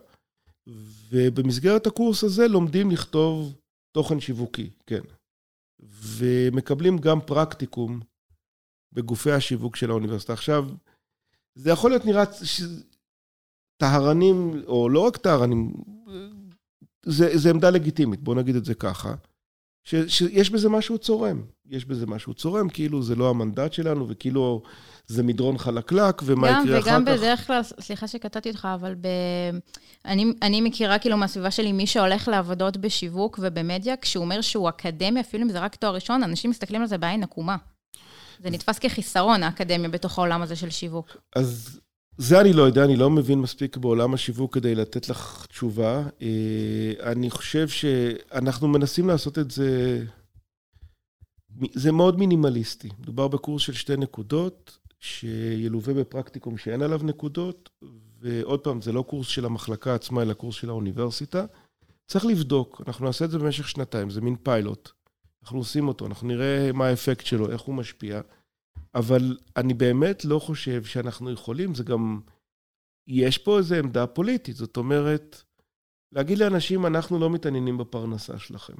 ובמסגרת 1.10 1.88
הקורס 1.88 2.24
הזה 2.24 2.47
לומדים 2.47 2.91
לכתוב 2.91 3.56
תוכן 3.91 4.20
שיווקי, 4.20 4.70
כן. 4.86 5.01
ומקבלים 5.80 6.97
גם 6.97 7.22
פרקטיקום 7.22 7.99
בגופי 8.93 9.32
השיווק 9.32 9.76
של 9.76 9.89
האוניברסיטה. 9.89 10.34
עכשיו, 10.34 10.70
זה 11.56 11.70
יכול 11.70 11.91
להיות 11.91 12.06
נראה 12.06 12.24
טהרנים, 13.78 14.64
או 14.68 14.89
לא 14.89 14.99
רק 14.99 15.18
טהרנים, 15.18 15.74
זה, 17.06 17.38
זה 17.38 17.49
עמדה 17.49 17.70
לגיטימית, 17.70 18.20
בוא 18.20 18.36
נגיד 18.36 18.56
את 18.56 18.66
זה 18.66 18.76
ככה. 18.76 19.16
ש, 19.86 19.96
שיש 20.08 20.50
בזה 20.50 20.70
משהו 20.70 20.98
צורם. 20.98 21.42
יש 21.70 21.86
בזה 21.86 22.06
משהו 22.06 22.34
צורם, 22.34 22.70
כאילו 22.70 23.04
זה 23.04 23.16
לא 23.16 23.30
המנדט 23.30 23.74
שלנו, 23.74 24.06
וכאילו 24.10 24.62
זה 25.08 25.24
מדרון 25.24 25.58
חלקלק, 25.58 26.22
ומה 26.26 26.52
גם, 26.52 26.64
יקרה 26.64 26.80
אחר 26.80 26.90
וגם 26.90 27.06
כך. 27.06 27.12
בדרך 27.12 27.48
כלל, 27.48 27.64
סליחה 27.64 28.08
שקטעתי 28.08 28.50
אותך, 28.50 28.68
אבל 28.74 28.96
ב... 28.96 29.08
אני, 30.06 30.26
אני 30.42 30.62
מכירה 30.62 31.00
כאילו 31.00 31.18
מהסביבה 31.18 31.52
שלי 31.52 31.72
מי 31.72 31.88
שהולך 31.88 32.28
לעבודות 32.28 32.78
בשיווק 32.78 33.40
ובמדיה, 33.42 33.98
כשהוא 33.98 34.24
אומר 34.24 34.42
שהוא 34.42 34.70
אקדמי, 34.70 35.20
אפילו 35.20 35.44
אם 35.44 35.50
זה 35.50 35.60
רק 35.60 35.76
תואר 35.76 35.96
ראשון, 35.96 36.24
אנשים 36.24 36.52
מסתכלים 36.52 36.82
על 36.82 36.88
זה 36.88 36.98
בעין 36.98 37.24
עקומה. 37.24 37.56
זה 38.40 38.50
נתפס 38.50 38.80
כחיסרון, 38.80 39.44
האקדמיה, 39.44 39.90
בתוך 39.90 40.18
העולם 40.18 40.42
הזה 40.42 40.56
של 40.56 40.70
שיווק. 40.70 41.18
אז 41.36 41.80
זה 42.18 42.41
אני 42.41 42.53
לא 42.53 42.63
יודע, 42.63 42.84
אני 42.84 42.95
לא 42.95 43.09
מבין 43.09 43.39
מספיק 43.39 43.78
בעולם 43.78 44.13
השיווק 44.13 44.53
כדי 44.53 44.76
לתת 44.76 45.09
לך 45.09 45.45
תשובה. 45.49 46.03
אה, 46.22 47.11
אני 47.11 47.30
חושב 47.30 47.68
שאנחנו 47.68 48.68
מנסים 48.68 49.07
לעשות 49.07 49.39
את 49.39 49.51
זה, 49.51 50.03
זה 51.74 51.91
מאוד 51.91 52.20
מינימליסטי. 52.20 52.89
מדובר 52.99 53.28
בקורס 53.28 53.61
של 53.61 53.74
שתי 53.74 53.97
נקודות, 53.97 54.78
שילווה 54.99 55.93
בפרקטיקום 55.93 56.57
שאין 56.57 56.82
עליו 56.82 56.99
נקודות, 57.03 57.70
ועוד 58.20 58.59
פעם, 58.59 58.82
זה 58.82 58.91
לא 58.91 59.01
קורס 59.01 59.28
של 59.28 59.45
המחלקה 59.45 59.95
עצמה, 59.95 60.22
אלא 60.22 60.34
קורס 60.34 60.55
של 60.55 60.70
האוניברסיטה. 60.70 61.45
צריך 62.07 62.26
לבדוק, 62.26 62.82
אנחנו 62.88 63.05
נעשה 63.05 63.26
את 63.26 63.32
זה 63.32 63.39
במשך 63.39 63.70
שנתיים, 63.70 64.09
זה 64.09 64.22
מין 64.22 64.36
פיילוט. 64.43 64.89
אנחנו 65.43 65.57
עושים 65.57 65.88
אותו, 65.88 66.05
אנחנו 66.05 66.28
נראה 66.28 66.72
מה 66.74 66.88
האפקט 66.88 67.26
שלו, 67.26 67.51
איך 67.51 67.61
הוא 67.61 67.76
משפיע. 67.76 68.22
אבל 68.96 69.38
אני 69.58 69.74
באמת 69.74 70.26
לא 70.26 70.39
חושב 70.39 70.84
שאנחנו 70.84 71.32
יכולים, 71.32 71.76
זה 71.76 71.84
גם... 71.84 72.22
יש 73.08 73.38
פה 73.38 73.58
איזו 73.58 73.76
עמדה 73.76 74.08
פוליטית, 74.08 74.56
זאת 74.56 74.78
אומרת, 74.78 75.41
להגיד 76.12 76.38
לאנשים, 76.38 76.86
אנחנו 76.86 77.20
לא 77.20 77.30
מתעניינים 77.30 77.78
בפרנסה 77.78 78.39
שלכם, 78.39 78.74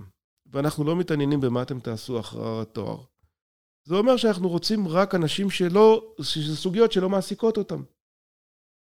ואנחנו 0.46 0.84
לא 0.84 0.96
מתעניינים 0.96 1.42
במה 1.42 1.62
אתם 1.62 1.80
תעשו 1.80 2.20
אחר 2.20 2.62
התואר. 2.62 3.04
זה 3.88 3.96
אומר 3.96 4.18
שאנחנו 4.18 4.50
רוצים 4.50 4.88
רק 4.88 5.16
אנשים 5.16 5.50
שלא, 5.50 6.16
שזה 6.22 6.56
סוגיות 6.56 6.92
שלא 6.92 7.10
מעסיקות 7.10 7.58
אותם. 7.58 7.84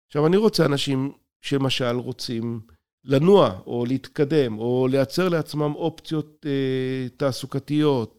עכשיו, 0.08 0.26
אני 0.26 0.36
רוצה 0.36 0.66
אנשים 0.66 1.12
שלמשל 1.42 1.96
רוצים 1.96 2.60
לנוע, 3.04 3.60
או 3.66 3.84
להתקדם, 3.86 4.58
או 4.58 4.88
לייצר 4.90 5.28
לעצמם 5.28 5.74
אופציות 5.74 6.46
אה, 6.46 7.08
תעסוקתיות, 7.16 8.15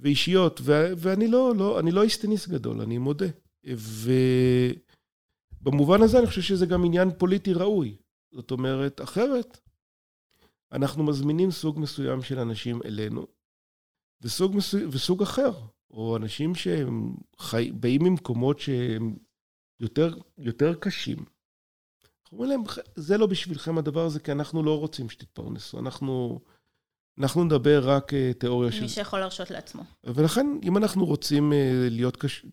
ואישיות, 0.00 0.60
ו- 0.62 0.92
ואני 0.96 1.28
לא, 1.28 1.52
לא, 1.56 1.80
אני 1.80 1.90
לא 1.90 2.02
איסטניס 2.02 2.48
גדול, 2.48 2.80
אני 2.80 2.98
מודה. 2.98 3.26
ובמובן 5.62 6.02
הזה 6.02 6.18
אני 6.18 6.26
חושב 6.26 6.42
שזה 6.42 6.66
גם 6.66 6.84
עניין 6.84 7.10
פוליטי 7.18 7.52
ראוי. 7.52 7.96
זאת 8.32 8.50
אומרת, 8.50 9.00
אחרת, 9.00 9.60
אנחנו 10.72 11.04
מזמינים 11.04 11.50
סוג 11.50 11.78
מסוים 11.78 12.22
של 12.22 12.38
אנשים 12.38 12.80
אלינו, 12.84 13.26
וסוג, 14.22 14.56
מסו... 14.56 14.78
וסוג 14.90 15.22
אחר, 15.22 15.52
או 15.90 16.16
אנשים 16.16 16.54
שהם 16.54 17.14
חי... 17.38 17.72
באים 17.72 18.04
ממקומות 18.04 18.58
שהם 18.60 19.16
יותר, 19.80 20.18
יותר 20.38 20.74
קשים. 20.74 21.18
אנחנו 21.18 22.38
אומרים 22.38 22.50
להם, 22.50 22.62
זה 22.96 23.18
לא 23.18 23.26
בשבילכם 23.26 23.78
הדבר 23.78 24.04
הזה, 24.04 24.20
כי 24.20 24.32
אנחנו 24.32 24.62
לא 24.62 24.78
רוצים 24.78 25.10
שתתפרנסו. 25.10 25.78
אנחנו... 25.78 26.40
אנחנו 27.20 27.44
נדבר 27.44 27.90
רק 27.90 28.12
uh, 28.12 28.38
תיאוריה 28.38 28.72
של... 28.72 28.82
מי 28.82 28.88
שיכול 28.88 29.20
להרשות 29.20 29.50
לעצמו. 29.50 29.82
ולכן, 30.04 30.46
אם 30.62 30.76
אנחנו 30.76 31.06
רוצים 31.06 31.52
uh, 31.52 31.54
להיות 31.90 32.16
קש... 32.16 32.46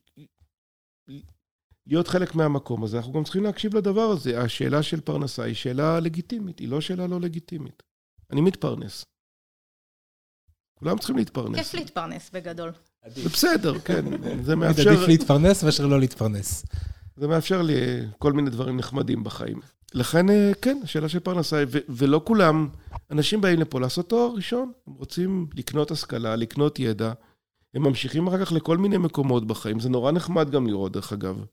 להיות 1.88 2.08
חלק 2.08 2.36
מהמקום 2.36 2.84
הזה, 2.84 2.98
אנחנו 2.98 3.14
גם 3.14 3.24
צריכים 3.24 3.44
להקשיב 3.44 3.76
לדבר 3.76 4.02
הזה. 4.02 4.42
השאלה 4.42 4.84
של 4.84 5.02
פרנסה 5.02 5.44
היא 5.44 5.56
שאלה 5.56 6.00
לגיטימית, 6.00 6.60
היא 6.60 6.68
לא 6.68 6.82
שאלה 6.82 7.08
לא 7.08 7.22
לגיטימית. 7.22 7.84
אני 8.32 8.42
מתפרנס. 8.42 9.06
כולם 10.80 10.98
צריכים 10.98 11.18
להתפרנס. 11.18 11.58
כיף 11.58 11.74
להתפרנס 11.74 12.30
בגדול. 12.34 12.72
זה 13.08 13.30
בסדר, 13.30 13.80
כן. 13.80 14.06
זה 14.46 14.56
מאפשר, 14.56 14.90
עדיף 14.90 15.08
להתפרנס 15.08 15.64
מאשר 15.64 15.86
לא 15.86 16.00
להתפרנס. 16.00 16.66
זה 17.16 17.28
מאפשר 17.28 17.62
לי 17.62 17.74
אה, 17.74 18.06
כל 18.20 18.34
מיני 18.34 18.50
דברים 18.50 18.78
נחמדים 18.78 19.24
בחיים. 19.24 19.60
לכן, 19.94 20.30
אה, 20.30 20.52
כן, 20.62 20.78
השאלה 20.84 21.10
של 21.10 21.20
פרנסה, 21.20 21.64
ו- 21.68 21.78
ולא 21.90 22.22
כולם, 22.24 22.68
אנשים 23.12 23.42
באים 23.42 23.60
לפה 23.60 23.80
לעשות 23.80 24.10
תואר 24.10 24.32
ראשון, 24.36 24.72
הם 24.88 24.94
רוצים 24.94 25.48
לקנות 25.56 25.92
השכלה, 25.92 26.36
לקנות 26.36 26.80
ידע, 26.80 27.14
הם 27.74 27.84
ממשיכים 27.84 28.28
אחר 28.28 28.46
כך 28.46 28.52
לכל 28.52 28.78
מיני 28.78 28.98
מקומות 28.98 29.48
בחיים, 29.48 29.80
זה 29.80 29.90
נורא 29.90 30.12
נחמד 30.12 30.50
גם 30.50 30.68
לראות, 30.68 30.92
דרך 30.92 31.14
אגב. 31.14 31.46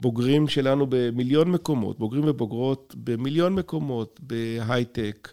בוגרים 0.00 0.48
שלנו 0.48 0.86
במיליון 0.88 1.50
מקומות, 1.50 1.98
בוגרים 1.98 2.24
ובוגרות 2.26 2.94
במיליון 2.98 3.54
מקומות, 3.54 4.20
בהייטק, 4.22 5.32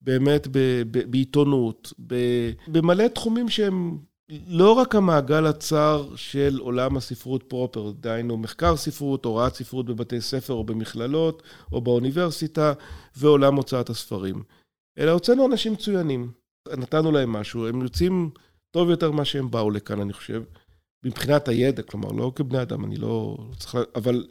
באמת 0.00 0.46
ב- 0.50 0.82
ב- 0.90 1.10
בעיתונות, 1.10 1.92
ב- 2.06 2.50
במלא 2.68 3.08
תחומים 3.08 3.48
שהם 3.48 3.98
לא 4.28 4.72
רק 4.72 4.94
המעגל 4.94 5.46
הצר 5.46 6.16
של 6.16 6.58
עולם 6.58 6.96
הספרות 6.96 7.42
פרופר, 7.42 7.90
דהיינו 7.90 8.36
מחקר 8.36 8.76
ספרות, 8.76 9.24
הוראת 9.24 9.54
ספרות 9.54 9.86
בבתי 9.86 10.20
ספר 10.20 10.52
או 10.52 10.64
במכללות 10.64 11.42
או 11.72 11.80
באוניברסיטה, 11.80 12.72
ועולם 13.16 13.56
הוצאת 13.56 13.90
הספרים. 13.90 14.42
אלא 14.98 15.10
הוצאנו 15.10 15.46
אנשים 15.46 15.72
מצוינים, 15.72 16.32
נתנו 16.76 17.12
להם 17.12 17.32
משהו, 17.32 17.66
הם 17.66 17.82
יוצאים 17.82 18.30
טוב 18.70 18.90
יותר 18.90 19.10
ממה 19.10 19.24
שהם 19.24 19.50
באו 19.50 19.70
לכאן, 19.70 20.00
אני 20.00 20.12
חושב, 20.12 20.42
מבחינת 21.04 21.48
הידע, 21.48 21.82
כלומר, 21.82 22.12
לא 22.12 22.32
כבני 22.34 22.62
אדם, 22.62 22.84
אני 22.84 22.96
לא 22.96 23.36
צריך... 23.58 23.74
לה... 23.74 23.82
אבל 23.94 24.26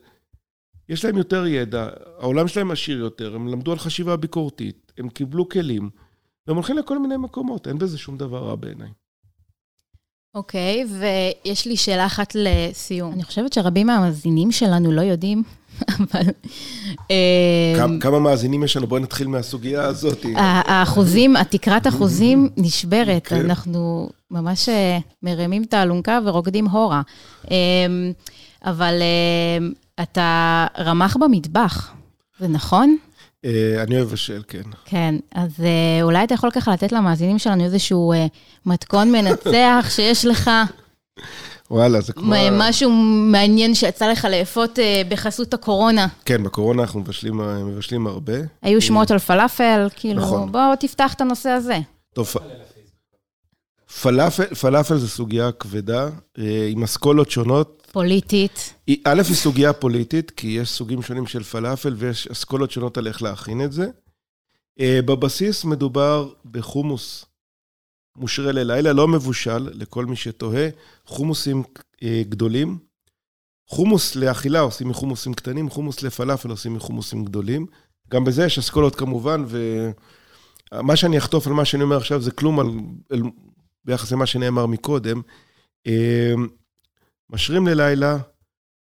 יש 0.89 1.05
להם 1.05 1.17
יותר 1.17 1.45
ידע, 1.45 1.89
העולם 2.19 2.47
שלהם 2.47 2.71
עשיר 2.71 2.97
יותר, 2.97 3.35
הם 3.35 3.47
למדו 3.47 3.71
על 3.71 3.77
חשיבה 3.77 4.17
ביקורתית, 4.17 4.93
הם 4.97 5.09
קיבלו 5.09 5.49
כלים, 5.49 5.89
והם 6.47 6.55
הולכים 6.55 6.77
לכל 6.77 6.99
מיני 6.99 7.17
מקומות, 7.17 7.67
אין 7.67 7.77
בזה 7.77 7.97
שום 7.97 8.17
דבר 8.17 8.43
רע 8.47 8.55
בעיניי. 8.55 8.89
אוקיי, 10.35 10.83
okay, 10.83 10.87
ויש 11.45 11.65
לי 11.65 11.77
שאלה 11.77 12.05
אחת 12.05 12.35
לסיום. 12.35 13.13
אני 13.13 13.23
חושבת 13.23 13.53
שרבים 13.53 13.87
מהמאזינים 13.87 14.51
שלנו 14.51 14.91
לא 14.91 15.01
יודעים, 15.01 15.43
אבל... 15.99 16.23
כמה, 17.77 17.99
כמה 17.99 18.19
מאזינים 18.19 18.63
יש 18.63 18.77
לנו? 18.77 18.87
בואי 18.87 19.01
נתחיל 19.01 19.27
מהסוגיה 19.27 19.83
הזאת. 19.83 20.25
האחוזים, 20.35 21.35
התקרת 21.35 21.87
אחוזים 21.87 22.49
נשברת, 22.57 23.27
okay. 23.27 23.35
אנחנו 23.35 24.09
ממש 24.31 24.69
מרימים 25.23 25.63
את 25.63 25.73
האלונקה 25.73 26.19
ורוקדים 26.25 26.67
הורה. 26.67 27.01
אבל 28.65 29.01
אתה 30.01 30.67
רמח 30.79 31.17
במטבח, 31.17 31.93
זה 32.39 32.47
נכון? 32.47 32.97
אני 33.83 33.97
אוהב 33.97 34.13
לשאול, 34.13 34.43
כן. 34.47 34.61
כן, 34.85 35.15
אז 35.35 35.51
אולי 36.01 36.23
אתה 36.23 36.33
יכול 36.33 36.51
ככה 36.51 36.73
לתת 36.73 36.91
למאזינים 36.91 37.39
שלנו 37.39 37.63
איזשהו 37.63 38.13
מתכון 38.65 39.11
מנצח 39.11 39.85
שיש 39.95 40.25
לך. 40.25 40.51
וואלה, 41.71 42.01
זה 42.01 42.13
כמו... 42.13 42.35
משהו 42.51 42.91
מעניין 43.31 43.75
שיצא 43.75 44.11
לך 44.11 44.27
לאפות 44.31 44.79
בחסות 45.09 45.53
הקורונה. 45.53 46.07
כן, 46.25 46.43
בקורונה 46.43 46.81
אנחנו 46.81 46.99
מבשלים, 46.99 47.37
מבשלים 47.67 48.07
הרבה. 48.07 48.33
היו 48.61 48.81
שמועות 48.81 49.11
על 49.11 49.19
פלאפל, 49.19 49.87
כאילו, 49.95 50.21
נכון. 50.21 50.51
בוא 50.51 50.75
תפתח 50.79 51.13
את 51.13 51.21
הנושא 51.21 51.49
הזה. 51.49 51.79
טוב, 52.13 52.33
פלאפל, 54.01 54.55
פלאפל 54.55 54.97
זה 54.97 55.07
סוגיה 55.07 55.51
כבדה, 55.51 56.09
עם 56.69 56.83
אסכולות 56.83 57.31
שונות. 57.31 57.87
פוליטית. 57.91 58.73
א', 59.03 59.21
היא 59.27 59.35
סוגיה 59.35 59.73
פוליטית, 59.73 60.31
כי 60.31 60.47
יש 60.47 60.69
סוגים 60.69 61.01
שונים 61.01 61.27
של 61.27 61.43
פלאפל 61.43 61.93
ויש 61.97 62.27
אסכולות 62.27 62.71
שונות 62.71 62.97
על 62.97 63.07
איך 63.07 63.21
להכין 63.21 63.61
את 63.61 63.71
זה. 63.71 63.87
בבסיס 64.81 65.65
מדובר 65.65 66.29
בחומוס 66.51 67.25
מושרה 68.17 68.51
ללילה, 68.51 68.93
לא 68.93 69.07
מבושל, 69.07 69.69
לכל 69.73 70.05
מי 70.05 70.15
שתוהה, 70.15 70.69
חומוסים 71.05 71.63
גדולים. 72.03 72.77
חומוס 73.67 74.15
לאכילה 74.15 74.59
עושים 74.59 74.89
מחומוסים 74.89 75.33
קטנים, 75.33 75.69
חומוס 75.69 76.03
לפלאפל 76.03 76.49
עושים 76.49 76.73
מחומוסים 76.73 77.25
גדולים. 77.25 77.65
גם 78.09 78.23
בזה 78.23 78.45
יש 78.45 78.57
אסכולות 78.57 78.95
כמובן, 78.95 79.45
ומה 80.71 80.95
שאני 80.95 81.17
אחטוף 81.17 81.47
על 81.47 81.53
מה 81.53 81.65
שאני 81.65 81.83
אומר 81.83 81.97
עכשיו 81.97 82.21
זה 82.21 82.31
כלום 82.31 82.59
על... 82.59 83.21
ביחס 83.85 84.11
למה 84.11 84.25
שנאמר 84.25 84.65
מקודם. 84.65 85.21
משרים 87.29 87.67
ללילה, 87.67 88.17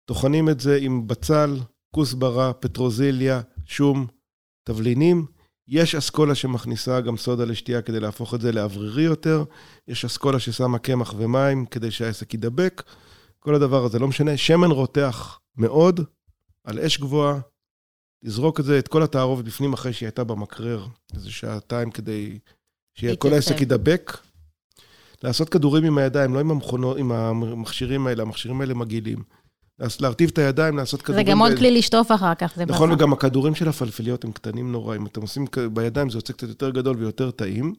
טוחנים 0.05 0.49
את 0.49 0.59
זה 0.59 0.77
עם 0.81 1.07
בצל, 1.07 1.59
כוסברה, 1.91 2.53
פטרוזיליה, 2.53 3.41
שום, 3.65 4.07
תבלינים. 4.63 5.25
יש 5.67 5.95
אסכולה 5.95 6.35
שמכניסה 6.35 7.01
גם 7.01 7.17
סודה 7.17 7.45
לשתייה 7.45 7.81
כדי 7.81 7.99
להפוך 7.99 8.33
את 8.33 8.41
זה 8.41 8.51
לאוורירי 8.51 9.03
יותר. 9.03 9.43
יש 9.87 10.05
אסכולה 10.05 10.39
ששמה 10.39 10.79
קמח 10.79 11.13
ומים 11.17 11.65
כדי 11.65 11.91
שהעסק 11.91 12.33
יידבק. 12.33 12.83
כל 13.39 13.55
הדבר 13.55 13.85
הזה 13.85 13.99
לא 13.99 14.07
משנה. 14.07 14.37
שמן 14.37 14.71
רותח 14.71 15.39
מאוד, 15.57 15.99
על 16.63 16.79
אש 16.79 16.97
גבוהה. 16.97 17.39
תזרוק 18.25 18.59
את 18.59 18.65
זה, 18.65 18.79
את 18.79 18.87
כל 18.87 19.03
התערובת 19.03 19.45
בפנים 19.45 19.73
אחרי 19.73 19.93
שהיא 19.93 20.07
הייתה 20.07 20.23
במקרר, 20.23 20.87
איזה 21.13 21.31
שעתיים 21.31 21.91
כדי 21.91 22.39
שכל 22.93 23.33
העסק 23.33 23.59
יידבק. 23.59 24.17
לעשות 25.23 25.49
כדורים 25.49 25.83
עם 25.83 25.97
הידיים, 25.97 26.33
לא 26.33 26.39
עם 26.39 26.51
המכונות, 26.51 26.97
עם 26.97 27.11
המכשירים 27.11 28.07
האלה, 28.07 28.21
המכשירים 28.23 28.61
האלה 28.61 28.73
מגעילים. 28.73 29.23
להרטיב 29.99 30.29
את 30.29 30.37
הידיים, 30.37 30.77
לעשות 30.77 30.99
זה 30.99 31.05
כדורים. 31.05 31.25
גם 31.27 31.39
עוד 31.39 31.51
ב- 31.51 31.57
כלי 31.57 31.71
לשטוף 31.77 32.11
אחר 32.11 32.35
כך, 32.35 32.53
זה 32.55 32.65
נכון, 32.65 32.89
ברכה. 32.89 32.99
וגם 33.03 33.13
הכדורים 33.13 33.55
של 33.55 33.67
הפלפליות 33.69 34.23
הם 34.23 34.31
קטנים 34.31 34.71
נורא. 34.71 34.95
אם 34.95 35.05
אתם 35.05 35.21
עושים 35.21 35.45
בידיים, 35.73 36.09
זה 36.09 36.17
יוצא 36.17 36.33
קצת 36.33 36.47
יותר 36.47 36.69
גדול 36.69 36.97
ויותר 36.97 37.31
טעים. 37.31 37.73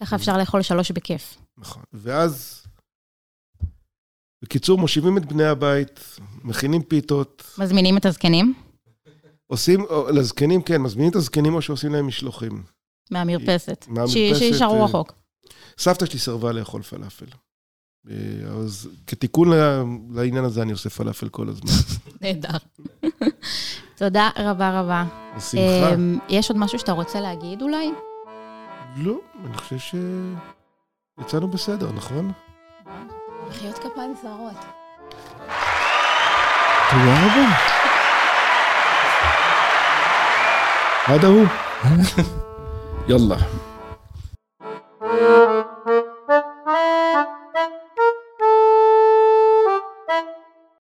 ככה 0.00 0.16
אפשר 0.16 0.36
לאכול 0.38 0.62
שלוש 0.62 0.90
בכיף. 0.90 1.36
נכון. 1.58 1.82
ואז, 1.92 2.62
בקיצור, 4.44 4.78
מושיבים 4.78 5.18
את 5.18 5.26
בני 5.26 5.44
הבית, 5.44 6.00
מכינים 6.44 6.82
פיתות, 6.82 7.54
מזמינים 7.58 7.96
את 7.96 8.06
הזקנים 8.06 8.54
עושים, 9.46 9.84
לזקנים, 10.14 10.62
כן, 10.62 10.82
מזמינים 10.82 11.10
את 11.10 11.16
הזקנים 11.16 11.54
או 11.54 11.62
שעושים 11.62 11.92
להם 11.92 12.06
משלוחים. 12.06 12.62
מהמרפסת. 13.10 13.84
מהמרפסת, 13.88 14.14
ש- 14.34 14.38
שישארו 14.38 14.74
אה, 14.80 14.84
רחוק. 14.84 15.12
סבתא 15.78 16.06
שלי 16.06 16.18
סירבה 16.18 16.52
לאכול 16.52 16.82
פלאפל. 16.82 17.26
אה, 18.10 18.14
אז 18.60 18.88
כתיקון 19.06 19.48
לעניין 20.10 20.44
הזה, 20.44 20.62
אני 20.62 20.72
עושה 20.72 20.90
פלאפל 20.90 21.28
כל 21.28 21.48
הזמן. 21.48 21.70
נהדר. 22.22 22.58
תודה 23.96 24.30
רבה 24.38 24.80
רבה. 24.80 25.04
בשמחה. 25.36 25.94
אמ, 25.94 26.18
יש 26.28 26.50
עוד 26.50 26.58
משהו 26.58 26.78
שאתה 26.78 26.92
רוצה 26.92 27.20
להגיד 27.20 27.62
אולי? 27.62 27.90
לא, 28.96 29.18
אני 29.44 29.56
חושב 29.56 29.76
שיצאנו 31.18 31.48
בסדר, 31.48 31.92
נכון? 31.92 32.32
מחיאות 33.48 33.78
כפיים 33.78 34.14
זרות. 34.22 34.56
תודה 36.90 37.26
רבה. 37.26 37.56
עד 41.06 41.24
ההוא. 41.24 41.46
יאללה. 43.08 43.36
mm 45.10 45.49